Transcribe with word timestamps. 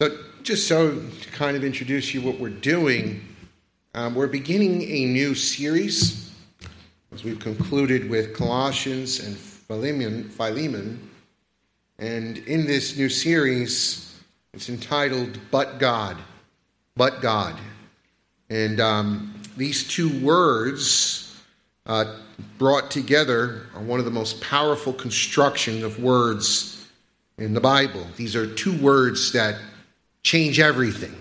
So, 0.00 0.16
just 0.42 0.66
so 0.66 0.98
to 0.98 1.30
kind 1.30 1.58
of 1.58 1.62
introduce 1.62 2.14
you 2.14 2.22
what 2.22 2.40
we're 2.40 2.48
doing, 2.48 3.20
um, 3.92 4.14
we're 4.14 4.28
beginning 4.28 4.80
a 4.80 5.04
new 5.04 5.34
series 5.34 6.32
as 7.12 7.22
we've 7.22 7.38
concluded 7.38 8.08
with 8.08 8.34
Colossians 8.34 9.20
and 9.20 9.36
Philemon, 9.36 10.26
Philemon. 10.30 11.10
And 11.98 12.38
in 12.38 12.66
this 12.66 12.96
new 12.96 13.10
series, 13.10 14.18
it's 14.54 14.70
entitled 14.70 15.38
But 15.50 15.78
God. 15.78 16.16
But 16.96 17.20
God. 17.20 17.58
And 18.48 18.80
um, 18.80 19.34
these 19.58 19.86
two 19.86 20.18
words 20.24 21.42
uh, 21.84 22.16
brought 22.56 22.90
together 22.90 23.66
are 23.74 23.82
one 23.82 23.98
of 23.98 24.06
the 24.06 24.10
most 24.10 24.40
powerful 24.40 24.94
construction 24.94 25.84
of 25.84 26.02
words 26.02 26.88
in 27.36 27.52
the 27.52 27.60
Bible. 27.60 28.06
These 28.16 28.34
are 28.34 28.46
two 28.46 28.74
words 28.80 29.32
that 29.32 29.56
change 30.22 30.60
everything. 30.60 31.14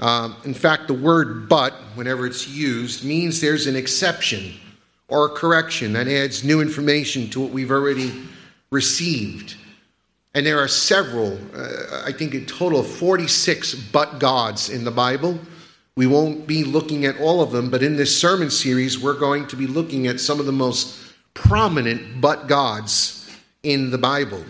Um, 0.00 0.36
in 0.44 0.54
fact, 0.54 0.86
the 0.86 0.94
word 0.94 1.48
but, 1.48 1.74
whenever 1.94 2.26
it's 2.26 2.46
used, 2.46 3.04
means 3.04 3.40
there's 3.40 3.66
an 3.66 3.76
exception 3.76 4.54
or 5.08 5.26
a 5.26 5.28
correction 5.30 5.92
that 5.94 6.06
adds 6.06 6.44
new 6.44 6.60
information 6.60 7.28
to 7.30 7.40
what 7.40 7.50
we've 7.50 7.70
already 7.70 8.12
received. 8.70 9.56
And 10.34 10.46
there 10.46 10.60
are 10.60 10.68
several, 10.68 11.38
uh, 11.54 12.02
I 12.04 12.12
think 12.12 12.34
a 12.34 12.44
total 12.44 12.80
of 12.80 12.86
46 12.86 13.74
but 13.90 14.20
gods 14.20 14.68
in 14.68 14.84
the 14.84 14.90
Bible. 14.90 15.38
We 15.96 16.06
won't 16.06 16.46
be 16.46 16.62
looking 16.62 17.06
at 17.06 17.18
all 17.18 17.40
of 17.42 17.50
them, 17.50 17.70
but 17.70 17.82
in 17.82 17.96
this 17.96 18.16
sermon 18.16 18.50
series, 18.50 19.00
we're 19.00 19.18
going 19.18 19.48
to 19.48 19.56
be 19.56 19.66
looking 19.66 20.06
at 20.06 20.20
some 20.20 20.38
of 20.38 20.46
the 20.46 20.52
most 20.52 21.12
prominent 21.34 22.20
but 22.20 22.46
gods 22.46 23.28
in 23.62 23.90
the 23.90 23.98
Bible. 23.98 24.44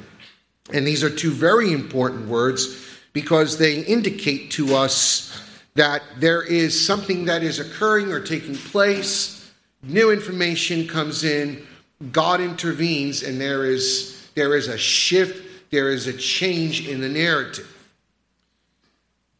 And 0.74 0.86
these 0.86 1.02
are 1.02 1.08
two 1.08 1.30
very 1.30 1.72
important 1.72 2.28
words 2.28 2.87
because 3.12 3.58
they 3.58 3.80
indicate 3.80 4.50
to 4.52 4.74
us 4.74 5.42
that 5.74 6.02
there 6.18 6.42
is 6.42 6.86
something 6.86 7.24
that 7.26 7.42
is 7.42 7.60
occurring 7.60 8.10
or 8.10 8.20
taking 8.20 8.56
place. 8.56 9.52
New 9.82 10.10
information 10.10 10.88
comes 10.88 11.24
in, 11.24 11.64
God 12.12 12.40
intervenes, 12.40 13.22
and 13.22 13.40
there 13.40 13.64
is, 13.64 14.28
there 14.34 14.56
is 14.56 14.68
a 14.68 14.78
shift, 14.78 15.70
there 15.70 15.90
is 15.90 16.06
a 16.06 16.12
change 16.12 16.88
in 16.88 17.00
the 17.00 17.08
narrative. 17.08 17.74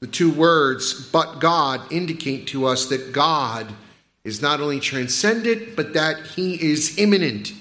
The 0.01 0.07
two 0.07 0.31
words, 0.31 1.11
but 1.11 1.41
God, 1.41 1.93
indicate 1.93 2.47
to 2.49 2.67
us 2.67 2.87
that 2.87 3.13
God 3.13 3.73
is 4.23 4.41
not 4.41 4.61
only 4.61 4.79
transcendent, 4.79 5.75
but 5.75 5.95
that 5.95 6.25
He 6.25 6.55
is 6.55 6.99
immanent, 6.99 7.53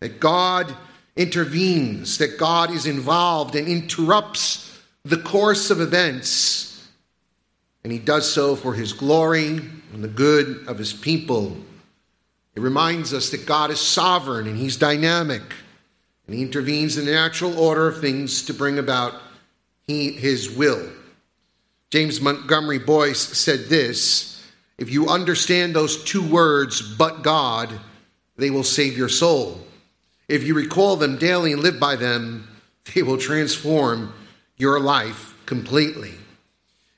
that 0.00 0.18
God 0.18 0.74
intervenes, 1.14 2.18
that 2.18 2.38
God 2.38 2.70
is 2.70 2.86
involved 2.86 3.54
and 3.54 3.68
interrupts 3.68 4.69
the 5.04 5.16
course 5.16 5.70
of 5.70 5.80
events, 5.80 6.88
and 7.82 7.92
he 7.92 7.98
does 7.98 8.30
so 8.30 8.54
for 8.54 8.74
his 8.74 8.92
glory 8.92 9.58
and 9.92 10.04
the 10.04 10.08
good 10.08 10.68
of 10.68 10.78
his 10.78 10.92
people. 10.92 11.56
It 12.54 12.60
reminds 12.60 13.14
us 13.14 13.30
that 13.30 13.46
God 13.46 13.70
is 13.70 13.80
sovereign 13.80 14.46
and 14.46 14.56
he's 14.56 14.76
dynamic, 14.76 15.42
and 16.26 16.36
he 16.36 16.42
intervenes 16.42 16.98
in 16.98 17.06
the 17.06 17.12
natural 17.12 17.58
order 17.58 17.88
of 17.88 18.00
things 18.00 18.42
to 18.42 18.54
bring 18.54 18.78
about 18.78 19.14
he, 19.86 20.12
his 20.12 20.50
will. 20.50 20.88
James 21.90 22.20
Montgomery 22.20 22.78
Boice 22.78 23.20
said 23.20 23.66
this 23.66 24.42
If 24.78 24.92
you 24.92 25.08
understand 25.08 25.74
those 25.74 26.04
two 26.04 26.22
words, 26.22 26.82
but 26.82 27.22
God, 27.22 27.70
they 28.36 28.50
will 28.50 28.64
save 28.64 28.96
your 28.96 29.08
soul. 29.08 29.58
If 30.28 30.44
you 30.44 30.54
recall 30.54 30.96
them 30.96 31.18
daily 31.18 31.52
and 31.52 31.62
live 31.62 31.80
by 31.80 31.96
them, 31.96 32.46
they 32.94 33.02
will 33.02 33.18
transform 33.18 34.12
your 34.60 34.78
life 34.78 35.34
completely. 35.46 36.12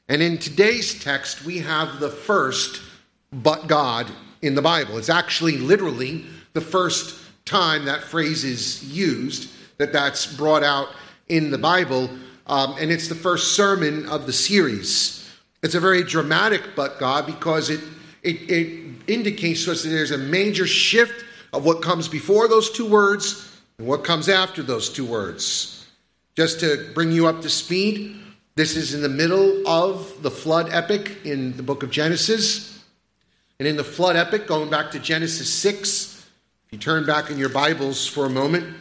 And 0.08 0.20
in 0.20 0.36
today's 0.36 1.02
text, 1.02 1.44
we 1.44 1.58
have 1.60 2.00
the 2.00 2.10
first 2.10 2.82
but 3.32 3.68
God 3.68 4.10
in 4.42 4.54
the 4.54 4.62
Bible. 4.62 4.98
It's 4.98 5.08
actually 5.08 5.56
literally 5.56 6.26
the 6.52 6.60
first 6.60 7.18
time 7.44 7.84
that 7.84 8.02
phrase 8.02 8.44
is 8.44 8.84
used, 8.92 9.50
that 9.78 9.92
that's 9.92 10.26
brought 10.26 10.62
out 10.62 10.88
in 11.28 11.50
the 11.50 11.58
Bible. 11.58 12.10
Um, 12.46 12.76
and 12.80 12.90
it's 12.90 13.08
the 13.08 13.14
first 13.14 13.54
sermon 13.56 14.08
of 14.08 14.26
the 14.26 14.32
series. 14.32 15.30
It's 15.62 15.76
a 15.76 15.80
very 15.80 16.02
dramatic 16.02 16.74
but 16.74 16.98
God 16.98 17.26
because 17.26 17.70
it, 17.70 17.80
it, 18.22 18.50
it 18.50 18.94
indicates 19.06 19.64
to 19.64 19.72
us 19.72 19.84
that 19.84 19.90
there's 19.90 20.10
a 20.10 20.18
major 20.18 20.66
shift 20.66 21.24
of 21.52 21.64
what 21.64 21.80
comes 21.80 22.08
before 22.08 22.48
those 22.48 22.70
two 22.70 22.88
words 22.88 23.56
and 23.78 23.86
what 23.86 24.02
comes 24.02 24.28
after 24.28 24.62
those 24.62 24.88
two 24.88 25.06
words. 25.06 25.81
Just 26.34 26.60
to 26.60 26.90
bring 26.94 27.12
you 27.12 27.26
up 27.26 27.42
to 27.42 27.50
speed, 27.50 28.16
this 28.54 28.74
is 28.74 28.94
in 28.94 29.02
the 29.02 29.08
middle 29.08 29.66
of 29.68 30.22
the 30.22 30.30
flood 30.30 30.68
epic 30.70 31.18
in 31.24 31.54
the 31.56 31.62
book 31.62 31.82
of 31.82 31.90
Genesis. 31.90 32.82
And 33.58 33.68
in 33.68 33.76
the 33.76 33.84
flood 33.84 34.16
epic, 34.16 34.46
going 34.46 34.70
back 34.70 34.90
to 34.92 34.98
Genesis 34.98 35.52
6, 35.52 36.26
if 36.66 36.72
you 36.72 36.78
turn 36.78 37.04
back 37.04 37.30
in 37.30 37.36
your 37.36 37.50
Bibles 37.50 38.06
for 38.06 38.24
a 38.24 38.30
moment, 38.30 38.74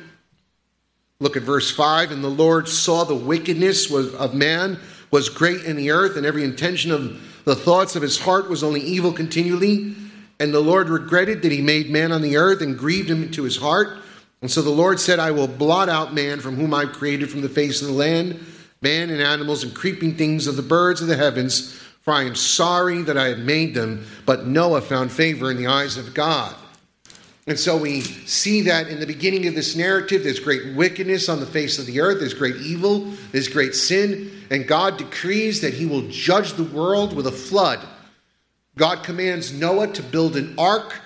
look 1.20 1.36
at 1.36 1.44
verse 1.44 1.70
5. 1.70 2.12
And 2.12 2.24
the 2.24 2.30
Lord 2.30 2.70
saw 2.70 3.04
the 3.04 3.16
wickedness 3.16 3.92
of 3.92 4.34
man 4.34 4.80
was 5.12 5.28
great 5.28 5.66
in 5.66 5.76
the 5.76 5.92
earth, 5.92 6.16
and 6.16 6.26
every 6.26 6.46
intention 6.46 6.90
of 6.90 7.44
the 7.44 7.56
thoughts 7.56 7.98
of 7.98 8.02
his 8.02 8.18
heart 8.18 8.50
was 8.50 8.64
only 8.64 8.80
evil 8.80 9.12
continually. 9.12 9.94
And 10.40 10.54
the 10.54 10.62
Lord 10.62 10.88
regretted 10.90 11.42
that 11.42 11.52
he 11.52 11.62
made 11.62 11.90
man 11.90 12.14
on 12.14 12.22
the 12.22 12.38
earth 12.38 12.62
and 12.62 12.78
grieved 12.78 13.10
him 13.10 13.30
to 13.32 13.44
his 13.44 13.58
heart. 13.58 13.98
And 14.42 14.50
so 14.50 14.62
the 14.62 14.70
Lord 14.70 15.00
said, 15.00 15.20
I 15.20 15.32
will 15.32 15.48
blot 15.48 15.88
out 15.88 16.14
man 16.14 16.40
from 16.40 16.56
whom 16.56 16.74
I've 16.74 16.94
created 16.94 17.30
from 17.30 17.42
the 17.42 17.50
face 17.50 17.82
of 17.82 17.88
the 17.88 17.94
land, 17.94 18.44
man 18.82 19.10
and 19.12 19.22
animals 19.22 19.64
and 19.64 19.76
creeping 19.76 20.16
things 20.16 20.48
of 20.48 20.56
the 20.56 20.64
birds 20.64 21.02
of 21.02 21.08
the 21.08 21.16
heavens, 21.16 21.74
for 22.02 22.14
I 22.14 22.24
am 22.24 22.34
sorry 22.34 23.04
that 23.04 23.18
I 23.18 23.28
have 23.28 23.40
made 23.40 23.76
them. 23.76 24.06
But 24.26 24.48
Noah 24.48 24.82
found 24.82 25.12
favor 25.12 25.52
in 25.52 25.58
the 25.58 25.68
eyes 25.68 25.98
of 25.98 26.16
God. 26.16 26.56
And 27.48 27.60
so 27.60 27.76
we 27.78 28.02
see 28.02 28.62
that 28.62 28.88
in 28.88 29.00
the 29.00 29.06
beginning 29.06 29.48
of 29.48 29.56
this 29.56 29.76
narrative, 29.76 30.24
there's 30.24 30.40
great 30.40 30.76
wickedness 30.76 31.28
on 31.28 31.40
the 31.40 31.46
face 31.46 31.80
of 31.80 31.86
the 31.86 32.00
earth, 32.00 32.20
there's 32.20 32.36
great 32.36 32.56
evil, 32.58 33.12
there's 33.32 33.48
great 33.48 33.76
sin, 33.76 34.32
and 34.50 34.68
God 34.68 34.98
decrees 34.98 35.62
that 35.62 35.74
he 35.74 35.86
will 35.86 36.08
judge 36.10 36.54
the 36.54 36.64
world 36.64 37.16
with 37.16 37.28
a 37.28 37.32
flood. 37.32 37.80
God 38.78 39.04
commands 39.04 39.52
Noah 39.52 39.88
to 39.94 40.04
build 40.04 40.38
an 40.38 40.56
ark 40.58 41.02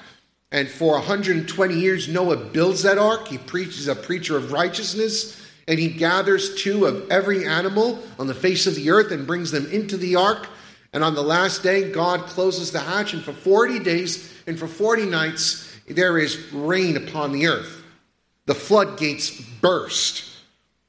and 0.56 0.70
for 0.70 0.94
120 0.94 1.74
years, 1.74 2.08
Noah 2.08 2.38
builds 2.38 2.84
that 2.84 2.98
ark. 2.98 3.28
He 3.28 3.38
preaches 3.38 3.90
a 3.90 3.96
preacher 3.96 4.38
of 4.38 4.54
righteousness, 4.54 5.46
and 5.68 5.78
he 5.78 5.90
gathers 5.90 6.56
two 6.56 6.86
of 6.86 7.12
every 7.12 7.46
animal 7.46 8.02
on 8.18 8.28
the 8.28 8.34
face 8.34 8.66
of 8.66 8.74
the 8.74 8.90
earth 8.90 9.12
and 9.12 9.28
brings 9.28 9.52
them 9.52 9.70
into 9.70 9.98
the 9.98 10.16
ark. 10.16 10.48
And 10.94 11.04
on 11.04 11.14
the 11.14 11.22
last 11.22 11.62
day, 11.62 11.92
God 11.92 12.22
closes 12.22 12.72
the 12.72 12.80
hatch, 12.80 13.12
and 13.14 13.22
for 13.22 13.34
40 13.34 13.80
days 13.80 14.34
and 14.48 14.58
for 14.58 14.66
40 14.66 15.08
nights, 15.08 15.78
there 15.90 16.18
is 16.18 16.54
rain 16.54 16.96
upon 16.96 17.34
the 17.34 17.48
earth. 17.48 17.84
The 18.46 18.56
floodgates 18.56 19.32
burst. 19.60 20.24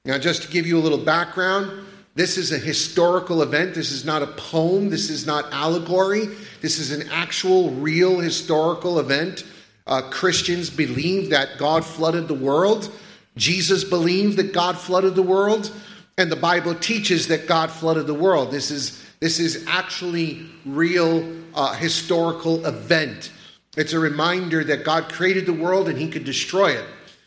Now, 0.04 0.16
just 0.16 0.43
to 0.43 0.48
give 0.48 0.69
you 0.69 0.78
a 0.78 0.84
little 0.87 0.97
background, 1.04 1.84
this 2.15 2.38
is 2.38 2.53
a 2.53 2.59
historical 2.59 3.43
event. 3.43 3.75
This 3.75 3.91
is 3.91 4.04
not 4.04 4.22
a 4.22 4.28
poem. 4.28 4.91
This 4.91 5.10
is 5.10 5.27
not 5.27 5.53
allegory. 5.53 6.28
This 6.60 6.78
is 6.78 6.93
an 6.93 7.09
actual, 7.10 7.72
real 7.72 8.21
historical 8.21 9.00
event. 9.00 9.43
Uh, 9.87 10.03
Christians 10.11 10.71
believe 10.71 11.31
that 11.31 11.59
God 11.59 11.85
flooded 11.85 12.29
the 12.29 12.35
world. 12.35 12.93
Jesus 13.37 13.84
believed 13.84 14.37
that 14.39 14.53
God 14.53 14.77
flooded 14.77 15.15
the 15.15 15.22
world. 15.22 15.71
And 16.19 16.33
the 16.33 16.37
Bible 16.37 16.75
teaches 16.75 17.28
that 17.28 17.47
God 17.47 17.71
flooded 17.71 18.07
the 18.07 18.15
world. 18.15 18.51
This 18.51 18.71
is, 18.71 19.05
this 19.21 19.39
is 19.39 19.65
actually 19.69 20.47
real 20.65 21.31
uh, 21.55 21.75
historical 21.75 22.65
event. 22.65 23.31
It's 23.77 23.93
a 23.93 23.99
reminder 23.99 24.65
that 24.65 24.84
God 24.84 25.13
created 25.13 25.45
the 25.45 25.53
world 25.53 25.89
and 25.89 25.99
he 25.99 26.09
could 26.09 26.25
destroy 26.25 26.71
it. 26.71 26.84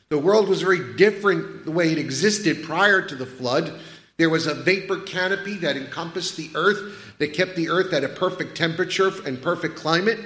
The 0.09 0.17
world 0.17 0.49
was 0.49 0.63
very 0.63 0.95
different 0.95 1.65
the 1.65 1.71
way 1.71 1.91
it 1.91 1.99
existed 1.99 2.63
prior 2.63 3.03
to 3.03 3.15
the 3.15 3.27
flood. 3.27 3.79
There 4.17 4.31
was 4.31 4.47
a 4.47 4.55
vapor 4.55 5.01
canopy 5.01 5.57
that 5.57 5.77
encompassed 5.77 6.35
the 6.35 6.49
earth, 6.55 7.15
that 7.19 7.33
kept 7.33 7.55
the 7.55 7.69
earth 7.69 7.93
at 7.93 8.03
a 8.03 8.09
perfect 8.09 8.57
temperature 8.57 9.11
and 9.25 9.39
perfect 9.39 9.75
climate. 9.75 10.19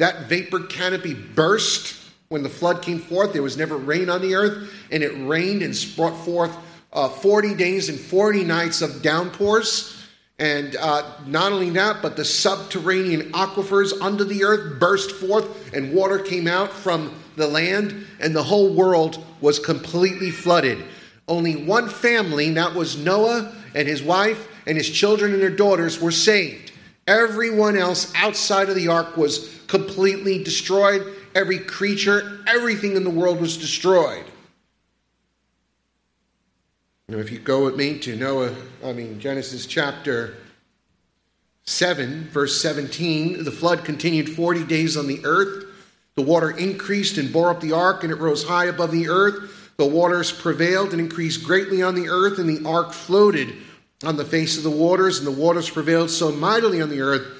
That 0.00 0.30
vapor 0.30 0.60
canopy 0.60 1.12
burst 1.12 1.94
when 2.30 2.42
the 2.42 2.48
flood 2.48 2.80
came 2.80 3.00
forth. 3.00 3.34
There 3.34 3.42
was 3.42 3.58
never 3.58 3.76
rain 3.76 4.08
on 4.08 4.22
the 4.22 4.34
earth, 4.34 4.72
and 4.90 5.02
it 5.02 5.10
rained 5.28 5.60
and 5.60 5.76
brought 5.94 6.16
forth 6.24 6.56
uh, 6.90 7.10
40 7.10 7.54
days 7.54 7.90
and 7.90 8.00
40 8.00 8.44
nights 8.44 8.80
of 8.80 9.02
downpours. 9.02 10.02
And 10.38 10.74
uh, 10.76 11.02
not 11.26 11.52
only 11.52 11.68
that, 11.70 12.00
but 12.00 12.16
the 12.16 12.24
subterranean 12.24 13.30
aquifers 13.32 13.92
under 14.00 14.24
the 14.24 14.42
earth 14.42 14.80
burst 14.80 15.10
forth, 15.10 15.74
and 15.74 15.92
water 15.92 16.18
came 16.18 16.46
out 16.46 16.72
from 16.72 17.14
the 17.36 17.46
land, 17.46 18.06
and 18.20 18.34
the 18.34 18.42
whole 18.42 18.72
world 18.72 19.22
was 19.42 19.58
completely 19.58 20.30
flooded. 20.30 20.82
Only 21.28 21.56
one 21.56 21.90
family, 21.90 22.48
and 22.48 22.56
that 22.56 22.74
was 22.74 22.96
Noah 22.96 23.54
and 23.74 23.86
his 23.86 24.02
wife 24.02 24.48
and 24.66 24.78
his 24.78 24.88
children 24.88 25.34
and 25.34 25.42
their 25.42 25.50
daughters, 25.50 26.00
were 26.00 26.10
saved. 26.10 26.72
Everyone 27.06 27.76
else 27.76 28.10
outside 28.14 28.70
of 28.70 28.76
the 28.76 28.88
ark 28.88 29.18
was 29.18 29.59
completely 29.70 30.42
destroyed. 30.42 31.06
Every 31.32 31.60
creature, 31.60 32.40
everything 32.48 32.96
in 32.96 33.04
the 33.04 33.10
world 33.10 33.40
was 33.40 33.56
destroyed. 33.56 34.24
Know, 37.08 37.18
if 37.18 37.30
you 37.30 37.38
go 37.38 37.64
with 37.64 37.76
me 37.76 37.98
to 38.00 38.16
Noah, 38.16 38.54
I 38.84 38.92
mean, 38.92 39.20
Genesis 39.20 39.66
chapter 39.66 40.36
7, 41.64 42.28
verse 42.30 42.60
17, 42.60 43.44
the 43.44 43.52
flood 43.52 43.84
continued 43.84 44.28
40 44.28 44.64
days 44.64 44.96
on 44.96 45.06
the 45.06 45.20
earth. 45.24 45.66
The 46.16 46.22
water 46.22 46.50
increased 46.50 47.16
and 47.16 47.32
bore 47.32 47.50
up 47.50 47.60
the 47.60 47.72
ark, 47.72 48.02
and 48.02 48.12
it 48.12 48.16
rose 48.16 48.44
high 48.44 48.66
above 48.66 48.90
the 48.90 49.08
earth. 49.08 49.72
The 49.76 49.86
waters 49.86 50.32
prevailed 50.32 50.90
and 50.90 51.00
increased 51.00 51.44
greatly 51.44 51.80
on 51.80 51.94
the 51.94 52.08
earth, 52.08 52.38
and 52.38 52.48
the 52.48 52.68
ark 52.68 52.92
floated 52.92 53.54
on 54.02 54.16
the 54.16 54.24
face 54.24 54.56
of 54.56 54.64
the 54.64 54.70
waters, 54.70 55.18
and 55.18 55.26
the 55.26 55.32
waters 55.32 55.70
prevailed 55.70 56.10
so 56.10 56.32
mightily 56.32 56.82
on 56.82 56.90
the 56.90 57.00
earth 57.00 57.39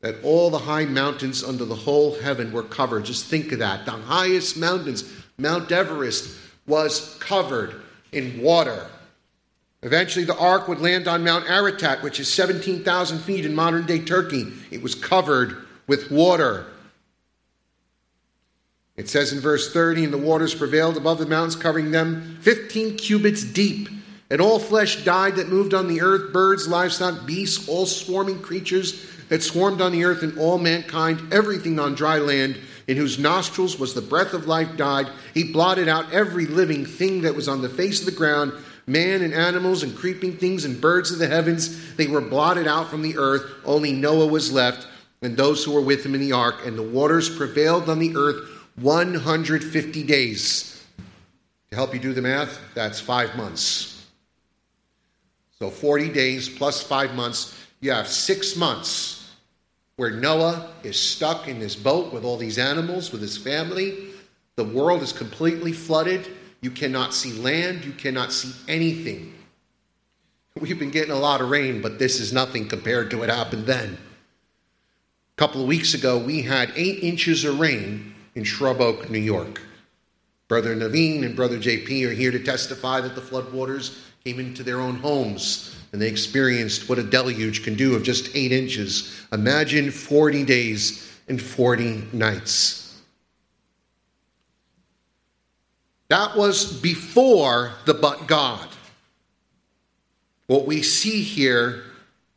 that 0.00 0.22
all 0.22 0.50
the 0.50 0.58
high 0.58 0.84
mountains 0.84 1.42
under 1.42 1.64
the 1.64 1.74
whole 1.74 2.18
heaven 2.20 2.52
were 2.52 2.62
covered. 2.62 3.04
Just 3.04 3.26
think 3.26 3.50
of 3.52 3.58
that. 3.58 3.84
The 3.84 3.90
highest 3.90 4.56
mountains, 4.56 5.12
Mount 5.38 5.72
Everest, 5.72 6.38
was 6.66 7.16
covered 7.20 7.82
in 8.12 8.40
water. 8.40 8.86
Eventually, 9.82 10.24
the 10.24 10.38
ark 10.38 10.68
would 10.68 10.80
land 10.80 11.08
on 11.08 11.24
Mount 11.24 11.48
Ararat, 11.48 12.02
which 12.02 12.20
is 12.20 12.32
17,000 12.32 13.18
feet 13.20 13.44
in 13.44 13.54
modern 13.54 13.86
day 13.86 14.00
Turkey. 14.00 14.52
It 14.70 14.82
was 14.82 14.94
covered 14.94 15.66
with 15.86 16.10
water. 16.10 16.66
It 18.96 19.08
says 19.08 19.32
in 19.32 19.38
verse 19.38 19.72
30 19.72 20.04
And 20.04 20.12
the 20.12 20.18
waters 20.18 20.54
prevailed 20.54 20.96
above 20.96 21.18
the 21.18 21.26
mountains, 21.26 21.56
covering 21.56 21.92
them 21.92 22.38
15 22.42 22.96
cubits 22.96 23.44
deep. 23.44 23.88
And 24.30 24.40
all 24.40 24.58
flesh 24.58 25.04
died 25.04 25.36
that 25.36 25.48
moved 25.48 25.72
on 25.72 25.88
the 25.88 26.02
earth 26.02 26.32
birds, 26.32 26.68
livestock, 26.68 27.24
beasts, 27.24 27.68
all 27.68 27.86
swarming 27.86 28.42
creatures 28.42 29.06
that 29.28 29.42
swarmed 29.42 29.80
on 29.80 29.92
the 29.92 30.04
earth, 30.04 30.22
and 30.22 30.38
all 30.38 30.58
mankind, 30.58 31.32
everything 31.32 31.78
on 31.78 31.94
dry 31.94 32.18
land, 32.18 32.58
in 32.86 32.96
whose 32.96 33.18
nostrils 33.18 33.78
was 33.78 33.94
the 33.94 34.00
breath 34.00 34.32
of 34.32 34.46
life, 34.46 34.76
died. 34.76 35.06
He 35.34 35.52
blotted 35.52 35.88
out 35.88 36.12
every 36.12 36.46
living 36.46 36.86
thing 36.86 37.22
that 37.22 37.34
was 37.34 37.48
on 37.48 37.62
the 37.62 37.68
face 37.68 38.00
of 38.00 38.06
the 38.06 38.12
ground 38.12 38.52
man 38.88 39.22
and 39.22 39.34
animals 39.34 39.82
and 39.82 39.94
creeping 39.94 40.36
things 40.36 40.64
and 40.64 40.80
birds 40.80 41.12
of 41.12 41.18
the 41.18 41.28
heavens. 41.28 41.94
They 41.94 42.06
were 42.06 42.20
blotted 42.20 42.66
out 42.66 42.88
from 42.88 43.02
the 43.02 43.18
earth. 43.18 43.44
Only 43.64 43.92
Noah 43.92 44.26
was 44.26 44.50
left, 44.50 44.88
and 45.22 45.36
those 45.36 45.64
who 45.64 45.72
were 45.72 45.82
with 45.82 46.04
him 46.04 46.14
in 46.14 46.20
the 46.20 46.32
ark. 46.32 46.66
And 46.66 46.76
the 46.76 46.82
waters 46.82 47.28
prevailed 47.28 47.88
on 47.88 47.98
the 47.98 48.16
earth 48.16 48.48
150 48.76 50.02
days. 50.04 50.86
To 51.70 51.76
help 51.76 51.92
you 51.92 52.00
do 52.00 52.14
the 52.14 52.22
math, 52.22 52.58
that's 52.74 52.98
five 52.98 53.36
months. 53.36 54.06
So 55.58 55.70
40 55.70 56.08
days 56.08 56.48
plus 56.48 56.82
five 56.82 57.14
months, 57.14 57.54
you 57.80 57.90
have 57.92 58.08
six 58.08 58.56
months 58.56 59.17
where 59.98 60.12
Noah 60.12 60.70
is 60.84 60.96
stuck 60.96 61.48
in 61.48 61.58
this 61.58 61.74
boat 61.74 62.12
with 62.12 62.24
all 62.24 62.36
these 62.36 62.56
animals, 62.56 63.10
with 63.10 63.20
his 63.20 63.36
family. 63.36 64.10
The 64.54 64.62
world 64.62 65.02
is 65.02 65.12
completely 65.12 65.72
flooded. 65.72 66.28
You 66.60 66.70
cannot 66.70 67.12
see 67.12 67.32
land. 67.32 67.84
You 67.84 67.90
cannot 67.90 68.32
see 68.32 68.52
anything. 68.68 69.34
We've 70.60 70.78
been 70.78 70.92
getting 70.92 71.10
a 71.10 71.18
lot 71.18 71.40
of 71.40 71.50
rain, 71.50 71.82
but 71.82 71.98
this 71.98 72.20
is 72.20 72.32
nothing 72.32 72.68
compared 72.68 73.10
to 73.10 73.18
what 73.18 73.28
happened 73.28 73.66
then. 73.66 73.94
A 73.94 75.36
couple 75.36 75.62
of 75.62 75.66
weeks 75.66 75.94
ago, 75.94 76.16
we 76.16 76.42
had 76.42 76.72
eight 76.76 77.02
inches 77.02 77.44
of 77.44 77.58
rain 77.58 78.14
in 78.36 78.44
Shrub 78.44 78.80
Oak, 78.80 79.10
New 79.10 79.18
York. 79.18 79.60
Brother 80.46 80.76
Naveen 80.76 81.24
and 81.24 81.34
Brother 81.34 81.58
JP 81.58 82.06
are 82.06 82.14
here 82.14 82.30
to 82.30 82.38
testify 82.38 83.00
that 83.00 83.16
the 83.16 83.20
floodwaters 83.20 83.98
came 84.24 84.38
into 84.38 84.62
their 84.62 84.80
own 84.80 84.94
homes 84.94 85.74
and 85.92 86.02
they 86.02 86.08
experienced 86.08 86.88
what 86.88 86.98
a 86.98 87.02
deluge 87.02 87.64
can 87.64 87.74
do 87.74 87.94
of 87.94 88.02
just 88.02 88.34
eight 88.34 88.52
inches. 88.52 89.24
Imagine 89.32 89.90
40 89.90 90.44
days 90.44 91.10
and 91.28 91.40
40 91.40 92.08
nights. 92.12 93.00
That 96.08 96.36
was 96.36 96.80
before 96.80 97.72
the 97.84 97.94
but 97.94 98.26
God. 98.26 98.66
What 100.46 100.66
we 100.66 100.82
see 100.82 101.22
here 101.22 101.84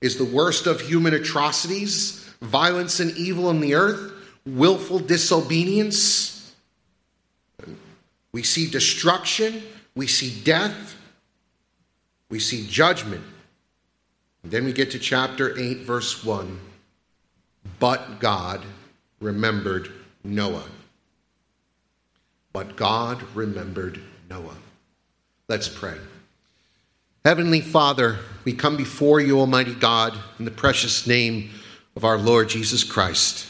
is 0.02 0.18
the 0.18 0.26
worst 0.26 0.68
of 0.68 0.82
human 0.82 1.14
atrocities, 1.14 2.30
violence 2.42 3.00
and 3.00 3.12
evil 3.18 3.48
on 3.48 3.62
the 3.62 3.76
earth, 3.76 4.12
willful 4.46 5.00
disobedience. 5.00 6.54
We 8.34 8.44
see 8.44 8.70
destruction, 8.70 9.64
we 9.96 10.08
see 10.08 10.42
death, 10.44 10.98
we 12.30 12.40
see 12.40 12.66
judgment. 12.68 13.24
Then 14.44 14.66
we 14.66 14.74
get 14.74 14.92
to 14.92 15.00
chapter 15.00 15.58
8, 15.58 15.80
verse 15.80 16.24
1. 16.24 16.60
But 17.80 18.20
God 18.20 18.62
remembered 19.20 19.92
Noah. 20.24 20.66
But 22.54 22.76
God 22.76 23.24
remembered 23.34 24.02
Noah. 24.30 24.58
Let's 25.48 25.70
pray. 25.70 25.98
Heavenly 27.24 27.62
Father, 27.62 28.18
we 28.46 28.54
come 28.54 28.78
before 28.78 29.20
you, 29.20 29.40
Almighty 29.40 29.76
God, 29.76 30.18
in 30.40 30.46
the 30.46 30.52
precious 30.52 31.06
name 31.06 31.52
of 31.96 32.04
our 32.04 32.18
Lord 32.18 32.50
Jesus 32.50 32.84
Christ. 32.84 33.48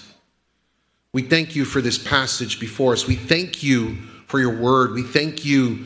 We 1.14 1.22
thank 1.22 1.56
you 1.56 1.64
for 1.64 1.82
this 1.82 1.98
passage 1.98 2.60
before 2.60 2.94
us. 2.94 3.08
We 3.08 3.16
thank 3.16 3.64
you 3.64 3.96
for 4.28 4.40
your 4.40 4.56
word. 4.56 4.92
We 4.94 5.04
thank 5.04 5.46
you 5.46 5.86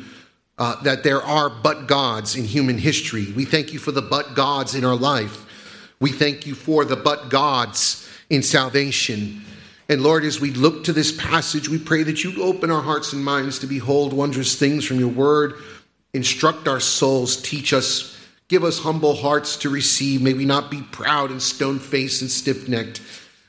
uh, 0.57 0.81
that 0.84 1.04
there 1.04 1.22
are 1.22 1.50
but 1.50 1.88
gods 1.88 2.36
in 2.36 2.46
human 2.46 2.78
history. 2.78 3.31
We 3.34 3.46
thank 3.46 3.74
you 3.74 3.80
for 3.80 3.92
the 3.92 4.02
but 4.02 4.36
gods 4.36 4.75
in 4.75 4.86
our 4.86 4.96
life. 4.96 5.46
We 6.00 6.12
thank 6.12 6.46
you 6.46 6.56
for 6.56 6.86
the 6.86 6.96
but 6.96 7.30
gods 7.30 8.07
in 8.30 8.42
salvation. 8.44 9.42
And 9.88 10.02
Lord, 10.02 10.24
as 10.24 10.40
we 10.40 10.52
look 10.52 10.86
to 10.86 10.94
this 10.94 11.12
passage, 11.12 11.69
we 11.69 11.78
pray 11.78 12.04
that 12.04 12.24
you 12.24 12.44
open 12.44 12.72
our 12.72 12.81
hearts 12.81 13.13
and 13.13 13.24
minds 13.24 13.60
to 13.60 13.68
behold 13.68 14.13
wondrous 14.13 14.56
things 14.56 14.86
from 14.86 15.00
your 15.00 15.10
word. 15.10 15.56
Instruct 16.13 16.68
our 16.68 16.80
souls, 16.80 17.42
teach 17.42 17.74
us, 17.74 18.18
give 18.48 18.63
us 18.63 18.80
humble 18.80 19.16
hearts 19.16 19.57
to 19.57 19.69
receive. 19.69 20.22
May 20.22 20.34
we 20.34 20.46
not 20.46 20.72
be 20.72 20.81
proud 20.81 21.30
and 21.30 21.42
stone 21.42 21.78
faced 21.78 22.22
and 22.22 22.31
stiff 22.31 22.68
necked. 22.68 23.02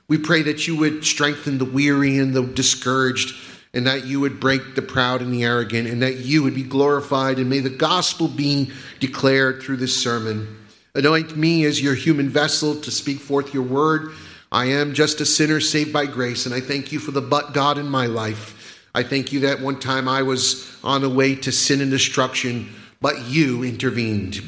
We 0.09 0.19
pray 0.19 0.43
that 0.43 0.69
you 0.69 0.77
would 0.77 1.05
strengthen 1.05 1.59
the 1.59 1.65
weary 1.65 2.19
and 2.19 2.35
the 2.35 2.43
discouraged, 2.43 3.35
and 3.77 3.87
that 3.87 4.07
you 4.07 4.19
would 4.21 4.41
break 4.41 4.75
the 4.75 4.81
proud 4.81 5.21
and 5.21 5.33
the 5.33 5.45
arrogant, 5.45 5.87
and 5.87 6.01
that 6.01 6.17
you 6.17 6.43
would 6.43 6.55
be 6.55 6.63
glorified. 6.63 7.39
And 7.39 7.51
may 7.51 7.61
the 7.61 7.69
gospel 7.69 8.27
be 8.27 8.71
declared 9.01 9.63
through 9.63 9.77
this 9.77 9.95
sermon. 9.95 10.57
Anoint 10.95 11.37
me 11.37 11.67
as 11.67 11.83
your 11.83 11.95
human 11.95 12.31
vessel 12.31 12.75
to 12.81 12.91
speak 12.91 13.21
forth 13.21 13.53
your 13.53 13.65
word. 13.65 14.13
I 14.51 14.65
am 14.65 14.95
just 14.95 15.21
a 15.21 15.27
sinner 15.27 15.61
saved 15.61 15.93
by 15.93 16.07
grace, 16.07 16.47
and 16.47 16.55
I 16.55 16.61
thank 16.61 16.91
you 16.91 16.99
for 16.99 17.11
the 17.11 17.21
but 17.21 17.53
God 17.53 17.77
in 17.77 17.87
my 17.87 18.07
life. 18.07 18.83
I 18.95 19.03
thank 19.03 19.31
you 19.31 19.41
that 19.41 19.61
one 19.61 19.79
time 19.79 20.09
I 20.09 20.23
was 20.23 20.75
on 20.83 21.03
the 21.03 21.11
way 21.11 21.35
to 21.35 21.53
sin 21.53 21.83
and 21.83 21.91
destruction, 21.91 22.71
but 23.03 23.27
you 23.27 23.63
intervened 23.63 24.41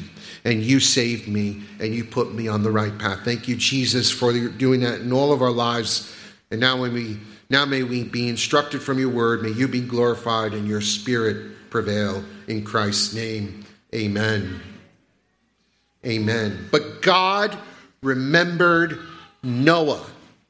and 0.43 0.63
you 0.63 0.79
saved 0.79 1.27
me 1.27 1.61
and 1.79 1.93
you 1.93 2.03
put 2.03 2.33
me 2.33 2.47
on 2.47 2.63
the 2.63 2.71
right 2.71 2.97
path. 2.97 3.19
Thank 3.23 3.47
you, 3.47 3.55
Jesus, 3.55 4.09
for 4.09 4.33
doing 4.33 4.79
that 4.79 5.01
in 5.01 5.13
all 5.13 5.31
of 5.31 5.43
our 5.43 5.51
lives. 5.51 6.15
And 6.49 6.59
now, 6.59 6.81
when 6.81 6.93
we 6.93 7.19
now 7.49 7.65
may 7.65 7.83
we 7.83 8.03
be 8.03 8.29
instructed 8.29 8.81
from 8.81 8.99
your 8.99 9.09
word. 9.09 9.41
May 9.41 9.49
you 9.49 9.67
be 9.67 9.81
glorified 9.81 10.53
and 10.53 10.67
your 10.67 10.81
spirit 10.81 11.69
prevail 11.69 12.23
in 12.47 12.63
Christ's 12.63 13.13
name. 13.13 13.65
Amen. 13.93 14.61
Amen. 16.05 16.67
But 16.71 17.01
God 17.01 17.57
remembered 18.01 18.99
Noah. 19.43 20.05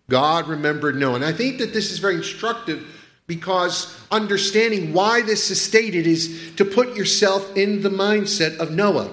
God 0.10 0.48
remembered 0.48 0.96
Noah. 0.96 1.16
And 1.16 1.26
I 1.26 1.32
think 1.32 1.60
that 1.60 1.74
this 1.74 1.92
is 1.92 2.00
very 2.00 2.16
instructive 2.16 2.86
because 3.28 3.96
understanding 4.12 4.92
why 4.92 5.22
this 5.22 5.52
is 5.52 5.62
stated 5.62 6.08
is 6.08 6.52
to 6.58 6.66
put 6.66 6.98
yourself 6.98 7.56
in 7.56 7.82
the 7.82 7.90
mindset 7.90 8.58
of 8.58 8.72
Noah. 8.72 9.10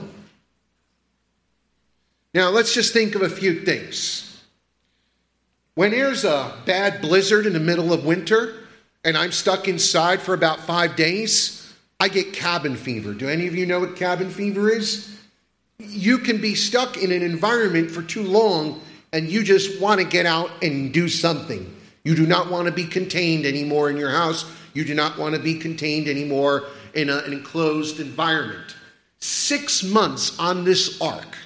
Now, 2.35 2.51
let's 2.51 2.75
just 2.75 2.93
think 2.93 3.15
of 3.15 3.23
a 3.23 3.31
few 3.31 3.61
things. 3.61 4.26
When 5.77 5.91
there's 5.91 6.25
a 6.25 6.55
bad 6.65 7.03
blizzard 7.03 7.45
in 7.45 7.53
the 7.53 7.61
middle 7.61 7.93
of 7.93 8.03
winter 8.03 8.55
and 9.05 9.15
I'm 9.15 9.31
stuck 9.31 9.69
inside 9.69 10.23
for 10.23 10.33
about 10.33 10.61
five 10.61 10.97
days, 10.97 11.71
I 12.01 12.09
get 12.09 12.33
cabin 12.33 12.77
fever. 12.77 13.13
Do 13.13 13.29
any 13.29 13.47
of 13.47 13.55
you 13.55 13.67
know 13.67 13.81
what 13.81 13.95
cabin 13.95 14.31
fever 14.31 14.71
is? 14.71 15.15
You 15.79 16.17
can 16.17 16.41
be 16.41 16.55
stuck 16.55 16.97
in 16.97 17.13
an 17.13 17.21
environment 17.21 17.91
for 17.91 18.01
too 18.01 18.23
long 18.23 18.81
and 19.13 19.29
you 19.29 19.45
just 19.45 19.79
want 19.79 20.01
to 20.01 20.07
get 20.07 20.25
out 20.25 20.51
and 20.63 20.95
do 20.95 21.11
something. 21.11 21.77
You 22.05 22.15
do 22.15 22.27
not 22.27 22.51
want 22.51 22.65
to 22.69 22.73
be 22.73 22.87
contained 22.87 23.45
anymore 23.45 23.91
in 23.91 23.99
your 23.99 24.11
house. 24.11 24.51
You 24.73 24.83
do 24.83 24.95
not 24.95 25.19
want 25.19 25.35
to 25.35 25.41
be 25.43 25.59
contained 25.59 26.09
anymore 26.09 26.65
in 26.95 27.11
a, 27.11 27.19
an 27.19 27.35
enclosed 27.35 28.01
environment. 28.01 28.77
Six 29.19 29.83
months 29.83 30.39
on 30.39 30.65
this 30.65 30.99
ark. 31.03 31.37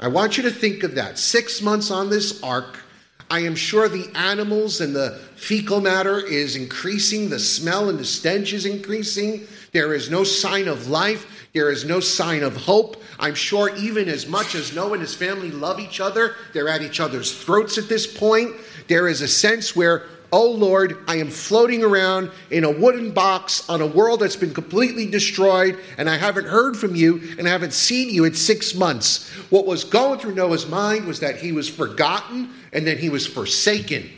I 0.00 0.08
want 0.08 0.38
you 0.38 0.42
to 0.44 0.50
think 0.50 0.84
of 0.84 0.94
that. 0.94 1.18
Six 1.18 1.60
months 1.60 1.90
on 1.90 2.08
this 2.08 2.42
ark. 2.42 2.84
I 3.30 3.40
am 3.40 3.54
sure 3.54 3.88
the 3.88 4.10
animals 4.14 4.80
and 4.80 4.94
the 4.94 5.18
fecal 5.36 5.80
matter 5.80 6.18
is 6.18 6.56
increasing, 6.56 7.28
the 7.28 7.38
smell 7.38 7.88
and 7.90 7.98
the 7.98 8.04
stench 8.04 8.52
is 8.52 8.64
increasing. 8.64 9.46
There 9.72 9.92
is 9.92 10.10
no 10.10 10.24
sign 10.24 10.66
of 10.66 10.88
life. 10.88 11.48
There 11.52 11.70
is 11.70 11.84
no 11.84 12.00
sign 12.00 12.42
of 12.42 12.56
hope. 12.56 13.02
I'm 13.18 13.34
sure, 13.34 13.74
even 13.76 14.08
as 14.08 14.26
much 14.26 14.54
as 14.54 14.74
Noah 14.74 14.92
and 14.92 15.02
his 15.02 15.14
family 15.14 15.50
love 15.50 15.80
each 15.80 16.00
other, 16.00 16.36
they're 16.52 16.68
at 16.68 16.82
each 16.82 17.00
other's 17.00 17.32
throats 17.32 17.76
at 17.76 17.88
this 17.88 18.06
point. 18.06 18.54
There 18.86 19.08
is 19.08 19.20
a 19.20 19.28
sense 19.28 19.76
where 19.76 20.04
Oh 20.30 20.50
Lord, 20.50 20.98
I 21.08 21.16
am 21.16 21.30
floating 21.30 21.82
around 21.82 22.30
in 22.50 22.64
a 22.64 22.70
wooden 22.70 23.12
box 23.12 23.66
on 23.70 23.80
a 23.80 23.86
world 23.86 24.20
that's 24.20 24.36
been 24.36 24.52
completely 24.52 25.06
destroyed, 25.06 25.78
and 25.96 26.08
I 26.08 26.18
haven't 26.18 26.46
heard 26.46 26.76
from 26.76 26.94
you 26.94 27.22
and 27.38 27.48
I 27.48 27.50
haven't 27.50 27.72
seen 27.72 28.10
you 28.10 28.24
in 28.24 28.34
six 28.34 28.74
months. 28.74 29.30
What 29.48 29.64
was 29.64 29.84
going 29.84 30.18
through 30.18 30.34
Noah's 30.34 30.66
mind 30.66 31.06
was 31.06 31.20
that 31.20 31.38
he 31.38 31.52
was 31.52 31.66
forgotten 31.66 32.50
and 32.72 32.86
then 32.86 32.98
he 32.98 33.08
was 33.08 33.26
forsaken. 33.26 34.08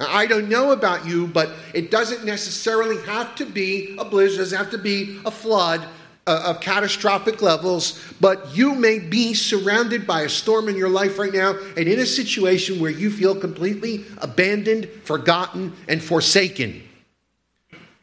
I 0.00 0.26
don't 0.26 0.48
know 0.48 0.70
about 0.70 1.06
you, 1.06 1.26
but 1.26 1.50
it 1.74 1.90
doesn't 1.90 2.24
necessarily 2.24 3.04
have 3.06 3.34
to 3.36 3.46
be 3.46 3.96
a 3.98 4.04
blizzard, 4.04 4.38
doesn't 4.38 4.58
have 4.58 4.70
to 4.70 4.78
be 4.78 5.20
a 5.24 5.30
flood 5.30 5.86
uh, 6.28 6.42
of 6.44 6.60
catastrophic 6.60 7.42
levels, 7.42 8.00
but 8.20 8.54
you 8.54 8.74
may 8.74 8.98
be 8.98 9.34
surrounded 9.34 10.06
by 10.06 10.22
a 10.22 10.28
storm 10.28 10.68
in 10.68 10.76
your 10.76 10.88
life 10.88 11.18
right 11.18 11.32
now 11.32 11.56
and 11.76 11.88
in 11.88 11.98
a 11.98 12.06
situation 12.06 12.78
where 12.78 12.90
you 12.90 13.10
feel 13.10 13.34
completely 13.34 14.04
abandoned, 14.18 14.88
forgotten, 15.04 15.72
and 15.88 16.02
forsaken. 16.02 16.82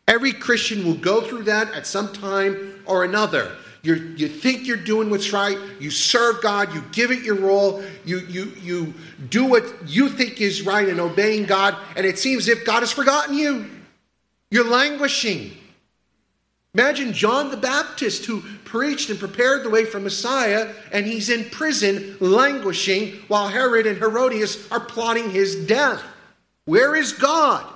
Every 0.07 0.33
Christian 0.33 0.85
will 0.85 0.97
go 0.97 1.21
through 1.21 1.43
that 1.43 1.73
at 1.73 1.87
some 1.87 2.11
time 2.11 2.83
or 2.85 3.03
another. 3.03 3.55
You're, 3.85 3.97
you 3.97 4.27
think 4.27 4.65
you're 4.65 4.77
doing 4.77 5.11
what's 5.11 5.31
right, 5.31 5.59
you 5.79 5.91
serve 5.91 6.41
God, 6.41 6.73
you 6.73 6.83
give 6.91 7.11
it 7.11 7.21
your 7.21 7.51
all, 7.51 7.83
you, 8.03 8.17
you, 8.21 8.51
you 8.59 8.95
do 9.29 9.45
what 9.45 9.63
you 9.85 10.09
think 10.09 10.41
is 10.41 10.63
right 10.63 10.89
and 10.89 10.99
obeying 10.99 11.45
God, 11.45 11.77
and 11.95 12.03
it 12.03 12.17
seems 12.17 12.47
if 12.47 12.65
God 12.65 12.79
has 12.79 12.91
forgotten 12.91 13.37
you. 13.37 13.69
You're 14.49 14.67
languishing. 14.67 15.55
Imagine 16.73 17.13
John 17.13 17.51
the 17.51 17.57
Baptist 17.57 18.25
who 18.25 18.41
preached 18.63 19.11
and 19.11 19.19
prepared 19.19 19.63
the 19.63 19.69
way 19.69 19.85
for 19.85 19.99
Messiah, 19.99 20.73
and 20.91 21.05
he's 21.05 21.29
in 21.29 21.47
prison 21.51 22.17
languishing 22.19 23.11
while 23.27 23.49
Herod 23.49 23.85
and 23.85 23.99
Herodias 23.99 24.67
are 24.71 24.79
plotting 24.79 25.29
his 25.29 25.67
death. 25.67 26.01
Where 26.65 26.95
is 26.95 27.13
God? 27.13 27.71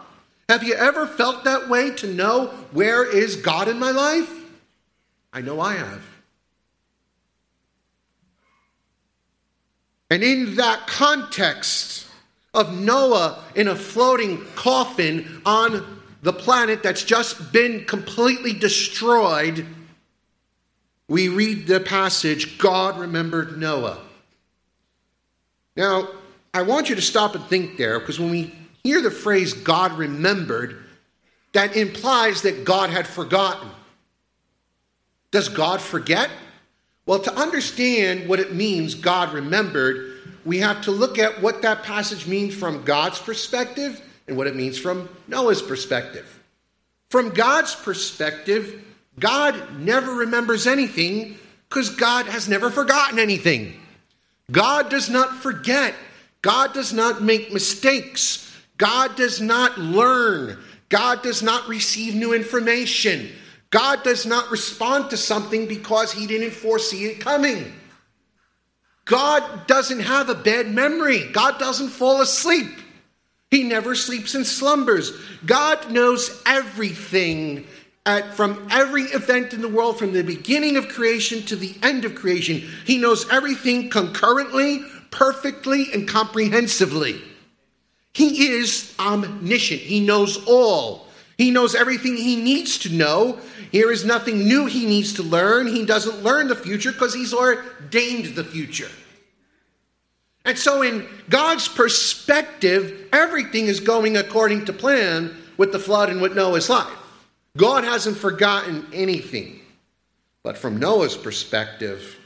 Have 0.50 0.64
you 0.64 0.74
ever 0.74 1.06
felt 1.06 1.44
that 1.44 1.70
way 1.70 1.92
to 1.92 2.12
know 2.12 2.48
where 2.72 3.06
is 3.06 3.36
God 3.36 3.68
in 3.68 3.78
my 3.78 3.92
life? 3.92 4.39
I 5.32 5.42
know 5.42 5.60
I 5.60 5.76
have. 5.76 6.04
And 10.10 10.24
in 10.24 10.56
that 10.56 10.88
context 10.88 12.08
of 12.54 12.74
Noah 12.74 13.44
in 13.56 13.68
a 13.68 13.76
floating 13.76 14.44
coffin 14.56 15.42
on 15.46 16.02
the 16.24 16.34
planet 16.34 16.82
that's 16.82 17.04
just 17.04 17.54
been 17.54 17.86
completely 17.86 18.54
destroyed, 18.54 19.66
we 21.08 21.30
read 21.30 21.68
the 21.68 21.80
passage 21.80 22.58
God 22.58 22.98
remembered 23.00 23.58
Noah. 23.60 24.00
Now, 25.76 26.10
I 26.54 26.64
want 26.64 26.90
you 26.90 26.96
to 26.96 27.02
stop 27.02 27.36
and 27.36 27.44
think 27.46 27.78
there 27.78 28.00
because 28.00 28.20
when 28.20 28.32
we 28.32 28.54
hear 28.84 29.02
the 29.02 29.12
phrase 29.12 29.54
God 29.54 29.98
remembered, 29.98 30.84
that 31.54 31.76
implies 31.76 32.42
that 32.42 32.66
God 32.66 32.90
had 32.90 33.08
forgotten. 33.08 33.70
Does 35.32 35.50
God 35.50 35.82
forget? 35.82 36.30
Well, 37.06 37.20
to 37.20 37.34
understand 37.34 38.30
what 38.30 38.40
it 38.40 38.54
means 38.54 38.96
God 38.96 39.34
remembered, 39.34 40.18
we 40.46 40.60
have 40.60 40.82
to 40.82 40.92
look 40.92 41.18
at 41.18 41.42
what 41.42 41.62
that 41.64 41.84
passage 41.84 42.28
means 42.28 42.54
from 42.54 42.84
God's 42.84 43.20
perspective 43.20 44.02
and 44.28 44.38
what 44.38 44.48
it 44.48 44.56
means 44.56 44.78
from 44.78 45.10
Noah's 45.28 45.62
perspective. 45.62 46.40
From 47.10 47.30
God's 47.30 47.76
perspective, 47.76 48.84
God 49.20 49.80
never 49.80 50.14
remembers 50.14 50.68
anything 50.68 51.38
because 51.68 51.90
God 51.90 52.28
has 52.28 52.48
never 52.48 52.70
forgotten 52.70 53.20
anything. 53.20 53.80
God 54.52 54.90
does 54.90 55.10
not 55.10 55.36
forget. 55.36 55.94
God 56.42 56.74
does 56.74 56.94
not 56.94 57.22
make 57.22 57.52
mistakes. 57.52 58.56
God 58.78 59.16
does 59.16 59.42
not 59.42 59.78
learn. 59.78 60.58
God 60.90 61.22
does 61.22 61.44
not 61.44 61.68
receive 61.68 62.16
new 62.16 62.34
information. 62.34 63.30
God 63.72 64.04
does 64.04 64.26
not 64.26 64.50
respond 64.50 65.12
to 65.12 65.18
something 65.18 65.68
because 65.68 66.12
he 66.12 66.26
didn't 66.26 66.52
foresee 66.52 67.06
it 67.06 67.20
coming. 67.20 67.74
God 69.06 69.68
doesn't 69.68 70.02
have 70.02 70.30
a 70.30 70.36
bad 70.36 70.68
memory. 70.68 71.30
God 71.32 71.60
doesn't 71.60 71.90
fall 71.90 72.22
asleep. 72.22 72.70
He 73.52 73.64
never 73.64 73.96
sleeps 73.96 74.36
and 74.36 74.46
slumbers. 74.46 75.12
God 75.46 75.92
knows 75.92 76.42
everything 76.46 77.66
at, 78.06 78.36
from 78.36 78.68
every 78.72 79.04
event 79.04 79.54
in 79.54 79.62
the 79.62 79.68
world, 79.68 79.98
from 79.98 80.14
the 80.14 80.24
beginning 80.24 80.78
of 80.78 80.90
creation 80.90 81.44
to 81.48 81.56
the 81.56 81.76
end 81.82 82.06
of 82.06 82.16
creation. 82.16 82.62
He 82.86 82.98
knows 82.98 83.28
everything 83.32 83.90
concurrently, 83.90 84.84
perfectly, 85.10 85.88
and 85.94 86.08
comprehensively. 86.08 87.22
He 88.14 88.48
is 88.50 88.94
omniscient. 89.00 89.82
He 89.82 90.00
knows 90.00 90.44
all. 90.46 91.08
He 91.40 91.52
knows 91.52 91.74
everything 91.74 92.18
he 92.18 92.36
needs 92.36 92.78
to 92.80 92.90
know. 92.90 93.40
There 93.72 93.94
is 93.94 94.04
nothing 94.04 94.40
new 94.40 94.66
he 94.66 94.86
needs 94.86 95.14
to 95.14 95.24
learn. 95.24 95.68
He 95.68 95.86
doesn't 95.86 96.22
learn 96.22 96.50
the 96.50 96.56
future 96.56 96.92
because 96.92 97.14
he's 97.14 97.34
ordained 97.34 98.36
the 98.36 98.44
future. 98.44 98.90
And 100.44 100.58
so, 100.58 100.82
in 100.82 101.08
God's 101.30 101.70
perspective, 101.70 103.08
everything 103.14 103.68
is 103.68 103.80
going 103.80 104.18
according 104.18 104.66
to 104.66 104.74
plan 104.74 105.34
with 105.56 105.72
the 105.72 105.80
flood 105.80 106.10
and 106.10 106.22
with 106.22 106.36
Noah's 106.36 106.70
life. 106.70 106.98
God 107.56 107.86
hasn't 107.86 108.18
forgotten 108.18 108.86
anything. 108.92 109.62
But 110.44 110.58
from 110.58 110.78
Noah's 110.78 111.16
perspective, 111.16 112.18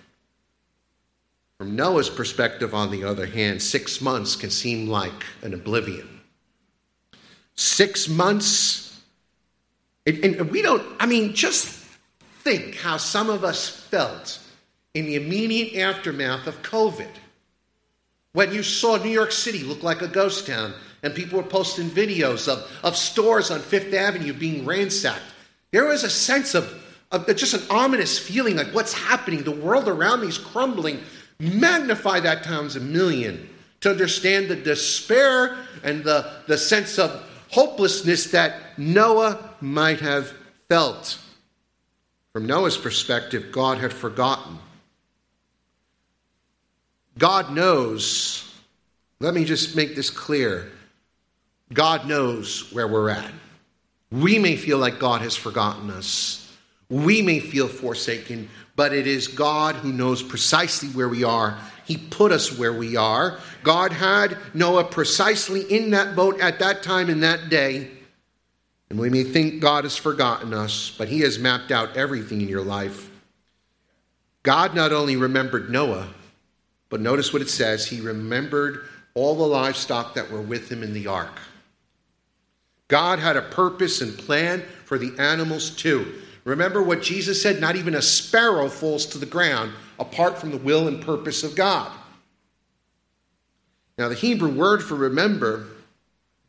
from 1.59 1.75
Noah's 1.75 2.09
perspective, 2.09 2.73
on 2.73 2.89
the 2.89 3.03
other 3.03 3.27
hand, 3.27 3.61
six 3.61 4.01
months 4.01 4.35
can 4.35 4.49
seem 4.49 4.87
like 4.87 5.23
an 5.43 5.53
oblivion. 5.53 6.21
Six 7.53 8.09
months, 8.09 8.92
and 10.05 10.51
we 10.51 10.61
don't, 10.61 10.83
I 10.99 11.05
mean, 11.05 11.33
just 11.33 11.67
think 12.43 12.75
how 12.75 12.97
some 12.97 13.29
of 13.29 13.43
us 13.43 13.69
felt 13.69 14.39
in 14.93 15.05
the 15.05 15.15
immediate 15.15 15.81
aftermath 15.81 16.45
of 16.47 16.61
COVID. 16.61 17.09
When 18.33 18.53
you 18.53 18.63
saw 18.63 18.97
New 18.97 19.09
York 19.09 19.31
City 19.31 19.59
look 19.59 19.83
like 19.83 20.01
a 20.01 20.07
ghost 20.07 20.47
town 20.47 20.73
and 21.03 21.13
people 21.13 21.37
were 21.37 21.47
posting 21.47 21.89
videos 21.89 22.47
of, 22.47 22.69
of 22.83 22.97
stores 22.97 23.51
on 23.51 23.59
Fifth 23.59 23.93
Avenue 23.93 24.33
being 24.33 24.65
ransacked, 24.65 25.21
there 25.71 25.85
was 25.85 26.03
a 26.03 26.09
sense 26.09 26.53
of, 26.53 26.83
of 27.11 27.25
just 27.35 27.53
an 27.53 27.61
ominous 27.69 28.19
feeling 28.19 28.55
like 28.55 28.67
what's 28.67 28.93
happening? 28.93 29.43
The 29.43 29.51
world 29.51 29.87
around 29.87 30.21
me 30.21 30.27
is 30.27 30.37
crumbling. 30.37 30.99
Magnify 31.39 32.21
that 32.21 32.43
times 32.43 32.75
a 32.75 32.79
million 32.79 33.49
to 33.81 33.91
understand 33.91 34.47
the 34.47 34.55
despair 34.55 35.57
and 35.83 36.03
the, 36.03 36.31
the 36.47 36.57
sense 36.57 36.97
of 36.99 37.29
hopelessness 37.53 38.31
that 38.31 38.77
Noah 38.77 39.51
might 39.61 39.99
have 39.99 40.33
felt. 40.67 41.19
From 42.33 42.47
Noah's 42.47 42.77
perspective, 42.77 43.51
God 43.51 43.77
had 43.77 43.93
forgotten 43.93 44.57
God 47.17 47.53
knows, 47.53 48.51
let 49.19 49.33
me 49.33 49.45
just 49.45 49.75
make 49.75 49.95
this 49.95 50.09
clear 50.09 50.71
God 51.71 52.07
knows 52.07 52.71
where 52.73 52.87
we're 52.87 53.09
at. 53.09 53.31
We 54.11 54.37
may 54.39 54.55
feel 54.55 54.77
like 54.77 54.99
God 54.99 55.21
has 55.21 55.35
forgotten 55.35 55.89
us, 55.89 56.51
we 56.89 57.21
may 57.21 57.39
feel 57.39 57.67
forsaken, 57.67 58.49
but 58.75 58.93
it 58.93 59.07
is 59.07 59.27
God 59.27 59.75
who 59.75 59.91
knows 59.91 60.21
precisely 60.21 60.89
where 60.89 61.09
we 61.09 61.23
are. 61.23 61.57
He 61.85 61.97
put 61.97 62.31
us 62.31 62.57
where 62.57 62.73
we 62.73 62.95
are. 62.95 63.39
God 63.63 63.91
had 63.91 64.37
Noah 64.53 64.85
precisely 64.85 65.61
in 65.61 65.91
that 65.91 66.15
boat 66.15 66.39
at 66.39 66.59
that 66.59 66.83
time 66.83 67.09
in 67.09 67.19
that 67.21 67.49
day. 67.49 67.91
And 68.89 68.99
we 68.99 69.09
may 69.09 69.23
think 69.23 69.61
God 69.61 69.83
has 69.85 69.97
forgotten 69.97 70.53
us, 70.53 70.93
but 70.97 71.07
He 71.07 71.21
has 71.21 71.39
mapped 71.39 71.71
out 71.71 71.97
everything 71.97 72.41
in 72.41 72.47
your 72.47 72.61
life. 72.61 73.09
God 74.43 74.75
not 74.75 74.91
only 74.91 75.15
remembered 75.15 75.69
Noah, 75.69 76.09
but 76.89 77.01
notice 77.01 77.33
what 77.33 77.41
it 77.41 77.49
says 77.49 77.87
He 77.87 78.01
remembered 78.01 78.85
all 79.15 79.35
the 79.35 79.43
livestock 79.43 80.15
that 80.15 80.31
were 80.31 80.41
with 80.41 80.71
him 80.71 80.83
in 80.83 80.93
the 80.93 81.07
ark. 81.07 81.39
God 82.87 83.19
had 83.19 83.37
a 83.37 83.41
purpose 83.41 84.01
and 84.01 84.17
plan 84.17 84.63
for 84.85 84.97
the 84.97 85.13
animals 85.19 85.71
too. 85.71 86.21
Remember 86.43 86.83
what 86.83 87.01
Jesus 87.01 87.41
said 87.41 87.61
not 87.61 87.75
even 87.75 87.95
a 87.95 88.01
sparrow 88.01 88.67
falls 88.67 89.05
to 89.07 89.17
the 89.17 89.25
ground 89.25 89.71
apart 90.03 90.37
from 90.37 90.51
the 90.51 90.57
will 90.57 90.87
and 90.87 91.01
purpose 91.01 91.43
of 91.43 91.55
God. 91.55 91.91
Now, 93.97 94.09
the 94.09 94.15
Hebrew 94.15 94.51
word 94.51 94.83
for 94.83 94.95
remember, 94.95 95.67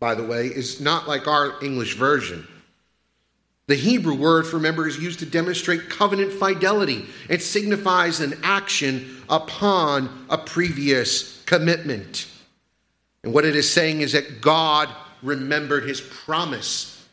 by 0.01 0.15
the 0.15 0.25
way, 0.25 0.47
is 0.47 0.81
not 0.81 1.07
like 1.07 1.27
our 1.29 1.63
English 1.63 1.95
version. 1.97 2.47
The 3.67 3.77
Hebrew 3.77 4.15
word 4.15 4.47
for 4.47 4.57
remember 4.57 4.87
is 4.87 4.99
used 4.99 5.21
to 5.21 5.27
demonstrate 5.27 5.89
covenant 5.89 6.33
fidelity. 6.33 7.07
It 7.31 7.43
signifies 7.43 8.21
an 8.21 8.39
action 8.43 9.23
upon 9.29 10.27
a 10.29 10.37
previous 10.37 11.43
commitment. 11.45 12.27
And 13.23 13.33
what 13.33 13.45
it 13.47 13.57
is 13.57 13.71
saying 13.71 14.03
is 14.03 14.13
that 14.13 14.43
God 14.43 14.91
remembered 15.23 15.89
his 15.89 16.01
promise 16.01 17.07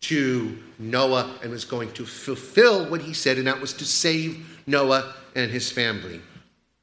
to 0.00 0.58
Noah 0.78 1.38
and 1.42 1.50
was 1.50 1.64
going 1.64 1.92
to 1.92 2.06
fulfill 2.06 2.88
what 2.88 3.02
he 3.02 3.12
said, 3.12 3.36
and 3.36 3.46
that 3.46 3.60
was 3.60 3.74
to 3.74 3.84
save 3.84 4.62
Noah 4.66 5.14
and 5.38 5.50
his 5.50 5.70
family. 5.70 6.20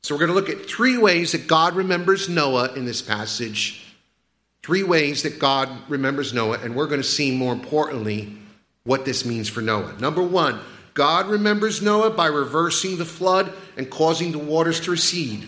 So 0.01 0.15
we're 0.15 0.19
going 0.19 0.29
to 0.29 0.35
look 0.35 0.49
at 0.49 0.69
three 0.69 0.97
ways 0.97 1.33
that 1.33 1.47
God 1.47 1.75
remembers 1.75 2.29
Noah 2.29 2.73
in 2.73 2.85
this 2.85 3.01
passage. 3.01 3.83
Three 4.63 4.83
ways 4.83 5.23
that 5.23 5.39
God 5.39 5.69
remembers 5.89 6.33
Noah, 6.33 6.59
and 6.59 6.75
we're 6.75 6.87
going 6.87 7.01
to 7.01 7.07
see 7.07 7.35
more 7.35 7.53
importantly 7.53 8.35
what 8.83 9.03
this 9.03 9.25
means 9.25 9.49
for 9.49 9.61
Noah. 9.61 9.95
Number 9.99 10.23
one, 10.23 10.59
God 10.93 11.27
remembers 11.27 11.81
Noah 11.81 12.11
by 12.11 12.27
reversing 12.27 12.97
the 12.97 13.05
flood 13.05 13.53
and 13.77 13.89
causing 13.89 14.31
the 14.31 14.39
waters 14.39 14.79
to 14.81 14.91
recede. 14.91 15.47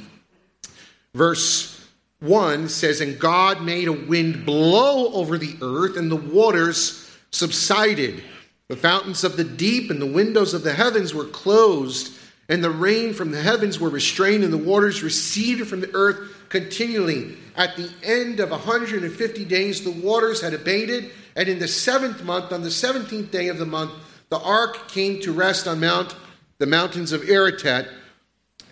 Verse 1.14 1.88
1 2.20 2.68
says, 2.68 3.00
And 3.00 3.18
God 3.18 3.62
made 3.62 3.88
a 3.88 3.94
wind 3.94 4.46
blow 4.46 5.14
over 5.14 5.38
the 5.38 5.56
earth, 5.62 5.98
and 5.98 6.12
the 6.12 6.16
waters 6.16 7.10
subsided. 7.32 8.22
The 8.68 8.76
fountains 8.76 9.24
of 9.24 9.38
the 9.38 9.44
deep 9.44 9.90
and 9.90 10.02
the 10.02 10.06
windows 10.06 10.54
of 10.54 10.64
the 10.64 10.74
heavens 10.74 11.14
were 11.14 11.26
closed, 11.26 12.17
and 12.50 12.64
the 12.64 12.70
rain 12.70 13.14
from 13.14 13.32
the 13.32 13.42
heavens 13.42 13.80
were 13.80 13.90
restrained, 13.90 14.44
and 14.44 14.54
the 14.54 14.58
waters 14.58 15.04
receded 15.04 15.68
from 15.68 15.82
the 15.82 15.94
earth 15.94 16.48
continually. 16.50 17.38
At 17.56 17.76
the 17.76 17.90
end 18.04 18.40
of 18.40 18.52
150 18.52 19.46
days, 19.46 19.84
the 19.84 19.92
waters 19.92 20.42
had 20.42 20.54
abated, 20.54 21.12
and 21.36 21.50
in 21.50 21.60
the 21.60 21.68
seventh 21.68 22.24
month, 22.24 22.52
on 22.54 22.62
the 22.62 22.70
17th 22.70 23.32
day 23.32 23.50
of 23.50 23.58
the 23.58 23.66
month, 23.66 23.92
the 24.30 24.40
ark 24.40 24.88
came 24.88 25.22
to 25.22 25.32
rest 25.32 25.68
on 25.68 25.80
Mount, 25.80 26.16
the 26.58 26.66
mountains 26.66 27.12
of 27.12 27.30
Ararat, 27.30 27.88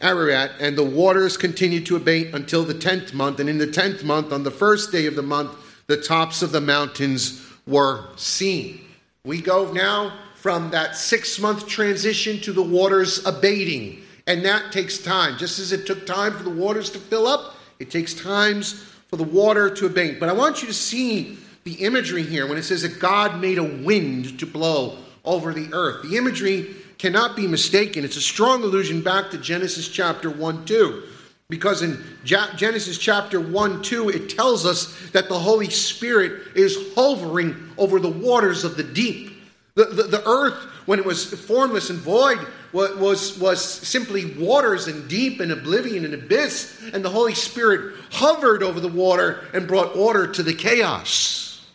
Ararat, 0.01 0.51
and 0.59 0.77
the 0.77 0.83
waters 0.83 1.37
continued 1.37 1.85
to 1.85 1.95
abate 1.95 2.33
until 2.33 2.63
the 2.63 2.73
tenth 2.73 3.13
month. 3.13 3.39
And 3.39 3.49
in 3.49 3.57
the 3.57 3.71
tenth 3.71 4.03
month, 4.03 4.33
on 4.33 4.43
the 4.43 4.51
first 4.51 4.91
day 4.91 5.05
of 5.05 5.15
the 5.15 5.21
month, 5.21 5.51
the 5.87 5.97
tops 5.97 6.41
of 6.41 6.51
the 6.51 6.61
mountains 6.61 7.45
were 7.67 8.05
seen. 8.15 8.81
We 9.23 9.41
go 9.41 9.71
now 9.71 10.17
from 10.45 10.69
that 10.69 10.95
six 10.95 11.39
month 11.39 11.67
transition 11.67 12.39
to 12.39 12.53
the 12.53 12.61
waters 12.61 13.25
abating. 13.25 13.99
And 14.27 14.45
that 14.45 14.71
takes 14.71 14.99
time. 14.99 15.39
Just 15.39 15.57
as 15.57 15.71
it 15.71 15.87
took 15.87 16.05
time 16.05 16.33
for 16.33 16.43
the 16.43 16.51
waters 16.51 16.91
to 16.91 16.99
fill 16.99 17.25
up, 17.25 17.55
it 17.79 17.89
takes 17.89 18.13
times 18.13 18.73
for 19.07 19.15
the 19.15 19.23
water 19.23 19.71
to 19.71 19.87
abate. 19.87 20.19
But 20.19 20.29
I 20.29 20.33
want 20.33 20.61
you 20.61 20.67
to 20.67 20.73
see 20.75 21.39
the 21.63 21.73
imagery 21.83 22.21
here 22.21 22.45
when 22.45 22.59
it 22.59 22.63
says 22.63 22.83
that 22.83 22.99
God 22.99 23.41
made 23.41 23.57
a 23.57 23.63
wind 23.63 24.37
to 24.37 24.45
blow 24.45 24.99
over 25.23 25.51
the 25.51 25.73
earth. 25.73 26.07
The 26.07 26.15
imagery 26.15 26.75
cannot 26.99 27.35
be 27.35 27.47
mistaken. 27.47 28.05
It's 28.05 28.15
a 28.17 28.21
strong 28.21 28.61
allusion 28.61 29.01
back 29.01 29.31
to 29.31 29.39
Genesis 29.39 29.89
chapter 29.89 30.29
1 30.29 30.65
2. 30.65 31.03
Because 31.49 31.81
in 31.81 32.03
Genesis 32.23 32.99
chapter 32.99 33.41
1 33.41 33.81
2, 33.81 34.09
it 34.09 34.29
tells 34.29 34.63
us 34.63 35.09
that 35.09 35.27
the 35.27 35.39
Holy 35.39 35.71
Spirit 35.71 36.55
is 36.55 36.93
hovering 36.93 37.73
over 37.79 37.99
the 37.99 38.09
waters 38.09 38.63
of 38.63 38.77
the 38.77 38.83
deep. 38.83 39.34
The, 39.75 39.85
the, 39.85 40.03
the 40.03 40.27
earth, 40.27 40.55
when 40.85 40.99
it 40.99 41.05
was 41.05 41.25
formless 41.25 41.89
and 41.89 41.99
void, 41.99 42.39
was, 42.71 42.95
was, 42.97 43.39
was 43.39 43.61
simply 43.63 44.33
waters 44.35 44.87
and 44.87 45.07
deep 45.09 45.41
and 45.41 45.51
oblivion 45.51 46.05
and 46.05 46.13
abyss. 46.13 46.81
And 46.93 47.03
the 47.03 47.09
Holy 47.09 47.35
Spirit 47.35 47.95
hovered 48.11 48.63
over 48.63 48.79
the 48.79 48.87
water 48.87 49.45
and 49.53 49.67
brought 49.67 49.95
order 49.95 50.27
to 50.27 50.43
the 50.43 50.53
chaos. 50.53 51.65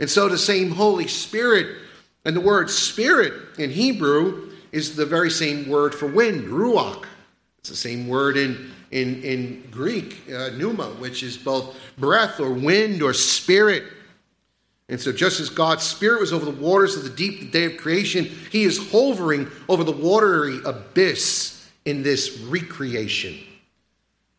And 0.00 0.08
so 0.10 0.28
the 0.28 0.38
same 0.38 0.70
Holy 0.70 1.06
Spirit 1.06 1.76
and 2.24 2.34
the 2.34 2.40
word 2.40 2.70
spirit 2.70 3.34
in 3.58 3.70
Hebrew 3.70 4.50
is 4.70 4.96
the 4.96 5.06
very 5.06 5.30
same 5.30 5.68
word 5.68 5.94
for 5.94 6.06
wind, 6.06 6.48
ruach. 6.48 7.04
It's 7.58 7.68
the 7.68 7.76
same 7.76 8.08
word 8.08 8.36
in, 8.36 8.72
in, 8.90 9.22
in 9.22 9.68
Greek, 9.70 10.22
uh, 10.32 10.48
pneuma, 10.50 10.86
which 10.98 11.22
is 11.22 11.36
both 11.36 11.76
breath 11.98 12.40
or 12.40 12.50
wind 12.50 13.02
or 13.02 13.12
spirit. 13.12 13.84
And 14.88 15.00
so, 15.00 15.12
just 15.12 15.40
as 15.40 15.48
God's 15.48 15.84
Spirit 15.84 16.20
was 16.20 16.32
over 16.32 16.44
the 16.44 16.50
waters 16.50 16.96
of 16.96 17.04
the 17.04 17.10
deep 17.10 17.40
the 17.40 17.46
day 17.46 17.64
of 17.64 17.76
creation, 17.76 18.24
He 18.50 18.64
is 18.64 18.90
hovering 18.90 19.50
over 19.68 19.84
the 19.84 19.92
watery 19.92 20.58
abyss 20.64 21.70
in 21.84 22.02
this 22.02 22.38
recreation. 22.40 23.38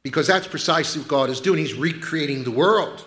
Because 0.04 0.28
that's 0.28 0.48
precisely 0.48 1.02
what 1.02 1.08
God 1.08 1.30
is 1.30 1.40
doing. 1.40 1.60
He's 1.60 1.74
recreating 1.74 2.44
the 2.44 2.52
world. 2.52 3.06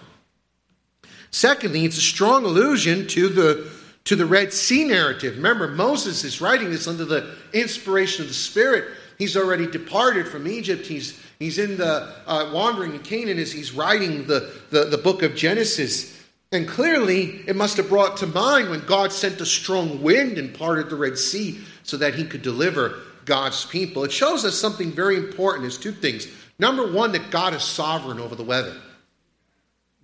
Secondly, 1.30 1.84
it's 1.84 1.98
a 1.98 2.00
strong 2.00 2.44
allusion 2.44 3.06
to 3.08 3.28
the 3.28 3.70
to 4.06 4.16
the 4.16 4.24
Red 4.24 4.52
Sea 4.52 4.84
narrative. 4.84 5.36
Remember, 5.36 5.68
Moses 5.68 6.24
is 6.24 6.40
writing 6.40 6.70
this 6.70 6.86
under 6.86 7.04
the 7.04 7.34
inspiration 7.52 8.22
of 8.22 8.28
the 8.28 8.34
Spirit. 8.34 8.84
He's 9.18 9.36
already 9.36 9.66
departed 9.66 10.28
from 10.28 10.46
Egypt. 10.46 10.86
He's, 10.86 11.20
he's 11.40 11.58
in 11.58 11.76
the 11.76 12.14
uh, 12.26 12.50
wandering 12.54 12.94
in 12.94 13.00
Canaan 13.00 13.38
as 13.38 13.50
he's 13.50 13.72
writing 13.72 14.26
the, 14.26 14.52
the, 14.70 14.84
the 14.84 14.98
book 14.98 15.22
of 15.22 15.34
Genesis. 15.34 16.15
And 16.52 16.68
clearly, 16.68 17.40
it 17.46 17.56
must 17.56 17.76
have 17.76 17.88
brought 17.88 18.16
to 18.18 18.26
mind 18.26 18.70
when 18.70 18.84
God 18.86 19.12
sent 19.12 19.40
a 19.40 19.46
strong 19.46 20.02
wind 20.02 20.38
and 20.38 20.54
parted 20.54 20.88
the 20.88 20.96
Red 20.96 21.18
Sea 21.18 21.60
so 21.82 21.96
that 21.96 22.14
he 22.14 22.24
could 22.24 22.42
deliver 22.42 23.00
God's 23.24 23.64
people. 23.66 24.04
It 24.04 24.12
shows 24.12 24.44
us 24.44 24.58
something 24.58 24.92
very 24.92 25.16
important. 25.16 25.66
It's 25.66 25.76
two 25.76 25.92
things. 25.92 26.28
Number 26.58 26.90
one, 26.90 27.12
that 27.12 27.30
God 27.30 27.52
is 27.52 27.62
sovereign 27.62 28.20
over 28.20 28.34
the 28.34 28.44
weather. 28.44 28.76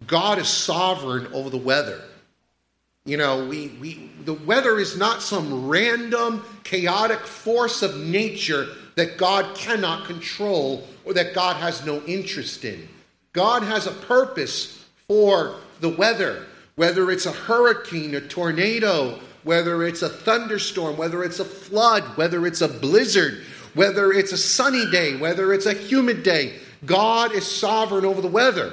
God 0.07 0.39
is 0.39 0.49
sovereign 0.49 1.29
over 1.33 1.49
the 1.49 1.57
weather. 1.57 2.03
You 3.05 3.17
know, 3.17 3.47
we, 3.47 3.69
we, 3.81 4.11
the 4.25 4.35
weather 4.35 4.79
is 4.79 4.97
not 4.97 5.23
some 5.23 5.69
random, 5.69 6.45
chaotic 6.63 7.21
force 7.21 7.83
of 7.83 7.97
nature 7.97 8.69
that 8.97 9.17
God 9.17 9.57
cannot 9.57 10.07
control 10.07 10.87
or 11.05 11.15
that 11.15 11.35
God 11.35 11.57
has 11.57 11.85
no 11.85 12.03
interest 12.03 12.65
in. 12.65 12.89
God 13.33 13.63
has 13.63 13.87
a 13.87 13.93
purpose 13.93 14.85
for 15.09 15.57
the 15.83 15.91
weather, 15.91 16.47
whether 16.77 17.11
it's 17.11 17.27
a 17.27 17.33
hurricane, 17.33 18.15
a 18.15 18.21
tornado, 18.21 19.21
whether 19.45 19.83
it's 19.83 20.03
a 20.03 20.09
thunderstorm, 20.09 20.97
whether 20.97 21.23
it's 21.23 21.41
a 21.41 21.45
flood, 21.45 22.05
whether 22.17 22.47
it's 22.47 22.61
a 22.61 22.69
blizzard, 22.69 23.43
whether 23.75 24.13
it's 24.13 24.33
a 24.33 24.39
sunny 24.39 24.91
day, 24.91 25.17
whether 25.17 25.53
it's 25.53 25.67
a 25.67 25.75
humid 25.75 26.23
day. 26.23 26.59
God 26.87 27.33
is 27.33 27.47
sovereign 27.47 28.05
over 28.05 28.21
the 28.21 28.29
weather. 28.29 28.73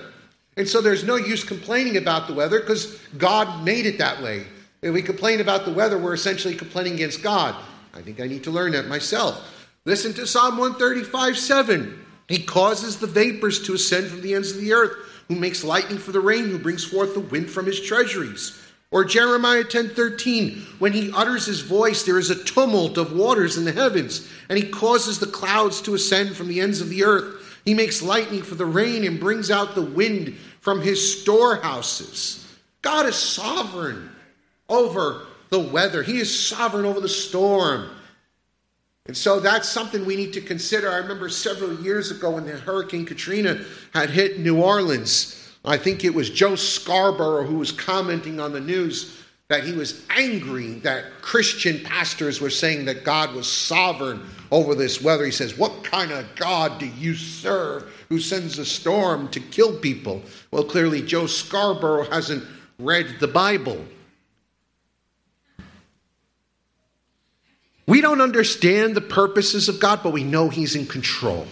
And 0.57 0.67
so 0.67 0.81
there's 0.81 1.03
no 1.03 1.15
use 1.15 1.43
complaining 1.43 1.97
about 1.97 2.27
the 2.27 2.33
weather 2.33 2.59
because 2.59 2.99
God 3.17 3.63
made 3.63 3.85
it 3.85 3.97
that 3.97 4.21
way. 4.21 4.45
If 4.81 4.93
we 4.93 5.01
complain 5.01 5.41
about 5.41 5.65
the 5.65 5.73
weather, 5.73 5.97
we're 5.97 6.13
essentially 6.13 6.55
complaining 6.55 6.93
against 6.93 7.21
God. 7.21 7.55
I 7.93 8.01
think 8.01 8.19
I 8.19 8.27
need 8.27 8.43
to 8.45 8.51
learn 8.51 8.73
that 8.73 8.87
myself. 8.87 9.67
Listen 9.85 10.13
to 10.13 10.27
Psalm 10.27 10.57
135 10.57 11.37
7. 11.37 12.05
He 12.27 12.43
causes 12.43 12.97
the 12.97 13.07
vapors 13.07 13.63
to 13.63 13.73
ascend 13.73 14.07
from 14.07 14.21
the 14.21 14.35
ends 14.35 14.51
of 14.51 14.61
the 14.61 14.73
earth, 14.73 14.91
who 15.29 15.35
makes 15.35 15.63
lightning 15.63 15.99
for 15.99 16.11
the 16.11 16.19
rain, 16.19 16.49
who 16.49 16.59
brings 16.59 16.83
forth 16.83 17.13
the 17.13 17.19
wind 17.21 17.49
from 17.49 17.65
his 17.65 17.79
treasuries. 17.79 18.59
Or 18.91 19.05
Jeremiah 19.05 19.63
10:13, 19.63 20.65
when 20.79 20.93
he 20.93 21.11
utters 21.15 21.45
his 21.45 21.61
voice 21.61 22.03
there 22.03 22.17
is 22.17 22.31
a 22.31 22.43
tumult 22.43 22.97
of 22.97 23.13
waters 23.13 23.55
in 23.55 23.63
the 23.63 23.71
heavens, 23.71 24.27
and 24.49 24.57
he 24.57 24.67
causes 24.67 25.19
the 25.19 25.27
clouds 25.27 25.79
to 25.81 25.93
ascend 25.93 26.35
from 26.35 26.47
the 26.47 26.59
ends 26.59 26.81
of 26.81 26.89
the 26.89 27.03
earth. 27.03 27.35
He 27.63 27.75
makes 27.75 28.01
lightning 28.01 28.41
for 28.41 28.55
the 28.55 28.65
rain 28.65 29.05
and 29.05 29.19
brings 29.19 29.51
out 29.51 29.75
the 29.75 29.81
wind 29.81 30.35
from 30.59 30.81
his 30.81 31.21
storehouses. 31.21 32.47
God 32.81 33.05
is 33.05 33.15
sovereign 33.15 34.09
over 34.67 35.27
the 35.49 35.59
weather, 35.59 36.03
He 36.03 36.19
is 36.19 36.47
sovereign 36.47 36.85
over 36.85 36.99
the 36.99 37.09
storm. 37.09 37.89
And 39.07 39.17
so 39.17 39.39
that's 39.39 39.67
something 39.67 40.05
we 40.05 40.15
need 40.15 40.33
to 40.33 40.41
consider. 40.41 40.91
I 40.91 40.97
remember 40.97 41.29
several 41.29 41.73
years 41.81 42.11
ago 42.11 42.31
when 42.31 42.45
the 42.45 42.51
Hurricane 42.51 43.05
Katrina 43.05 43.59
had 43.93 44.11
hit 44.11 44.39
New 44.39 44.61
Orleans. 44.61 45.51
I 45.65 45.77
think 45.77 46.03
it 46.03 46.13
was 46.13 46.29
Joe 46.29 46.55
Scarborough 46.55 47.45
who 47.45 47.57
was 47.57 47.71
commenting 47.71 48.39
on 48.39 48.53
the 48.53 48.59
news 48.59 49.23
that 49.49 49.63
he 49.63 49.73
was 49.73 50.05
angry 50.11 50.73
that 50.81 51.05
Christian 51.21 51.83
pastors 51.83 52.39
were 52.39 52.51
saying 52.51 52.85
that 52.85 53.03
God 53.03 53.33
was 53.33 53.51
sovereign 53.51 54.21
over 54.51 54.75
this 54.75 55.01
weather. 55.01 55.25
He 55.25 55.31
says, 55.31 55.57
What 55.57 55.83
kind 55.83 56.11
of 56.11 56.27
God 56.35 56.79
do 56.79 56.85
you 56.85 57.15
serve 57.15 57.91
who 58.09 58.19
sends 58.19 58.59
a 58.59 58.65
storm 58.65 59.27
to 59.29 59.39
kill 59.39 59.79
people? 59.79 60.21
Well, 60.51 60.63
clearly, 60.63 61.01
Joe 61.01 61.25
Scarborough 61.25 62.09
hasn't 62.11 62.43
read 62.77 63.15
the 63.19 63.27
Bible. 63.27 63.83
We 67.89 68.01
don't 68.01 68.21
understand 68.21 68.93
the 68.93 69.01
purposes 69.01 69.67
of 69.67 69.79
God, 69.79 70.01
but 70.03 70.13
we 70.13 70.23
know 70.23 70.49
He's 70.49 70.75
in 70.75 70.85
control. 70.85 71.47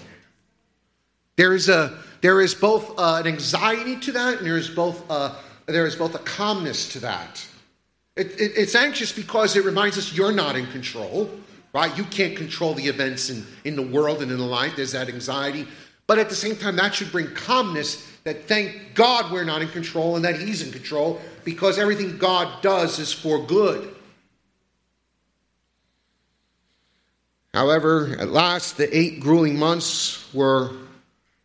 There 1.35 1.55
is, 1.55 1.67
a, 1.67 1.97
there 2.21 2.41
is 2.41 2.53
both 2.53 2.93
uh, 2.99 3.21
an 3.21 3.25
anxiety 3.25 3.95
to 4.01 4.11
that, 4.11 4.37
and 4.37 4.45
there 4.45 4.57
is 4.57 4.69
both, 4.69 5.03
uh, 5.09 5.33
there 5.65 5.87
is 5.87 5.95
both 5.95 6.13
a 6.13 6.19
calmness 6.19 6.89
to 6.89 6.99
that. 6.99 7.43
It, 8.15 8.39
it, 8.39 8.51
it's 8.55 8.75
anxious 8.75 9.11
because 9.11 9.55
it 9.55 9.65
reminds 9.65 9.97
us 9.97 10.13
you're 10.13 10.31
not 10.31 10.55
in 10.55 10.67
control, 10.67 11.27
right? 11.73 11.97
You 11.97 12.03
can't 12.03 12.37
control 12.37 12.75
the 12.75 12.85
events 12.85 13.31
in, 13.31 13.43
in 13.63 13.75
the 13.75 13.81
world 13.81 14.21
and 14.21 14.31
in 14.31 14.37
the 14.37 14.45
life. 14.45 14.75
There's 14.75 14.91
that 14.91 15.09
anxiety. 15.09 15.67
But 16.05 16.19
at 16.19 16.29
the 16.29 16.35
same 16.35 16.55
time, 16.55 16.75
that 16.75 16.93
should 16.93 17.11
bring 17.11 17.33
calmness 17.33 18.07
that 18.25 18.43
thank 18.47 18.93
God 18.93 19.31
we're 19.31 19.43
not 19.43 19.63
in 19.63 19.69
control 19.69 20.15
and 20.15 20.23
that 20.23 20.39
He's 20.39 20.61
in 20.61 20.71
control 20.71 21.19
because 21.43 21.79
everything 21.79 22.19
God 22.19 22.61
does 22.61 22.99
is 22.99 23.11
for 23.11 23.43
good. 23.43 23.95
However, 27.53 28.15
at 28.19 28.29
last, 28.29 28.77
the 28.77 28.95
eight 28.95 29.19
grueling 29.19 29.57
months 29.57 30.31
were, 30.33 30.71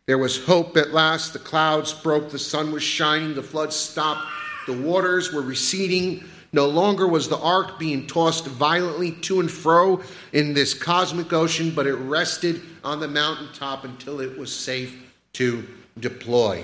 there 0.05 0.17
was 0.17 0.43
hope 0.43 0.77
at 0.77 0.91
last. 0.91 1.33
The 1.33 1.39
clouds 1.39 1.93
broke, 1.93 2.29
the 2.29 2.39
sun 2.39 2.71
was 2.71 2.83
shining, 2.83 3.33
the 3.33 3.43
floods 3.43 3.75
stopped, 3.75 4.27
the 4.67 4.73
waters 4.73 5.33
were 5.33 5.41
receding, 5.41 6.23
no 6.53 6.67
longer 6.67 7.07
was 7.07 7.27
the 7.27 7.39
ark 7.39 7.79
being 7.79 8.05
tossed 8.05 8.45
violently 8.45 9.11
to 9.11 9.39
and 9.39 9.49
fro 9.49 10.01
in 10.33 10.53
this 10.53 10.75
cosmic 10.75 11.33
ocean, 11.33 11.71
but 11.71 11.87
it 11.87 11.95
rested 11.95 12.61
on 12.83 12.99
the 12.99 13.07
mountaintop 13.07 13.85
until 13.85 14.21
it 14.21 14.37
was 14.37 14.55
safe 14.55 15.11
to 15.33 15.67
deploy. 15.99 16.63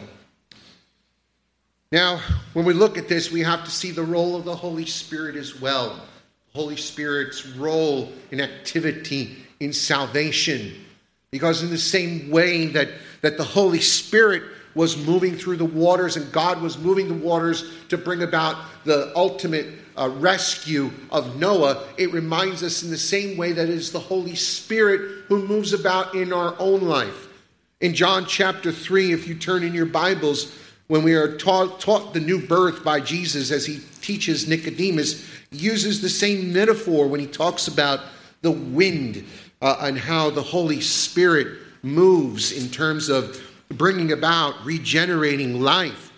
Now, 1.92 2.22
when 2.54 2.66
we 2.66 2.74
look 2.74 3.00
at 3.00 3.08
this, 3.08 3.32
we 3.32 3.42
have 3.42 3.66
to 3.66 3.72
see 3.72 3.90
the 3.90 4.04
role 4.04 4.36
of 4.36 4.46
the 4.46 4.56
Holy 4.56 4.86
Spirit 4.86 5.36
as 5.36 5.60
well. 5.60 6.00
Holy 6.54 6.78
Spirit's 6.78 7.46
role 7.46 8.12
in 8.32 8.42
activity 8.42 9.38
in 9.60 9.74
salvation. 9.74 10.74
Because, 11.32 11.62
in 11.62 11.70
the 11.70 11.78
same 11.78 12.32
way 12.32 12.68
that, 12.68 12.90
that 13.22 13.38
the 13.38 13.44
Holy 13.44 13.82
Spirit 13.82 14.44
was 14.76 14.98
moving 15.06 15.36
through 15.36 15.58
the 15.58 15.66
waters 15.66 16.16
and 16.16 16.32
God 16.32 16.62
was 16.62 16.78
moving 16.78 17.08
the 17.08 17.14
waters 17.14 17.72
to 17.90 17.98
bring 17.98 18.24
about 18.24 18.58
the 18.86 19.12
ultimate 19.16 19.68
uh, 19.98 20.10
rescue 20.10 20.92
of 21.12 21.38
Noah, 21.38 21.84
it 21.98 22.14
reminds 22.14 22.64
us 22.64 22.84
in 22.84 22.90
the 22.90 22.98
same 22.98 23.38
way 23.38 23.52
that 23.52 23.68
it 23.68 23.74
is 23.74 23.92
the 23.92 24.00
Holy 24.00 24.36
Spirit 24.36 25.26
who 25.28 25.46
moves 25.46 25.74
about 25.74 26.16
in 26.16 26.32
our 26.32 26.56
own 26.60 26.82
life. 26.82 27.28
In 27.82 27.94
John 27.94 28.26
chapter 28.26 28.72
3, 28.72 29.12
if 29.12 29.28
you 29.28 29.36
turn 29.36 29.64
in 29.64 29.74
your 29.74 29.86
Bibles, 29.86 30.56
when 30.88 31.04
we 31.04 31.14
are 31.14 31.38
taught, 31.38 31.80
taught 31.80 32.14
the 32.14 32.20
new 32.20 32.46
birth 32.46 32.84
by 32.84 33.00
Jesus 33.00 33.52
as 33.52 33.66
he 33.66 33.80
teaches 34.02 34.48
Nicodemus, 34.48 35.26
uses 35.52 36.02
the 36.02 36.10
same 36.10 36.54
metaphor 36.54 37.08
when 37.08 37.20
he 37.20 37.28
talks 37.28 37.68
about 37.68 38.02
the 38.42 38.52
wind 38.52 39.26
uh, 39.62 39.78
and 39.82 39.98
how 39.98 40.30
the 40.30 40.42
Holy 40.42 40.82
Spirit 40.82 41.60
moves 41.82 42.52
in 42.52 42.70
terms 42.70 43.10
of 43.10 43.42
bringing 43.70 44.12
about 44.12 44.66
regenerating 44.66 45.62
life. 45.62 46.12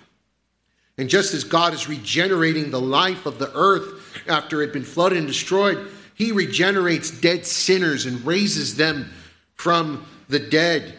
And 0.98 1.10
just 1.10 1.34
as 1.34 1.44
God 1.44 1.74
is 1.74 1.88
regenerating 1.88 2.70
the 2.70 2.82
life 2.82 3.26
of 3.26 3.40
the 3.40 3.52
earth 3.56 4.28
after 4.28 4.62
it 4.62 4.68
had 4.68 4.74
been 4.74 4.84
flooded 4.84 5.18
and 5.18 5.28
destroyed, 5.28 5.90
he 6.16 6.32
regenerates 6.32 7.10
dead 7.10 7.46
sinners 7.46 8.06
and 8.06 8.24
raises 8.26 8.76
them 8.76 9.10
from 9.56 10.06
the 10.30 10.40
dead. 10.40 10.94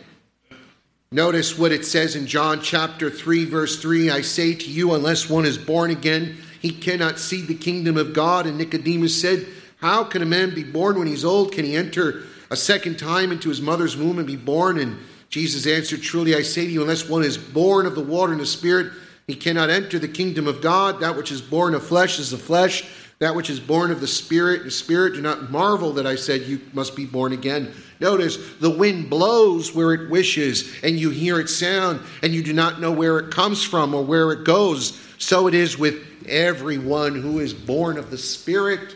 Notice 1.12 1.58
what 1.58 1.72
it 1.72 1.84
says 1.84 2.16
in 2.16 2.26
John 2.26 2.62
chapter 2.62 3.10
3, 3.10 3.44
verse 3.44 3.80
3 3.80 4.10
I 4.10 4.22
say 4.22 4.54
to 4.54 4.70
you, 4.70 4.94
unless 4.94 5.28
one 5.28 5.44
is 5.44 5.58
born 5.58 5.90
again, 5.90 6.38
he 6.62 6.70
cannot 6.70 7.18
see 7.18 7.42
the 7.42 7.56
kingdom 7.56 7.96
of 7.96 8.14
God. 8.14 8.46
And 8.46 8.56
Nicodemus 8.56 9.20
said, 9.20 9.46
How 9.78 10.04
can 10.04 10.22
a 10.22 10.26
man 10.26 10.54
be 10.54 10.62
born 10.62 10.96
when 10.96 11.08
he's 11.08 11.24
old? 11.24 11.50
Can 11.52 11.64
he 11.64 11.76
enter 11.76 12.22
a 12.50 12.56
second 12.56 13.00
time 13.00 13.32
into 13.32 13.48
his 13.48 13.60
mother's 13.60 13.96
womb 13.96 14.18
and 14.18 14.26
be 14.26 14.36
born? 14.36 14.78
And 14.78 14.96
Jesus 15.28 15.66
answered, 15.66 16.02
Truly 16.02 16.36
I 16.36 16.42
say 16.42 16.64
to 16.64 16.70
you, 16.70 16.80
unless 16.80 17.08
one 17.08 17.24
is 17.24 17.36
born 17.36 17.84
of 17.84 17.96
the 17.96 18.00
water 18.00 18.30
and 18.30 18.40
the 18.40 18.46
Spirit, 18.46 18.92
he 19.26 19.34
cannot 19.34 19.70
enter 19.70 19.98
the 19.98 20.06
kingdom 20.06 20.46
of 20.46 20.62
God. 20.62 21.00
That 21.00 21.16
which 21.16 21.32
is 21.32 21.42
born 21.42 21.74
of 21.74 21.84
flesh 21.84 22.20
is 22.20 22.30
the 22.30 22.38
flesh. 22.38 22.84
That 23.18 23.34
which 23.34 23.50
is 23.50 23.58
born 23.58 23.90
of 23.90 24.00
the 24.00 24.06
Spirit, 24.06 24.62
the 24.62 24.70
Spirit. 24.70 25.14
Do 25.14 25.20
not 25.20 25.50
marvel 25.50 25.92
that 25.94 26.06
I 26.06 26.14
said 26.14 26.42
you 26.42 26.60
must 26.72 26.94
be 26.94 27.06
born 27.06 27.32
again. 27.32 27.74
Notice 27.98 28.36
the 28.60 28.70
wind 28.70 29.10
blows 29.10 29.74
where 29.74 29.94
it 29.94 30.10
wishes, 30.10 30.72
and 30.84 30.98
you 30.98 31.10
hear 31.10 31.40
its 31.40 31.54
sound, 31.54 32.00
and 32.22 32.32
you 32.32 32.42
do 32.44 32.52
not 32.52 32.80
know 32.80 32.92
where 32.92 33.18
it 33.18 33.32
comes 33.32 33.64
from 33.64 33.94
or 33.94 34.04
where 34.04 34.30
it 34.30 34.44
goes. 34.44 35.00
So 35.18 35.48
it 35.48 35.54
is 35.54 35.78
with 35.78 36.11
everyone 36.28 37.14
who 37.14 37.38
is 37.38 37.54
born 37.54 37.98
of 37.98 38.10
the 38.10 38.18
Spirit. 38.18 38.94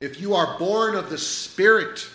If 0.00 0.20
you 0.20 0.34
are 0.34 0.58
born 0.58 0.94
of 0.94 1.10
the 1.10 1.18
Spirit, 1.18 2.08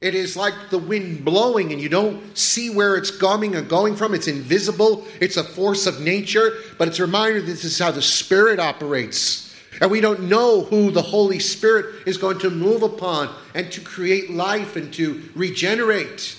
it 0.00 0.14
is 0.14 0.36
like 0.36 0.54
the 0.70 0.78
wind 0.78 1.24
blowing, 1.24 1.72
and 1.72 1.82
you 1.82 1.88
don't 1.88 2.38
see 2.38 2.70
where 2.70 2.96
it's 2.96 3.10
coming 3.10 3.56
and 3.56 3.68
going 3.68 3.96
from. 3.96 4.14
It's 4.14 4.28
invisible, 4.28 5.04
it's 5.20 5.36
a 5.36 5.44
force 5.44 5.86
of 5.86 6.00
nature, 6.00 6.52
but 6.78 6.86
it's 6.86 7.00
a 7.00 7.02
reminder 7.02 7.42
this 7.42 7.64
is 7.64 7.78
how 7.78 7.90
the 7.90 8.02
Spirit 8.02 8.60
operates. 8.60 9.54
And 9.80 9.90
we 9.90 10.00
don't 10.00 10.28
know 10.28 10.62
who 10.62 10.90
the 10.90 11.02
Holy 11.02 11.38
Spirit 11.38 12.06
is 12.06 12.16
going 12.16 12.38
to 12.40 12.50
move 12.50 12.82
upon 12.82 13.34
and 13.54 13.70
to 13.72 13.80
create 13.80 14.30
life 14.30 14.76
and 14.76 14.92
to 14.94 15.22
regenerate. 15.34 16.37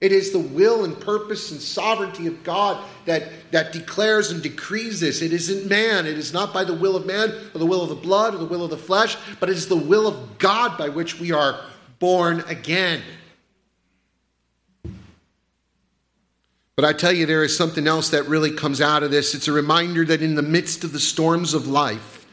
It 0.00 0.12
is 0.12 0.32
the 0.32 0.38
will 0.38 0.84
and 0.84 0.98
purpose 0.98 1.50
and 1.50 1.60
sovereignty 1.60 2.26
of 2.26 2.42
God 2.42 2.82
that, 3.04 3.28
that 3.50 3.72
declares 3.72 4.30
and 4.30 4.42
decrees 4.42 5.00
this. 5.00 5.20
It 5.20 5.32
isn't 5.32 5.68
man. 5.68 6.06
It 6.06 6.16
is 6.16 6.32
not 6.32 6.54
by 6.54 6.64
the 6.64 6.74
will 6.74 6.96
of 6.96 7.04
man 7.04 7.34
or 7.54 7.58
the 7.58 7.66
will 7.66 7.82
of 7.82 7.90
the 7.90 7.94
blood 7.94 8.34
or 8.34 8.38
the 8.38 8.46
will 8.46 8.64
of 8.64 8.70
the 8.70 8.78
flesh, 8.78 9.18
but 9.40 9.50
it 9.50 9.56
is 9.56 9.68
the 9.68 9.76
will 9.76 10.06
of 10.06 10.38
God 10.38 10.78
by 10.78 10.88
which 10.88 11.20
we 11.20 11.32
are 11.32 11.60
born 11.98 12.40
again. 12.48 13.02
But 16.76 16.86
I 16.86 16.94
tell 16.94 17.12
you, 17.12 17.26
there 17.26 17.44
is 17.44 17.54
something 17.54 17.86
else 17.86 18.08
that 18.08 18.22
really 18.22 18.52
comes 18.52 18.80
out 18.80 19.02
of 19.02 19.10
this. 19.10 19.34
It's 19.34 19.48
a 19.48 19.52
reminder 19.52 20.02
that 20.06 20.22
in 20.22 20.34
the 20.34 20.40
midst 20.40 20.82
of 20.82 20.92
the 20.92 20.98
storms 20.98 21.52
of 21.52 21.68
life, 21.68 22.24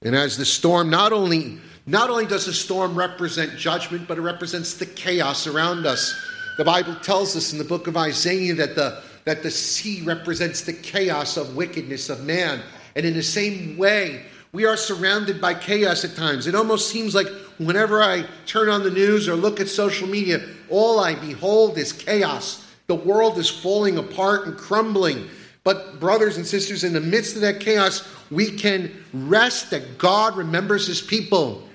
and 0.00 0.14
as 0.14 0.36
the 0.36 0.44
storm 0.44 0.90
not 0.90 1.12
only 1.12 1.58
not 1.86 2.10
only 2.10 2.26
does 2.26 2.46
the 2.46 2.52
storm 2.52 2.96
represent 2.96 3.56
judgment, 3.56 4.06
but 4.06 4.18
it 4.18 4.20
represents 4.20 4.74
the 4.74 4.86
chaos 4.86 5.48
around 5.48 5.86
us. 5.86 6.14
The 6.56 6.64
Bible 6.64 6.94
tells 6.96 7.36
us 7.36 7.52
in 7.52 7.58
the 7.58 7.64
book 7.64 7.86
of 7.86 7.96
Isaiah 7.96 8.54
that 8.54 8.74
the 8.74 9.02
that 9.26 9.42
the 9.42 9.50
sea 9.50 10.02
represents 10.02 10.62
the 10.62 10.72
chaos 10.72 11.36
of 11.36 11.56
wickedness 11.56 12.08
of 12.08 12.24
man. 12.24 12.62
And 12.94 13.04
in 13.04 13.14
the 13.14 13.22
same 13.22 13.76
way, 13.76 14.22
we 14.52 14.64
are 14.64 14.76
surrounded 14.76 15.40
by 15.40 15.52
chaos 15.52 16.04
at 16.04 16.14
times. 16.14 16.46
It 16.46 16.54
almost 16.54 16.90
seems 16.90 17.14
like 17.14 17.26
whenever 17.58 18.02
I 18.02 18.24
turn 18.46 18.68
on 18.68 18.84
the 18.84 18.90
news 18.90 19.28
or 19.28 19.34
look 19.34 19.60
at 19.60 19.68
social 19.68 20.06
media, 20.06 20.40
all 20.70 21.00
I 21.00 21.16
behold 21.16 21.76
is 21.76 21.92
chaos. 21.92 22.66
The 22.86 22.94
world 22.94 23.36
is 23.36 23.50
falling 23.50 23.98
apart 23.98 24.46
and 24.46 24.56
crumbling. 24.56 25.28
But, 25.64 25.98
brothers 25.98 26.36
and 26.36 26.46
sisters, 26.46 26.84
in 26.84 26.92
the 26.92 27.00
midst 27.00 27.34
of 27.34 27.42
that 27.42 27.58
chaos, 27.58 28.08
we 28.30 28.52
can 28.52 29.04
rest 29.12 29.70
that 29.70 29.98
God 29.98 30.36
remembers 30.36 30.86
his 30.86 31.02
people. 31.02 31.68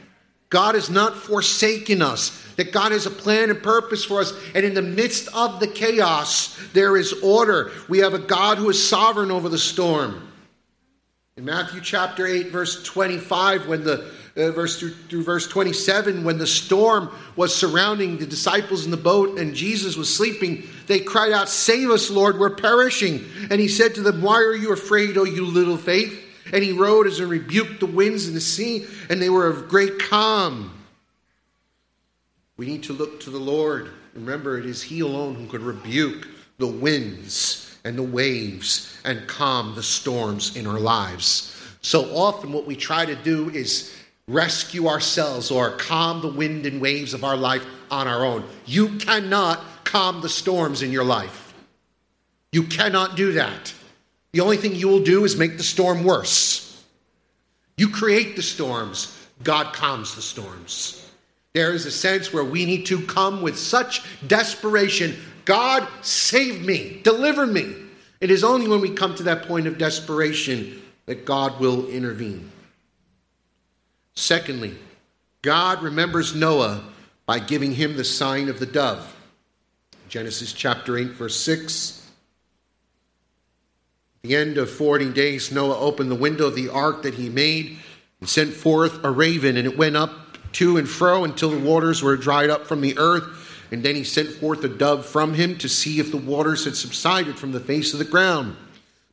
God 0.49 0.75
has 0.75 0.89
not 0.89 1.17
forsaken 1.17 2.01
us, 2.01 2.40
that 2.57 2.71
God 2.71 2.91
has 2.91 3.05
a 3.05 3.11
plan 3.11 3.49
and 3.49 3.61
purpose 3.61 4.03
for 4.03 4.19
us. 4.19 4.33
And 4.55 4.65
in 4.65 4.73
the 4.73 4.81
midst 4.81 5.27
of 5.33 5.59
the 5.59 5.67
chaos, 5.67 6.57
there 6.73 6.97
is 6.97 7.13
order. 7.23 7.71
We 7.89 7.99
have 7.99 8.13
a 8.13 8.19
God 8.19 8.57
who 8.57 8.69
is 8.69 8.87
sovereign 8.87 9.31
over 9.31 9.49
the 9.49 9.57
storm. 9.57 10.27
In 11.37 11.45
Matthew 11.45 11.81
chapter 11.81 12.27
8, 12.27 12.47
verse 12.47 12.83
25, 12.83 13.67
when 13.67 13.83
the 13.83 14.11
uh, 14.35 14.51
verse 14.51 14.79
through, 14.79 14.91
through 14.91 15.23
verse 15.23 15.47
27, 15.47 16.23
when 16.23 16.37
the 16.37 16.47
storm 16.47 17.09
was 17.35 17.55
surrounding 17.55 18.17
the 18.17 18.25
disciples 18.25 18.85
in 18.85 18.91
the 18.91 18.97
boat 18.97 19.37
and 19.39 19.53
Jesus 19.55 19.95
was 19.95 20.13
sleeping, 20.13 20.67
they 20.87 20.99
cried 20.99 21.31
out, 21.31 21.49
Save 21.49 21.89
us, 21.89 22.09
Lord, 22.09 22.39
we're 22.39 22.55
perishing. 22.55 23.25
And 23.49 23.59
he 23.59 23.67
said 23.67 23.95
to 23.95 24.01
them, 24.01 24.21
Why 24.21 24.35
are 24.35 24.55
you 24.55 24.71
afraid, 24.71 25.17
O 25.17 25.23
you 25.23 25.45
little 25.45 25.77
faith? 25.77 26.17
And 26.53 26.63
he 26.63 26.73
rode 26.73 27.07
as 27.07 27.19
and 27.19 27.29
rebuked 27.29 27.79
the 27.79 27.85
winds 27.85 28.27
and 28.27 28.35
the 28.35 28.41
sea, 28.41 28.85
and 29.09 29.21
they 29.21 29.29
were 29.29 29.47
of 29.47 29.69
great 29.69 29.99
calm. 29.99 30.80
We 32.61 32.67
need 32.67 32.83
to 32.83 32.93
look 32.93 33.19
to 33.21 33.31
the 33.31 33.39
Lord. 33.39 33.89
Remember, 34.13 34.59
it 34.59 34.67
is 34.67 34.83
He 34.83 34.99
alone 34.99 35.33
who 35.33 35.47
could 35.47 35.63
rebuke 35.63 36.27
the 36.59 36.67
winds 36.67 37.75
and 37.83 37.97
the 37.97 38.03
waves 38.03 38.95
and 39.03 39.27
calm 39.27 39.73
the 39.73 39.81
storms 39.81 40.55
in 40.55 40.67
our 40.67 40.79
lives. 40.79 41.59
So 41.81 42.15
often, 42.15 42.53
what 42.53 42.67
we 42.67 42.75
try 42.75 43.03
to 43.03 43.15
do 43.15 43.49
is 43.49 43.91
rescue 44.27 44.87
ourselves 44.87 45.49
or 45.49 45.71
calm 45.77 46.21
the 46.21 46.31
wind 46.31 46.67
and 46.67 46.79
waves 46.79 47.15
of 47.15 47.23
our 47.23 47.35
life 47.35 47.65
on 47.89 48.07
our 48.07 48.23
own. 48.23 48.43
You 48.67 48.89
cannot 48.99 49.83
calm 49.83 50.21
the 50.21 50.29
storms 50.29 50.83
in 50.83 50.91
your 50.91 51.03
life. 51.03 51.55
You 52.51 52.61
cannot 52.61 53.17
do 53.17 53.31
that. 53.31 53.73
The 54.33 54.41
only 54.41 54.57
thing 54.57 54.75
you 54.75 54.87
will 54.87 55.03
do 55.03 55.25
is 55.25 55.35
make 55.35 55.57
the 55.57 55.63
storm 55.63 56.03
worse. 56.03 56.85
You 57.75 57.89
create 57.89 58.35
the 58.35 58.43
storms, 58.43 59.17
God 59.41 59.73
calms 59.73 60.13
the 60.13 60.21
storms. 60.21 61.00
There 61.53 61.73
is 61.73 61.85
a 61.85 61.91
sense 61.91 62.31
where 62.31 62.43
we 62.43 62.65
need 62.65 62.85
to 62.87 63.05
come 63.05 63.41
with 63.41 63.57
such 63.57 64.03
desperation 64.27 65.17
God, 65.45 65.87
save 66.01 66.61
me, 66.61 67.01
deliver 67.03 67.47
me. 67.47 67.75
It 68.19 68.29
is 68.29 68.43
only 68.43 68.67
when 68.67 68.81
we 68.81 68.91
come 68.91 69.15
to 69.15 69.23
that 69.23 69.47
point 69.47 69.67
of 69.67 69.77
desperation 69.77 70.81
that 71.07 71.25
God 71.25 71.59
will 71.59 71.87
intervene. 71.87 72.51
Secondly, 74.13 74.75
God 75.41 75.81
remembers 75.81 76.35
Noah 76.35 76.83
by 77.25 77.39
giving 77.39 77.73
him 77.73 77.97
the 77.97 78.03
sign 78.03 78.49
of 78.49 78.59
the 78.59 78.65
dove. 78.65 79.15
Genesis 80.07 80.53
chapter 80.53 80.97
8, 80.97 81.07
verse 81.11 81.35
6. 81.37 82.07
At 84.23 84.29
the 84.29 84.35
end 84.35 84.57
of 84.57 84.69
40 84.69 85.11
days, 85.13 85.51
Noah 85.51 85.79
opened 85.79 86.11
the 86.11 86.15
window 86.15 86.45
of 86.45 86.55
the 86.55 86.69
ark 86.69 87.01
that 87.03 87.15
he 87.15 87.29
made 87.29 87.79
and 88.19 88.29
sent 88.29 88.53
forth 88.53 89.03
a 89.03 89.09
raven, 89.09 89.57
and 89.57 89.67
it 89.67 89.77
went 89.77 89.95
up 89.95 90.30
to 90.53 90.77
and 90.77 90.89
fro 90.89 91.23
until 91.23 91.51
the 91.51 91.59
waters 91.59 92.03
were 92.03 92.17
dried 92.17 92.49
up 92.49 92.67
from 92.67 92.81
the 92.81 92.97
earth. 92.97 93.23
And 93.71 93.83
then 93.83 93.95
he 93.95 94.03
sent 94.03 94.29
forth 94.29 94.63
a 94.63 94.67
dove 94.67 95.05
from 95.05 95.33
him 95.33 95.57
to 95.59 95.69
see 95.69 95.99
if 95.99 96.11
the 96.11 96.17
waters 96.17 96.65
had 96.65 96.75
subsided 96.75 97.37
from 97.37 97.53
the 97.53 97.59
face 97.59 97.93
of 97.93 97.99
the 97.99 98.05
ground. 98.05 98.55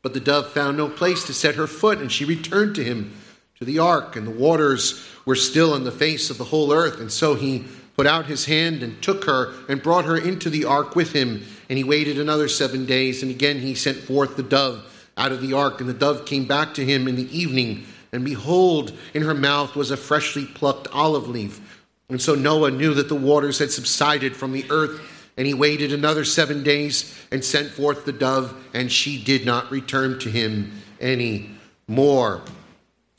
But 0.03 0.15
the 0.15 0.21
dove 0.21 0.53
found 0.53 0.77
no 0.77 0.89
place 0.89 1.25
to 1.25 1.35
set 1.35 1.55
her 1.55 1.67
foot, 1.67 1.99
and 1.99 2.11
she 2.11 2.25
returned 2.25 2.75
to 2.77 2.85
him 2.85 3.13
to 3.59 3.65
the 3.65 3.79
ark, 3.79 4.17
and 4.17 4.27
the 4.27 4.33
waters 4.33 5.05
were 5.25 5.35
still 5.35 5.75
on 5.75 5.85
the 5.85 5.93
face 5.93 6.31
of 6.31 6.39
the 6.39 6.45
whole 6.45 6.73
earth. 6.73 7.01
And 7.01 7.11
so 7.11 7.35
he 7.35 7.65
put 7.97 8.07
out 8.07 8.27
his 8.27 8.45
hand 8.45 8.83
and 8.83 9.01
took 9.03 9.25
her 9.25 9.53
and 9.69 9.83
brought 9.83 10.05
her 10.05 10.17
into 10.17 10.49
the 10.49 10.65
ark 10.65 10.95
with 10.95 11.13
him. 11.13 11.45
And 11.69 11.77
he 11.77 11.85
waited 11.85 12.19
another 12.19 12.49
seven 12.49 12.87
days, 12.87 13.23
and 13.23 13.31
again 13.31 13.59
he 13.59 13.75
sent 13.75 13.99
forth 13.99 14.37
the 14.37 14.43
dove 14.43 14.85
out 15.17 15.33
of 15.33 15.43
the 15.43 15.53
ark. 15.53 15.81
And 15.81 15.89
the 15.89 15.95
dove 15.95 16.25
came 16.25 16.47
back 16.47 16.75
to 16.75 16.85
him 16.85 17.09
in 17.09 17.17
the 17.17 17.37
evening, 17.37 17.85
and 18.13 18.25
behold, 18.25 18.93
in 19.15 19.23
her 19.23 19.35
mouth 19.35 19.77
was 19.77 19.91
a 19.91 19.97
freshly 19.97 20.47
plucked 20.47 20.89
olive 20.93 21.29
leaf. 21.29 21.61
And 22.09 22.21
so 22.21 22.35
Noah 22.35 22.71
knew 22.71 22.95
that 22.95 23.09
the 23.09 23.15
waters 23.15 23.59
had 23.59 23.71
subsided 23.71 24.35
from 24.35 24.53
the 24.53 24.65
earth, 24.71 25.01
And 25.39 25.47
he 25.47 25.55
waited 25.55 25.93
another 25.93 26.25
seven 26.25 26.65
days 26.65 27.17
and 27.31 27.45
sent 27.45 27.69
forth 27.69 28.05
the 28.05 28.13
dove, 28.13 28.57
and 28.75 28.91
she 28.91 29.23
did 29.23 29.47
not 29.47 29.71
return 29.71 30.19
to 30.19 30.29
him 30.29 30.73
any 31.01 31.51
more. 31.87 32.43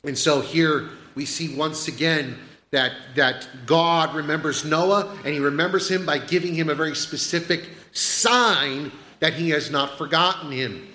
And 0.04 0.16
so 0.16 0.42
here 0.42 0.90
we 1.14 1.24
see 1.24 1.56
once 1.56 1.88
again 1.88 2.36
that, 2.72 2.92
that 3.16 3.48
God 3.64 4.14
remembers 4.14 4.66
Noah, 4.66 5.16
and 5.24 5.32
he 5.32 5.40
remembers 5.40 5.90
him 5.90 6.04
by 6.04 6.18
giving 6.18 6.54
him 6.54 6.68
a 6.68 6.74
very 6.74 6.94
specific 6.94 7.70
sign 7.92 8.92
that 9.20 9.32
he 9.32 9.48
has 9.50 9.70
not 9.70 9.96
forgotten 9.96 10.52
him. 10.52 10.88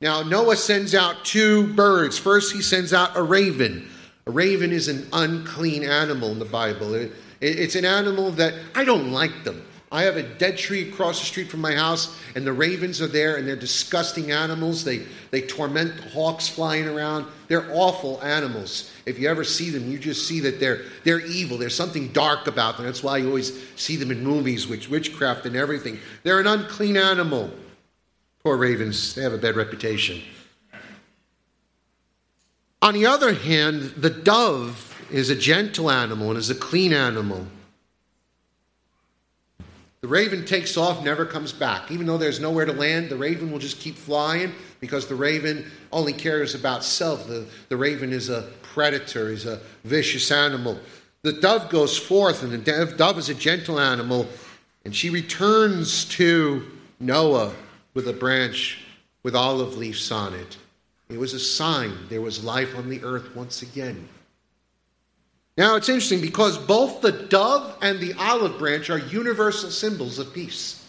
Now, 0.00 0.22
Noah 0.22 0.54
sends 0.54 0.94
out 0.94 1.24
two 1.24 1.72
birds. 1.74 2.16
First, 2.16 2.52
he 2.52 2.62
sends 2.62 2.92
out 2.92 3.16
a 3.16 3.22
raven. 3.22 3.88
A 4.26 4.30
raven 4.30 4.70
is 4.70 4.86
an 4.86 5.08
unclean 5.12 5.82
animal 5.82 6.30
in 6.30 6.38
the 6.38 6.44
Bible. 6.44 6.94
It, 6.94 7.10
it, 7.40 7.58
it's 7.58 7.74
an 7.74 7.84
animal 7.84 8.30
that 8.32 8.54
I 8.76 8.84
don't 8.84 9.10
like 9.10 9.42
them. 9.42 9.64
I 9.90 10.02
have 10.02 10.16
a 10.16 10.22
dead 10.22 10.56
tree 10.56 10.88
across 10.88 11.18
the 11.18 11.26
street 11.26 11.48
from 11.48 11.62
my 11.62 11.74
house, 11.74 12.16
and 12.36 12.46
the 12.46 12.52
ravens 12.52 13.00
are 13.00 13.08
there, 13.08 13.38
and 13.38 13.48
they're 13.48 13.56
disgusting 13.56 14.30
animals. 14.30 14.84
They, 14.84 15.06
they 15.30 15.40
torment 15.40 15.96
the 15.96 16.10
hawks 16.10 16.46
flying 16.46 16.86
around. 16.86 17.26
They're 17.48 17.68
awful 17.72 18.22
animals. 18.22 18.92
If 19.04 19.18
you 19.18 19.28
ever 19.28 19.42
see 19.42 19.70
them, 19.70 19.90
you 19.90 19.98
just 19.98 20.28
see 20.28 20.38
that 20.40 20.60
they're, 20.60 20.82
they're 21.02 21.24
evil. 21.26 21.58
There's 21.58 21.74
something 21.74 22.08
dark 22.12 22.46
about 22.46 22.76
them. 22.76 22.86
That's 22.86 23.02
why 23.02 23.16
you 23.16 23.28
always 23.28 23.66
see 23.76 23.96
them 23.96 24.12
in 24.12 24.22
movies, 24.22 24.68
with 24.68 24.88
witchcraft 24.90 25.46
and 25.46 25.56
everything. 25.56 25.98
They're 26.22 26.38
an 26.38 26.46
unclean 26.46 26.98
animal. 26.98 27.50
Poor 28.42 28.56
ravens, 28.56 29.14
they 29.14 29.22
have 29.22 29.32
a 29.32 29.38
bad 29.38 29.56
reputation. 29.56 30.22
On 32.80 32.94
the 32.94 33.06
other 33.06 33.34
hand, 33.34 33.82
the 33.96 34.10
dove 34.10 34.96
is 35.10 35.30
a 35.30 35.34
gentle 35.34 35.90
animal 35.90 36.30
and 36.30 36.38
is 36.38 36.50
a 36.50 36.54
clean 36.54 36.92
animal. 36.92 37.46
The 40.00 40.06
raven 40.08 40.44
takes 40.44 40.76
off, 40.76 41.04
never 41.04 41.26
comes 41.26 41.52
back. 41.52 41.90
Even 41.90 42.06
though 42.06 42.18
there's 42.18 42.38
nowhere 42.38 42.64
to 42.64 42.72
land, 42.72 43.08
the 43.08 43.16
raven 43.16 43.50
will 43.50 43.58
just 43.58 43.80
keep 43.80 43.96
flying 43.96 44.52
because 44.78 45.08
the 45.08 45.16
raven 45.16 45.68
only 45.90 46.12
cares 46.12 46.54
about 46.54 46.84
self. 46.84 47.26
The, 47.26 47.46
the 47.68 47.76
raven 47.76 48.12
is 48.12 48.28
a 48.28 48.42
predator, 48.62 49.30
he's 49.30 49.44
a 49.44 49.60
vicious 49.82 50.30
animal. 50.30 50.78
The 51.22 51.32
dove 51.32 51.68
goes 51.68 51.98
forth, 51.98 52.44
and 52.44 52.52
the 52.52 52.94
dove 52.96 53.18
is 53.18 53.28
a 53.28 53.34
gentle 53.34 53.80
animal, 53.80 54.28
and 54.84 54.94
she 54.94 55.10
returns 55.10 56.04
to 56.10 56.64
Noah 57.00 57.52
with 57.94 58.08
a 58.08 58.12
branch 58.12 58.78
with 59.22 59.34
olive 59.34 59.76
leaves 59.76 60.10
on 60.10 60.34
it. 60.34 60.56
It 61.08 61.18
was 61.18 61.34
a 61.34 61.40
sign 61.40 61.92
there 62.08 62.20
was 62.20 62.44
life 62.44 62.76
on 62.76 62.88
the 62.88 63.02
earth 63.02 63.34
once 63.34 63.62
again. 63.62 64.08
Now 65.56 65.76
it's 65.76 65.88
interesting 65.88 66.20
because 66.20 66.56
both 66.56 67.00
the 67.00 67.12
dove 67.12 67.76
and 67.82 67.98
the 67.98 68.14
olive 68.14 68.58
branch 68.58 68.90
are 68.90 68.98
universal 68.98 69.70
symbols 69.70 70.18
of 70.18 70.32
peace. 70.32 70.84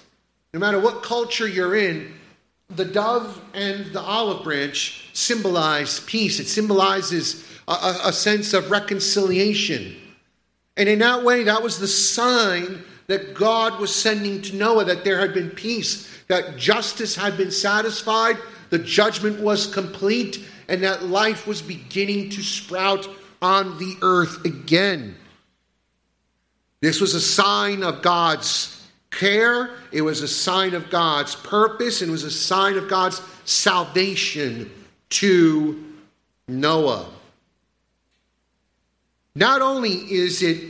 No 0.53 0.59
matter 0.59 0.79
what 0.79 1.03
culture 1.03 1.47
you're 1.47 1.75
in, 1.75 2.13
the 2.69 2.85
dove 2.85 3.41
and 3.53 3.87
the 3.87 4.01
olive 4.01 4.43
branch 4.43 5.09
symbolize 5.13 5.99
peace. 6.01 6.39
It 6.39 6.47
symbolizes 6.47 7.45
a, 7.67 8.01
a, 8.05 8.13
sense 8.13 8.53
of 8.53 8.69
reconciliation. 8.69 9.95
And 10.77 10.87
in 10.87 10.99
that 10.99 11.23
way, 11.23 11.43
that 11.43 11.63
was 11.63 11.79
the 11.79 11.87
sign 11.87 12.83
that 13.07 13.33
God 13.33 13.79
was 13.79 13.93
sending 13.93 14.41
to 14.43 14.55
Noah 14.55 14.85
that 14.85 15.03
there 15.03 15.19
had 15.19 15.33
been 15.33 15.49
peace, 15.49 16.18
that 16.29 16.57
justice 16.57 17.15
had 17.15 17.35
been 17.35 17.51
satisfied, 17.51 18.37
the 18.69 18.79
judgment 18.79 19.41
was 19.41 19.67
complete, 19.67 20.45
and 20.67 20.83
that 20.83 21.03
life 21.03 21.45
was 21.45 21.61
beginning 21.61 22.29
to 22.29 22.41
sprout 22.41 23.07
on 23.41 23.77
the 23.79 23.95
earth 24.01 24.45
again. 24.45 25.15
This 26.81 27.01
was 27.01 27.15
a 27.15 27.21
sign 27.21 27.83
of 27.83 28.01
God's 28.01 28.87
care, 29.11 29.71
it 29.91 30.01
was 30.01 30.21
a 30.21 30.27
sign 30.27 30.75
of 30.75 30.89
God's 30.89 31.35
purpose, 31.35 32.01
and 32.01 32.09
it 32.09 32.11
was 32.11 32.23
a 32.23 32.31
sign 32.31 32.77
of 32.77 32.87
God's 32.87 33.21
salvation 33.43 34.71
to 35.09 35.83
Noah. 36.47 37.09
Not 39.35 39.61
only 39.61 39.91
is 39.91 40.43
it 40.43 40.63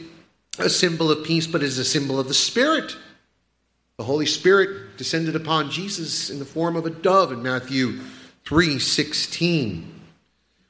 a 0.57 0.69
symbol 0.69 1.11
of 1.11 1.25
peace, 1.25 1.47
but 1.47 1.63
it 1.63 1.65
is 1.65 1.79
a 1.79 1.85
symbol 1.85 2.19
of 2.19 2.27
the 2.27 2.33
Spirit. 2.33 2.95
The 3.99 4.05
Holy 4.05 4.25
Spirit 4.25 4.95
descended 4.95 5.35
upon 5.35 5.69
Jesus 5.69 6.29
in 6.29 6.39
the 6.39 6.45
form 6.45 6.77
of 6.77 6.85
a 6.85 6.89
dove 6.89 7.33
in 7.33 7.43
Matthew 7.43 7.99
3:16. 8.45 9.83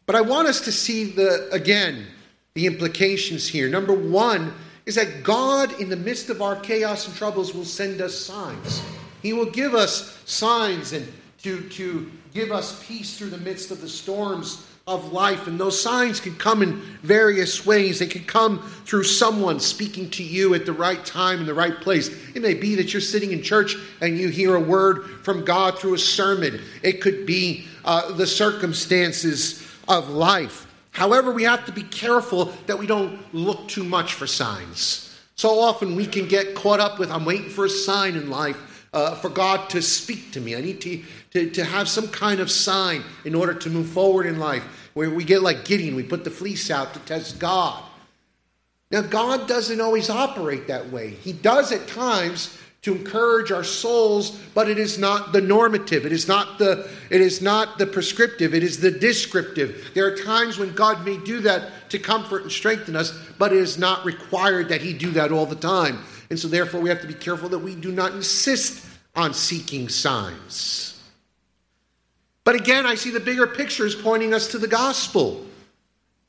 But 0.08 0.16
I 0.16 0.22
want 0.22 0.48
us 0.48 0.62
to 0.62 0.72
see 0.72 1.04
the 1.04 1.48
again 1.52 2.08
the 2.56 2.66
implications 2.66 3.48
here. 3.48 3.70
Number 3.70 3.94
1 3.94 4.52
is 4.88 4.96
that 4.96 5.22
God 5.22 5.80
in 5.80 5.90
the 5.90 5.96
midst 5.96 6.32
of 6.32 6.42
our 6.42 6.56
chaos 6.56 7.06
and 7.06 7.16
troubles 7.16 7.54
will 7.54 7.66
send 7.66 8.02
us 8.02 8.16
signs. 8.16 8.82
He 9.22 9.32
will 9.32 9.46
give 9.46 9.76
us 9.76 10.18
signs 10.26 10.92
and 10.92 11.08
to, 11.44 11.62
to 11.70 12.12
give 12.34 12.52
us 12.52 12.84
peace 12.84 13.16
through 13.16 13.30
the 13.30 13.38
midst 13.38 13.70
of 13.70 13.80
the 13.80 13.90
storms 13.90 14.66
of 14.90 15.14
life. 15.14 15.46
And 15.46 15.60
those 15.60 15.80
signs 15.80 16.20
can 16.20 16.36
come 16.36 16.64
in 16.64 16.82
various 17.04 17.64
ways. 17.64 18.00
They 18.00 18.08
can 18.08 18.24
come 18.24 18.60
through 18.86 19.04
someone 19.04 19.60
speaking 19.60 20.10
to 20.12 20.24
you 20.24 20.56
at 20.56 20.66
the 20.66 20.74
right 20.74 21.06
time 21.06 21.40
in 21.40 21.46
the 21.46 21.54
right 21.54 21.80
place. 21.80 22.10
It 22.34 22.42
may 22.42 22.56
be 22.56 22.74
that 22.76 22.92
you're 22.92 23.02
sitting 23.02 23.32
in 23.32 23.44
church 23.44 23.76
and 24.02 24.18
you 24.18 24.30
hear 24.30 24.56
a 24.56 24.60
word 24.60 25.24
from 25.24 25.46
God 25.46 25.78
through 25.78 25.94
a 25.94 26.00
sermon, 26.00 26.60
it 26.82 27.02
could 27.02 27.28
be 27.28 27.66
uh, 27.86 28.14
the 28.14 28.26
circumstances 28.26 29.64
of 29.88 30.10
life. 30.10 30.66
However, 30.92 31.32
we 31.32 31.44
have 31.44 31.66
to 31.68 31.72
be 31.72 31.84
careful 31.84 32.46
that 32.66 32.80
we 32.80 32.88
don't 32.88 33.20
look 33.34 33.68
too 33.68 33.84
much 33.84 34.16
for 34.16 34.26
signs. 34.26 35.06
So 35.36 35.60
often 35.60 35.96
we 35.96 36.08
can 36.08 36.28
get 36.28 36.56
caught 36.56 36.80
up 36.80 36.98
with, 36.98 37.12
I'm 37.12 37.26
waiting 37.26 37.50
for 37.50 37.66
a 37.66 37.70
sign 37.70 38.16
in 38.16 38.30
life. 38.32 38.58
Uh, 38.92 39.14
for 39.14 39.30
God 39.30 39.70
to 39.70 39.84
speak 39.84 40.32
to 40.32 40.42
me. 40.42 40.56
I 40.56 40.62
need 40.62 40.82
to, 40.82 41.04
to, 41.32 41.50
to 41.52 41.64
have 41.64 41.88
some 41.88 42.08
kind 42.08 42.40
of 42.40 42.50
sign 42.50 43.04
in 43.24 43.36
order 43.36 43.54
to 43.54 43.70
move 43.70 43.88
forward 43.88 44.26
in 44.26 44.40
life. 44.40 44.64
Where 44.96 45.12
we 45.12 45.24
get 45.24 45.44
like 45.44 45.64
Gideon, 45.64 45.96
we 45.96 46.02
put 46.02 46.24
the 46.24 46.32
fleece 46.32 46.72
out 46.72 46.96
to 46.96 47.00
test 47.02 47.38
God. 47.38 47.84
Now, 48.92 49.02
God 49.02 49.48
doesn't 49.48 49.80
always 49.80 50.10
operate 50.10 50.68
that 50.68 50.90
way. 50.90 51.12
He 51.12 51.34
does 51.34 51.72
at 51.72 51.88
times 51.88 52.58
to 52.82 52.96
encourage 52.96 53.52
our 53.52 53.64
souls, 53.64 54.40
but 54.56 54.70
it 54.70 54.80
is 54.80 54.98
not 54.98 55.34
the 55.34 55.42
normative. 55.42 56.06
It 56.06 56.12
is 56.12 56.28
not 56.28 56.58
the, 56.58 56.90
it 57.10 57.22
is 57.22 57.42
not 57.42 57.78
the 57.78 57.86
prescriptive. 57.86 58.54
It 58.56 58.64
is 58.64 58.80
the 58.80 58.90
descriptive. 58.90 59.92
There 59.94 60.08
are 60.08 60.16
times 60.16 60.58
when 60.58 60.74
God 60.74 61.06
may 61.06 61.18
do 61.18 61.42
that 61.42 61.90
to 61.90 62.00
comfort 62.00 62.44
and 62.44 62.52
strengthen 62.52 62.96
us, 62.96 63.18
but 63.38 63.52
it 63.52 63.60
is 63.60 63.78
not 63.78 64.06
required 64.06 64.70
that 64.70 64.82
He 64.82 64.94
do 64.94 65.12
that 65.12 65.32
all 65.32 65.46
the 65.46 65.56
time. 65.56 66.00
And 66.30 66.40
so, 66.40 66.48
therefore, 66.48 66.82
we 66.82 66.90
have 66.90 67.02
to 67.02 67.08
be 67.08 67.14
careful 67.14 67.50
that 67.50 67.60
we 67.60 67.76
do 67.76 67.92
not 67.92 68.14
insist 68.14 68.86
on 69.16 69.34
seeking 69.34 69.90
signs. 69.90 71.02
But 72.44 72.56
again, 72.56 72.86
I 72.86 72.96
see 72.96 73.12
the 73.12 73.20
bigger 73.20 73.48
picture 73.48 73.86
is 73.86 73.96
pointing 73.96 74.34
us 74.34 74.50
to 74.50 74.58
the 74.58 74.68
gospel. 74.68 75.46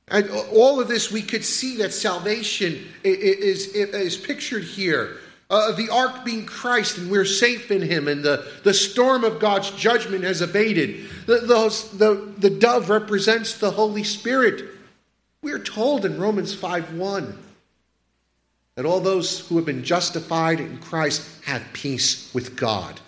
And 0.08 0.28
all 0.52 0.80
of 0.80 0.88
this, 0.88 1.10
we 1.10 1.22
could 1.22 1.44
see 1.44 1.76
that 1.78 1.92
salvation 1.92 2.86
is, 3.04 3.68
is, 3.68 3.92
is 3.94 4.16
pictured 4.16 4.64
here 4.64 5.18
uh, 5.50 5.72
the 5.72 5.88
ark 5.90 6.24
being 6.24 6.46
Christ, 6.46 6.96
and 6.96 7.10
we're 7.10 7.24
safe 7.24 7.72
in 7.72 7.82
Him, 7.82 8.06
and 8.06 8.22
the, 8.22 8.48
the 8.62 8.72
storm 8.72 9.24
of 9.24 9.40
God's 9.40 9.70
judgment 9.72 10.22
has 10.22 10.40
abated. 10.40 11.08
The, 11.26 11.38
the, 11.38 11.96
the, 11.96 12.32
the 12.38 12.50
dove 12.50 12.88
represents 12.88 13.58
the 13.58 13.72
Holy 13.72 14.04
Spirit. 14.04 14.70
We're 15.42 15.58
told 15.58 16.04
in 16.04 16.20
Romans 16.20 16.54
5 16.54 16.94
1 16.94 17.38
that 18.80 18.86
all 18.86 19.00
those 19.00 19.40
who 19.40 19.56
have 19.56 19.66
been 19.66 19.84
justified 19.84 20.58
in 20.58 20.78
Christ 20.78 21.44
have 21.44 21.62
peace 21.74 22.32
with 22.32 22.56
God. 22.56 22.98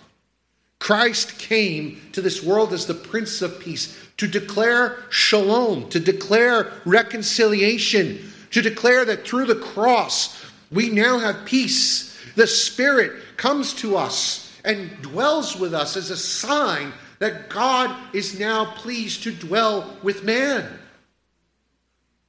Christ 0.77 1.39
came 1.39 1.99
to 2.11 2.21
this 2.21 2.43
world 2.43 2.73
as 2.73 2.85
the 2.85 2.93
Prince 2.93 3.41
of 3.41 3.59
Peace 3.59 3.97
to 4.17 4.27
declare 4.27 5.03
shalom, 5.09 5.89
to 5.89 5.99
declare 5.99 6.71
reconciliation, 6.85 8.19
to 8.51 8.61
declare 8.61 9.03
that 9.03 9.27
through 9.27 9.45
the 9.45 9.55
cross 9.55 10.45
we 10.71 10.89
now 10.89 11.17
have 11.17 11.43
peace 11.43 12.19
the 12.35 12.45
Spirit 12.45 13.23
comes 13.37 13.73
to 13.73 13.97
us 13.97 14.55
and 14.63 14.91
dwells 15.01 15.57
with 15.57 15.73
us 15.73 15.97
as 15.97 16.11
a 16.11 16.17
sign 16.17 16.93
that 17.17 17.49
God 17.49 17.89
is 18.13 18.39
now 18.39 18.65
pleased 18.75 19.23
to 19.23 19.31
dwell 19.31 19.97
with 20.03 20.23
man. 20.23 20.69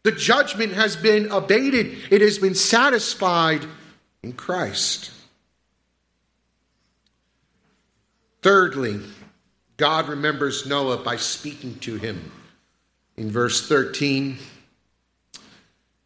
The 0.04 0.12
judgment 0.12 0.74
has 0.74 0.96
been 0.96 1.32
abated, 1.32 1.96
it 2.10 2.20
has 2.20 2.38
been 2.38 2.54
satisfied 2.54 3.64
in 4.22 4.34
Christ. 4.34 5.10
Thirdly, 8.42 9.00
God 9.78 10.08
remembers 10.08 10.66
Noah 10.66 10.98
by 10.98 11.16
speaking 11.16 11.78
to 11.80 11.96
him. 11.96 12.30
In 13.16 13.30
verse 13.30 13.66
13, 13.66 14.36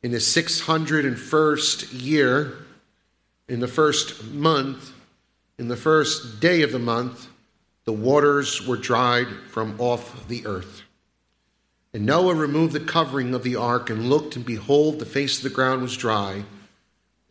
in 0.04 0.10
the 0.12 0.18
601st 0.18 2.00
year, 2.00 2.54
in 3.48 3.58
the 3.58 3.66
first 3.66 4.22
month, 4.26 4.92
in 5.58 5.66
the 5.66 5.76
first 5.76 6.38
day 6.38 6.62
of 6.62 6.70
the 6.70 6.78
month, 6.78 7.26
the 7.84 7.92
waters 7.92 8.64
were 8.64 8.76
dried 8.76 9.26
from 9.50 9.74
off 9.80 10.28
the 10.28 10.46
earth. 10.46 10.82
And 11.94 12.04
Noah 12.04 12.34
removed 12.34 12.74
the 12.74 12.80
covering 12.80 13.34
of 13.34 13.42
the 13.42 13.56
ark 13.56 13.90
and 13.90 14.08
looked, 14.08 14.36
and 14.36 14.44
behold, 14.44 14.98
the 14.98 15.06
face 15.06 15.38
of 15.38 15.44
the 15.44 15.50
ground 15.50 15.82
was 15.82 15.96
dry. 15.96 16.44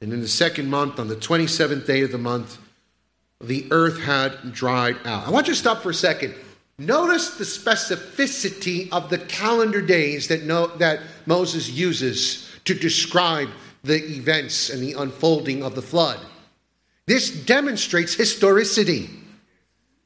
And 0.01 0.13
in 0.13 0.21
the 0.21 0.27
second 0.27 0.69
month, 0.69 0.99
on 0.99 1.07
the 1.07 1.15
27th 1.15 1.85
day 1.85 2.01
of 2.01 2.11
the 2.11 2.17
month, 2.17 2.57
the 3.39 3.67
earth 3.71 4.01
had 4.01 4.53
dried 4.53 4.97
out. 5.05 5.27
I 5.27 5.29
want 5.29 5.47
you 5.47 5.53
to 5.53 5.59
stop 5.59 5.83
for 5.83 5.91
a 5.91 5.93
second. 5.93 6.33
Notice 6.79 7.37
the 7.37 7.43
specificity 7.43 8.89
of 8.91 9.09
the 9.09 9.17
calendar 9.17 9.81
days 9.81 10.27
that, 10.27 10.43
no, 10.43 10.67
that 10.77 11.01
Moses 11.25 11.69
uses 11.69 12.49
to 12.65 12.73
describe 12.73 13.49
the 13.83 14.03
events 14.15 14.69
and 14.69 14.81
the 14.81 14.93
unfolding 14.93 15.63
of 15.63 15.75
the 15.75 15.81
flood. 15.81 16.19
This 17.07 17.31
demonstrates 17.31 18.13
historicity. 18.13 19.09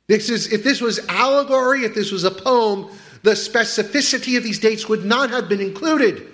This 0.08 0.30
is, 0.30 0.54
if 0.54 0.64
this 0.64 0.82
was 0.82 1.00
allegory, 1.08 1.84
if 1.84 1.96
this 1.96 2.12
was 2.12 2.24
a 2.24 2.32
poem, 2.32 2.90
the 3.24 3.32
specificity 3.32 4.38
of 4.38 4.44
these 4.44 4.60
dates 4.60 4.90
would 4.90 5.06
not 5.06 5.30
have 5.30 5.48
been 5.48 5.62
included. 5.62 6.28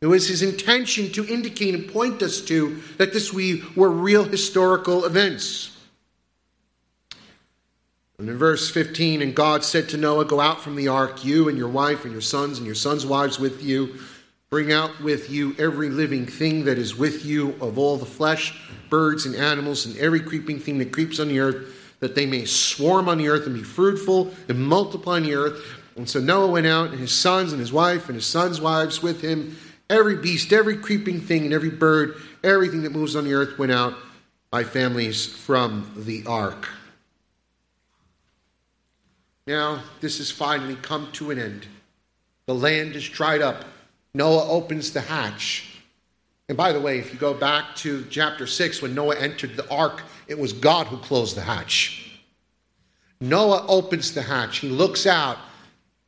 It 0.00 0.06
was 0.06 0.26
his 0.26 0.42
intention 0.42 1.12
to 1.12 1.26
indicate 1.26 1.74
and 1.74 1.88
point 1.88 2.22
us 2.22 2.40
to 2.42 2.80
that 2.96 3.12
this 3.12 3.32
we 3.32 3.62
were 3.76 3.90
real 3.90 4.24
historical 4.24 5.04
events. 5.04 5.76
And 8.18 8.28
in 8.28 8.36
verse 8.36 8.70
15, 8.70 9.22
and 9.22 9.34
God 9.34 9.64
said 9.64 9.88
to 9.90 9.96
Noah, 9.96 10.24
Go 10.24 10.40
out 10.40 10.60
from 10.60 10.76
the 10.76 10.88
ark, 10.88 11.24
you 11.24 11.48
and 11.48 11.58
your 11.58 11.68
wife 11.68 12.04
and 12.04 12.12
your 12.12 12.20
sons 12.20 12.58
and 12.58 12.66
your 12.66 12.74
sons' 12.74 13.06
wives 13.06 13.38
with 13.38 13.62
you. 13.62 13.96
Bring 14.50 14.72
out 14.72 15.00
with 15.00 15.30
you 15.30 15.56
every 15.58 15.88
living 15.88 16.26
thing 16.26 16.64
that 16.66 16.78
is 16.78 16.96
with 16.96 17.24
you 17.24 17.56
of 17.60 17.78
all 17.78 17.96
the 17.96 18.04
flesh, 18.04 18.60
birds 18.90 19.24
and 19.24 19.34
animals, 19.34 19.86
and 19.86 19.96
every 19.96 20.20
creeping 20.20 20.58
thing 20.58 20.78
that 20.78 20.92
creeps 20.92 21.20
on 21.20 21.28
the 21.28 21.40
earth, 21.40 21.96
that 22.00 22.14
they 22.14 22.26
may 22.26 22.44
swarm 22.44 23.08
on 23.08 23.18
the 23.18 23.28
earth 23.28 23.46
and 23.46 23.54
be 23.54 23.62
fruitful 23.62 24.32
and 24.48 24.60
multiply 24.60 25.16
on 25.16 25.22
the 25.22 25.34
earth. 25.34 25.64
And 25.96 26.08
so 26.08 26.20
Noah 26.20 26.50
went 26.50 26.66
out, 26.66 26.90
and 26.90 26.98
his 26.98 27.12
sons 27.12 27.52
and 27.52 27.60
his 27.60 27.72
wife 27.72 28.08
and 28.08 28.14
his 28.14 28.26
sons' 28.26 28.60
wives 28.60 29.02
with 29.02 29.20
him. 29.20 29.56
Every 29.90 30.16
beast, 30.16 30.52
every 30.52 30.76
creeping 30.76 31.20
thing, 31.20 31.44
and 31.44 31.52
every 31.52 31.70
bird, 31.70 32.16
everything 32.42 32.82
that 32.82 32.92
moves 32.92 33.14
on 33.14 33.24
the 33.24 33.34
earth 33.34 33.58
went 33.58 33.72
out 33.72 33.94
by 34.50 34.64
families 34.64 35.26
from 35.26 35.92
the 35.96 36.24
ark. 36.26 36.68
Now, 39.46 39.82
this 40.00 40.18
has 40.18 40.30
finally 40.30 40.76
come 40.76 41.10
to 41.12 41.30
an 41.30 41.38
end. 41.38 41.66
The 42.46 42.54
land 42.54 42.96
is 42.96 43.08
dried 43.08 43.42
up. 43.42 43.64
Noah 44.14 44.48
opens 44.48 44.92
the 44.92 45.00
hatch. 45.00 45.80
And 46.48 46.56
by 46.56 46.72
the 46.72 46.80
way, 46.80 46.98
if 46.98 47.12
you 47.12 47.18
go 47.18 47.34
back 47.34 47.74
to 47.76 48.04
chapter 48.10 48.46
6, 48.46 48.82
when 48.82 48.94
Noah 48.94 49.16
entered 49.16 49.56
the 49.56 49.68
ark, 49.70 50.02
it 50.28 50.38
was 50.38 50.52
God 50.52 50.86
who 50.86 50.98
closed 50.98 51.36
the 51.36 51.40
hatch. 51.40 52.20
Noah 53.20 53.64
opens 53.68 54.12
the 54.12 54.22
hatch. 54.22 54.58
He 54.58 54.68
looks 54.68 55.06
out. 55.06 55.38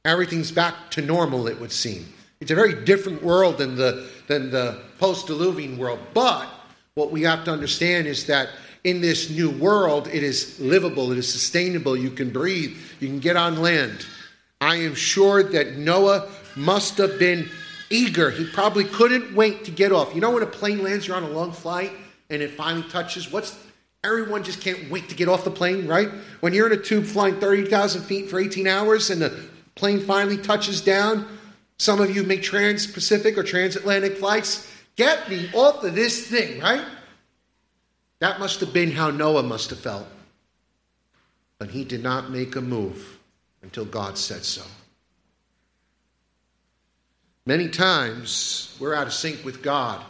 Everything's 0.05 0.53
back 0.53 0.75
to 0.90 1.03
normal, 1.03 1.47
it 1.47 1.59
would 1.59 1.73
seem. 1.73 2.07
It's 2.40 2.51
a 2.51 2.55
very 2.55 2.85
different 2.85 3.23
world 3.23 3.57
than 3.57 3.75
the, 3.75 4.07
than 4.27 4.51
the 4.51 4.83
post 4.99 5.29
diluvian 5.29 5.79
world. 5.79 5.99
But 6.12 6.47
what 6.95 7.11
we 7.11 7.23
have 7.23 7.45
to 7.45 7.51
understand 7.51 8.07
is 8.07 8.27
that 8.27 8.51
in 8.85 9.01
this 9.01 9.31
new 9.31 9.49
world, 9.51 10.09
it 10.09 10.23
is 10.23 10.61
livable, 10.61 11.11
it 11.11 11.17
is 11.17 11.31
sustainable, 11.31 11.97
you 11.97 12.11
can 12.11 12.31
breathe, 12.31 12.77
you 13.01 13.09
can 13.09 13.19
get 13.19 13.37
on 13.37 13.62
land. 13.62 14.05
I 14.61 14.77
am 14.77 14.95
sure 14.95 15.43
that 15.43 15.77
Noah 15.79 16.29
must 16.55 16.99
have 16.99 17.19
been 17.19 17.49
eager. 17.88 18.31
He 18.31 18.45
probably 18.45 18.85
couldn't 18.85 19.35
wait 19.35 19.64
to 19.64 19.71
get 19.71 19.90
off. 19.90 20.14
You 20.14 20.21
know 20.21 20.31
when 20.31 20.43
a 20.43 20.47
plane 20.47 20.83
lands, 20.83 21.07
you're 21.07 21.17
on 21.17 21.23
a 21.23 21.31
long 21.31 21.51
flight 21.51 21.93
and 22.29 22.43
it 22.43 22.51
finally 22.51 22.87
touches, 22.90 23.33
what's 23.33 23.59
everyone 24.05 24.45
just 24.45 24.61
can't 24.61 24.90
wait 24.90 25.09
to 25.09 25.14
get 25.14 25.29
off 25.29 25.45
the 25.45 25.51
plane, 25.51 25.87
right? 25.87 26.11
When 26.40 26.53
you're 26.53 26.71
in 26.71 26.79
a 26.79 26.83
tube 26.83 27.07
flying 27.07 27.40
30,000 27.40 28.03
feet 28.03 28.29
for 28.29 28.38
18 28.38 28.67
hours 28.67 29.09
and 29.09 29.23
the 29.23 29.49
plane 29.85 30.01
finally 30.01 30.38
touches 30.38 30.81
down, 30.81 31.29
some 31.77 32.01
of 32.01 32.16
you 32.16 32.23
make 32.23 32.42
trans 32.42 32.87
Pacific 32.87 33.37
or 33.37 33.42
transatlantic 33.42 34.16
flights. 34.16 34.73
Get 34.97 35.29
me 35.29 35.51
off 35.53 35.85
of 35.85 35.94
this 35.94 36.27
thing, 36.27 36.59
right? 36.61 36.87
That 38.20 38.40
must 38.40 38.61
have 38.61 38.73
been 38.73 38.90
how 38.90 39.11
Noah 39.11 39.42
must 39.42 39.68
have 39.68 39.79
felt. 39.79 40.07
But 41.59 41.68
he 41.68 41.85
did 41.85 42.03
not 42.03 42.31
make 42.31 42.57
a 42.57 42.62
move 42.62 43.18
until 43.61 43.85
God 43.85 44.16
said 44.16 44.42
so. 44.42 44.62
Many 47.44 47.68
times 47.68 48.75
we're 48.81 48.94
out 48.94 49.07
of 49.07 49.12
sync 49.12 49.44
with 49.44 49.62
God. 49.62 50.03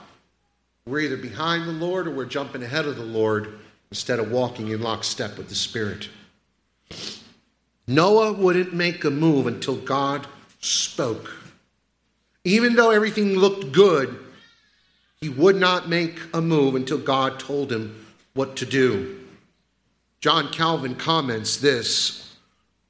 We're 0.87 1.00
either 1.00 1.16
behind 1.16 1.66
the 1.66 1.72
Lord 1.72 2.06
or 2.06 2.12
we're 2.12 2.26
jumping 2.26 2.62
ahead 2.62 2.87
of 2.87 2.94
the 2.94 3.02
Lord 3.02 3.58
instead 3.90 4.20
of 4.20 4.30
walking 4.30 4.68
in 4.68 4.82
lockstep 4.82 5.37
with 5.37 5.48
the 5.48 5.56
Spirit. 5.56 6.10
Noah 7.87 8.33
wouldn't 8.33 8.73
make 8.73 9.05
a 9.05 9.11
move 9.11 9.47
until 9.47 9.77
God 9.77 10.27
spoke. 10.61 11.37
Even 12.44 12.75
though 12.77 12.90
everything 12.90 13.37
looked 13.37 13.73
good, 13.73 14.18
he 15.20 15.29
would 15.29 15.57
not 15.57 15.88
make 15.88 16.18
a 16.33 16.40
move 16.40 16.75
until 16.75 16.99
God 16.99 17.38
told 17.38 17.70
him 17.73 18.07
what 18.35 18.57
to 18.57 18.66
do. 18.66 19.20
John 20.20 20.51
Calvin 20.51 20.94
comments 20.94 21.59
this 21.59 22.25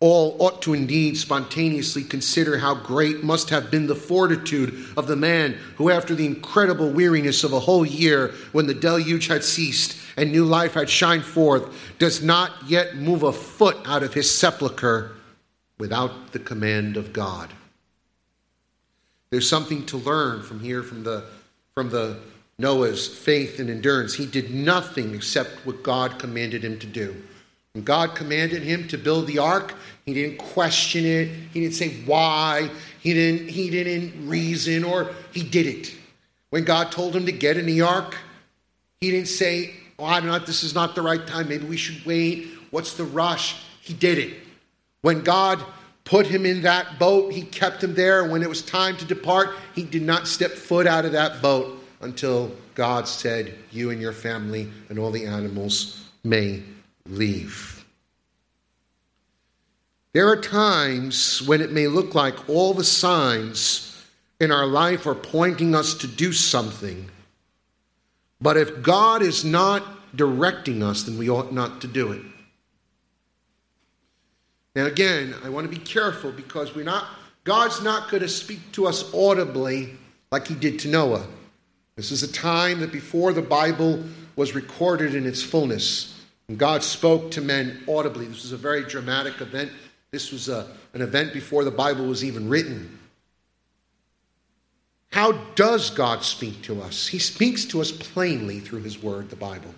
all 0.01 0.37
ought 0.39 0.61
to 0.63 0.75
indeed 0.75 1.17
spontaneously 1.17 2.05
consider 2.05 2.59
how 2.59 2.75
great 2.75 3.25
must 3.25 3.51
have 3.51 3.71
been 3.71 3.87
the 3.87 3.95
fortitude 3.95 4.87
of 4.97 5.07
the 5.07 5.17
man 5.17 5.59
who, 5.77 5.91
after 5.91 6.15
the 6.15 6.27
incredible 6.27 6.91
weariness 6.91 7.43
of 7.43 7.53
a 7.53 7.61
whole 7.61 7.87
year, 7.87 8.35
when 8.53 8.67
the 8.67 8.75
deluge 8.75 9.29
had 9.29 9.43
ceased 9.43 9.97
and 10.17 10.31
new 10.31 10.45
life 10.45 10.75
had 10.75 10.89
shined 10.89 11.25
forth, 11.25 11.97
does 11.99 12.23
not 12.23 12.53
yet 12.67 12.97
move 12.97 13.23
a 13.23 13.33
foot 13.33 13.77
out 13.85 14.03
of 14.03 14.15
his 14.15 14.33
sepulchre 14.33 15.13
without 15.79 16.33
the 16.33 16.39
command 16.39 16.97
of 16.97 17.13
God. 17.13 17.51
There's 19.31 19.49
something 19.49 19.85
to 19.87 19.97
learn 19.97 20.43
from 20.43 20.61
here 20.61 20.83
from 20.83 21.03
the 21.03 21.25
from 21.75 21.91
the 21.91 22.19
Noah's 22.59 23.09
faith 23.09 23.59
and 23.59 23.69
endurance. 23.69 24.15
He 24.15 24.27
did 24.27 24.55
nothing 24.55 25.13
except 25.13 25.67
what 25.67 25.83
God 25.83 26.21
commanded 26.21 26.65
him 26.65 26.79
to 26.79 26.87
do. 26.87 27.21
When 27.73 27.83
God 27.83 28.15
commanded 28.15 28.63
him 28.63 28.87
to 28.89 28.97
build 28.97 29.27
the 29.27 29.41
ark, 29.41 29.75
he 30.07 30.15
didn't 30.15 30.39
question 30.39 31.05
it. 31.05 31.29
He 31.53 31.61
didn't 31.61 31.75
say 31.75 31.97
why. 32.05 32.71
He 33.01 33.13
didn't, 33.13 33.49
he 33.49 33.71
didn't 33.71 34.29
reason 34.29 34.85
or 34.85 35.11
he 35.33 35.43
did 35.43 35.67
it. 35.67 35.93
When 36.51 36.63
God 36.63 36.93
told 36.93 37.17
him 37.17 37.27
to 37.27 37.33
get 37.33 37.57
in 37.57 37.67
the 37.67 37.83
ark, 37.83 38.17
he 39.01 39.11
didn't 39.11 39.27
say, 39.27 39.75
oh, 39.99 40.05
I 40.05 40.21
don't 40.21 40.29
know, 40.29 40.39
this 40.39 40.63
is 40.63 40.75
not 40.75 40.95
the 40.95 41.03
right 41.03 41.25
time. 41.27 41.49
Maybe 41.49 41.65
we 41.67 41.77
should 41.77 42.05
wait. 42.05 42.49
What's 42.71 42.95
the 42.95 43.05
rush? 43.05 43.57
He 43.81 43.95
did 43.95 44.19
it. 44.19 44.35
When 45.03 45.23
God 45.23 45.63
put 46.05 46.27
him 46.27 46.47
in 46.47 46.63
that 46.63 46.99
boat, 46.99 47.33
he 47.33 47.43
kept 47.43 47.83
him 47.83 47.95
there. 47.95 48.29
When 48.29 48.43
it 48.43 48.49
was 48.49 48.63
time 48.63 48.97
to 48.99 49.05
depart, 49.05 49.51
he 49.75 49.83
did 49.83 50.03
not 50.03 50.27
step 50.27 50.51
foot 50.53 50.87
out 50.87 51.05
of 51.05 51.13
that 51.13 51.43
boat 51.43 51.79
until 52.01 52.53
God 52.75 53.07
said, 53.07 53.55
You 53.71 53.91
and 53.91 54.01
your 54.01 54.13
family 54.13 54.71
and 54.89 54.99
all 54.99 55.11
the 55.11 55.27
animals 55.27 56.05
may 56.25 56.63
leave. 57.07 57.85
There 60.13 60.29
are 60.29 60.41
times 60.41 61.43
when 61.43 61.61
it 61.61 61.73
may 61.73 61.89
look 61.89 62.15
like 62.15 62.49
all 62.49 62.73
the 62.73 62.85
signs 62.85 64.01
in 64.41 64.53
our 64.53 64.67
life 64.67 65.07
are 65.07 65.15
pointing 65.15 65.75
us 65.75 65.95
to 65.95 66.07
do 66.07 66.33
something. 66.33 67.11
But 68.45 68.59
if 68.59 68.83
God 68.83 69.23
is 69.23 69.43
not 69.43 69.83
directing 70.15 70.83
us, 70.83 71.05
then 71.05 71.17
we 71.17 71.31
ought 71.31 71.55
not 71.55 71.81
to 71.81 71.87
do 71.87 72.13
it. 72.13 72.21
Now, 74.77 74.85
again, 74.85 75.35
I 75.43 75.49
want 75.49 75.65
to 75.65 75.75
be 75.75 75.83
careful 75.83 76.31
because 76.31 76.75
we're 76.75 76.85
not, 76.85 77.07
God's 77.45 77.83
not 77.83 78.11
going 78.11 78.23
to 78.23 78.29
speak 78.29 78.71
to 78.73 78.87
us 78.87 79.11
audibly 79.15 79.95
like 80.31 80.47
he 80.47 80.55
did 80.55 80.79
to 80.81 80.89
Noah. 80.89 81.27
This 81.97 82.13
is 82.13 82.23
a 82.23 82.31
time 82.31 82.81
that 82.81 82.93
before 82.93 83.33
the 83.33 83.41
Bible 83.41 84.05
was 84.37 84.55
recorded 84.55 85.15
in 85.15 85.25
its 85.25 85.43
fullness, 85.43 86.23
and 86.49 86.59
God 86.59 86.83
spoke 86.83 87.31
to 87.31 87.41
men 87.41 87.83
audibly. 87.89 88.27
This 88.27 88.43
was 88.43 88.53
a 88.53 88.59
very 88.59 88.85
dramatic 88.85 89.41
event. 89.41 89.73
This 90.11 90.31
was 90.31 90.51
a, 90.51 90.69
an 90.93 91.01
event 91.01 91.33
before 91.33 91.65
the 91.65 91.71
Bible 91.71 92.05
was 92.05 92.23
even 92.23 92.51
written. 92.51 92.99
How 95.15 95.31
does 95.55 95.91
God 95.91 96.25
speak 96.25 96.61
to 96.63 96.83
us? 96.83 97.07
He 97.07 97.21
speaks 97.21 97.65
to 97.67 97.81
us 97.81 97.93
plainly 97.93 98.59
through 98.59 98.83
His 98.83 99.01
Word, 99.01 99.31
the 99.31 99.37
Bible. 99.37 99.73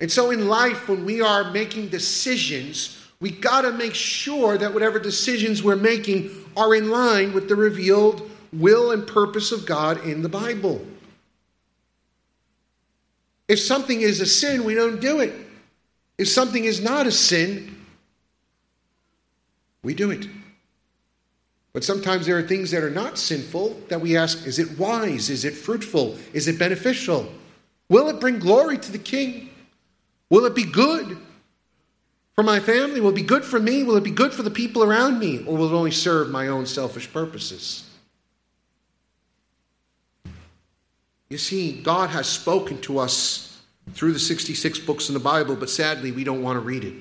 And 0.00 0.10
so 0.10 0.32
in 0.32 0.48
life, 0.48 0.88
when 0.88 1.04
we 1.04 1.20
are 1.20 1.52
making 1.52 1.90
decisions, 1.90 2.98
we 3.20 3.30
got 3.30 3.60
to 3.60 3.70
make 3.70 3.94
sure 3.94 4.58
that 4.58 4.74
whatever 4.74 4.98
decisions 4.98 5.62
we're 5.62 5.76
making 5.76 6.32
are 6.56 6.74
in 6.74 6.90
line 6.90 7.32
with 7.32 7.48
the 7.48 7.54
revealed 7.54 8.28
will 8.52 8.90
and 8.90 9.06
purpose 9.06 9.52
of 9.52 9.64
God 9.64 10.04
in 10.04 10.22
the 10.22 10.28
Bible. 10.28 10.84
If 13.46 13.60
something 13.60 14.00
is 14.00 14.20
a 14.20 14.26
sin, 14.26 14.64
we 14.64 14.74
don't 14.74 15.00
do 15.00 15.20
it. 15.20 15.32
If 16.18 16.26
something 16.26 16.64
is 16.64 16.80
not 16.80 17.06
a 17.06 17.12
sin, 17.12 17.76
we 19.84 19.94
do 19.94 20.10
it. 20.10 20.26
But 21.72 21.84
sometimes 21.84 22.26
there 22.26 22.36
are 22.36 22.42
things 22.42 22.70
that 22.72 22.82
are 22.82 22.90
not 22.90 23.16
sinful 23.16 23.80
that 23.88 24.00
we 24.00 24.16
ask 24.16 24.46
is 24.46 24.58
it 24.58 24.78
wise? 24.78 25.30
Is 25.30 25.44
it 25.44 25.54
fruitful? 25.54 26.16
Is 26.32 26.48
it 26.48 26.58
beneficial? 26.58 27.32
Will 27.88 28.08
it 28.08 28.20
bring 28.20 28.38
glory 28.38 28.78
to 28.78 28.92
the 28.92 28.98
king? 28.98 29.50
Will 30.30 30.46
it 30.46 30.54
be 30.54 30.64
good 30.64 31.18
for 32.34 32.42
my 32.42 32.60
family? 32.60 33.00
Will 33.00 33.10
it 33.10 33.16
be 33.16 33.22
good 33.22 33.44
for 33.44 33.60
me? 33.60 33.82
Will 33.82 33.96
it 33.96 34.04
be 34.04 34.10
good 34.10 34.32
for 34.32 34.42
the 34.42 34.50
people 34.50 34.82
around 34.82 35.18
me? 35.18 35.44
Or 35.44 35.56
will 35.56 35.72
it 35.72 35.76
only 35.76 35.90
serve 35.90 36.30
my 36.30 36.48
own 36.48 36.66
selfish 36.66 37.12
purposes? 37.12 37.88
You 41.28 41.38
see, 41.38 41.80
God 41.80 42.10
has 42.10 42.28
spoken 42.28 42.80
to 42.82 42.98
us 42.98 43.60
through 43.92 44.12
the 44.12 44.18
66 44.18 44.80
books 44.80 45.08
in 45.08 45.14
the 45.14 45.20
Bible, 45.20 45.54
but 45.54 45.70
sadly, 45.70 46.10
we 46.10 46.24
don't 46.24 46.42
want 46.42 46.56
to 46.56 46.60
read 46.60 46.84
it. 46.84 46.94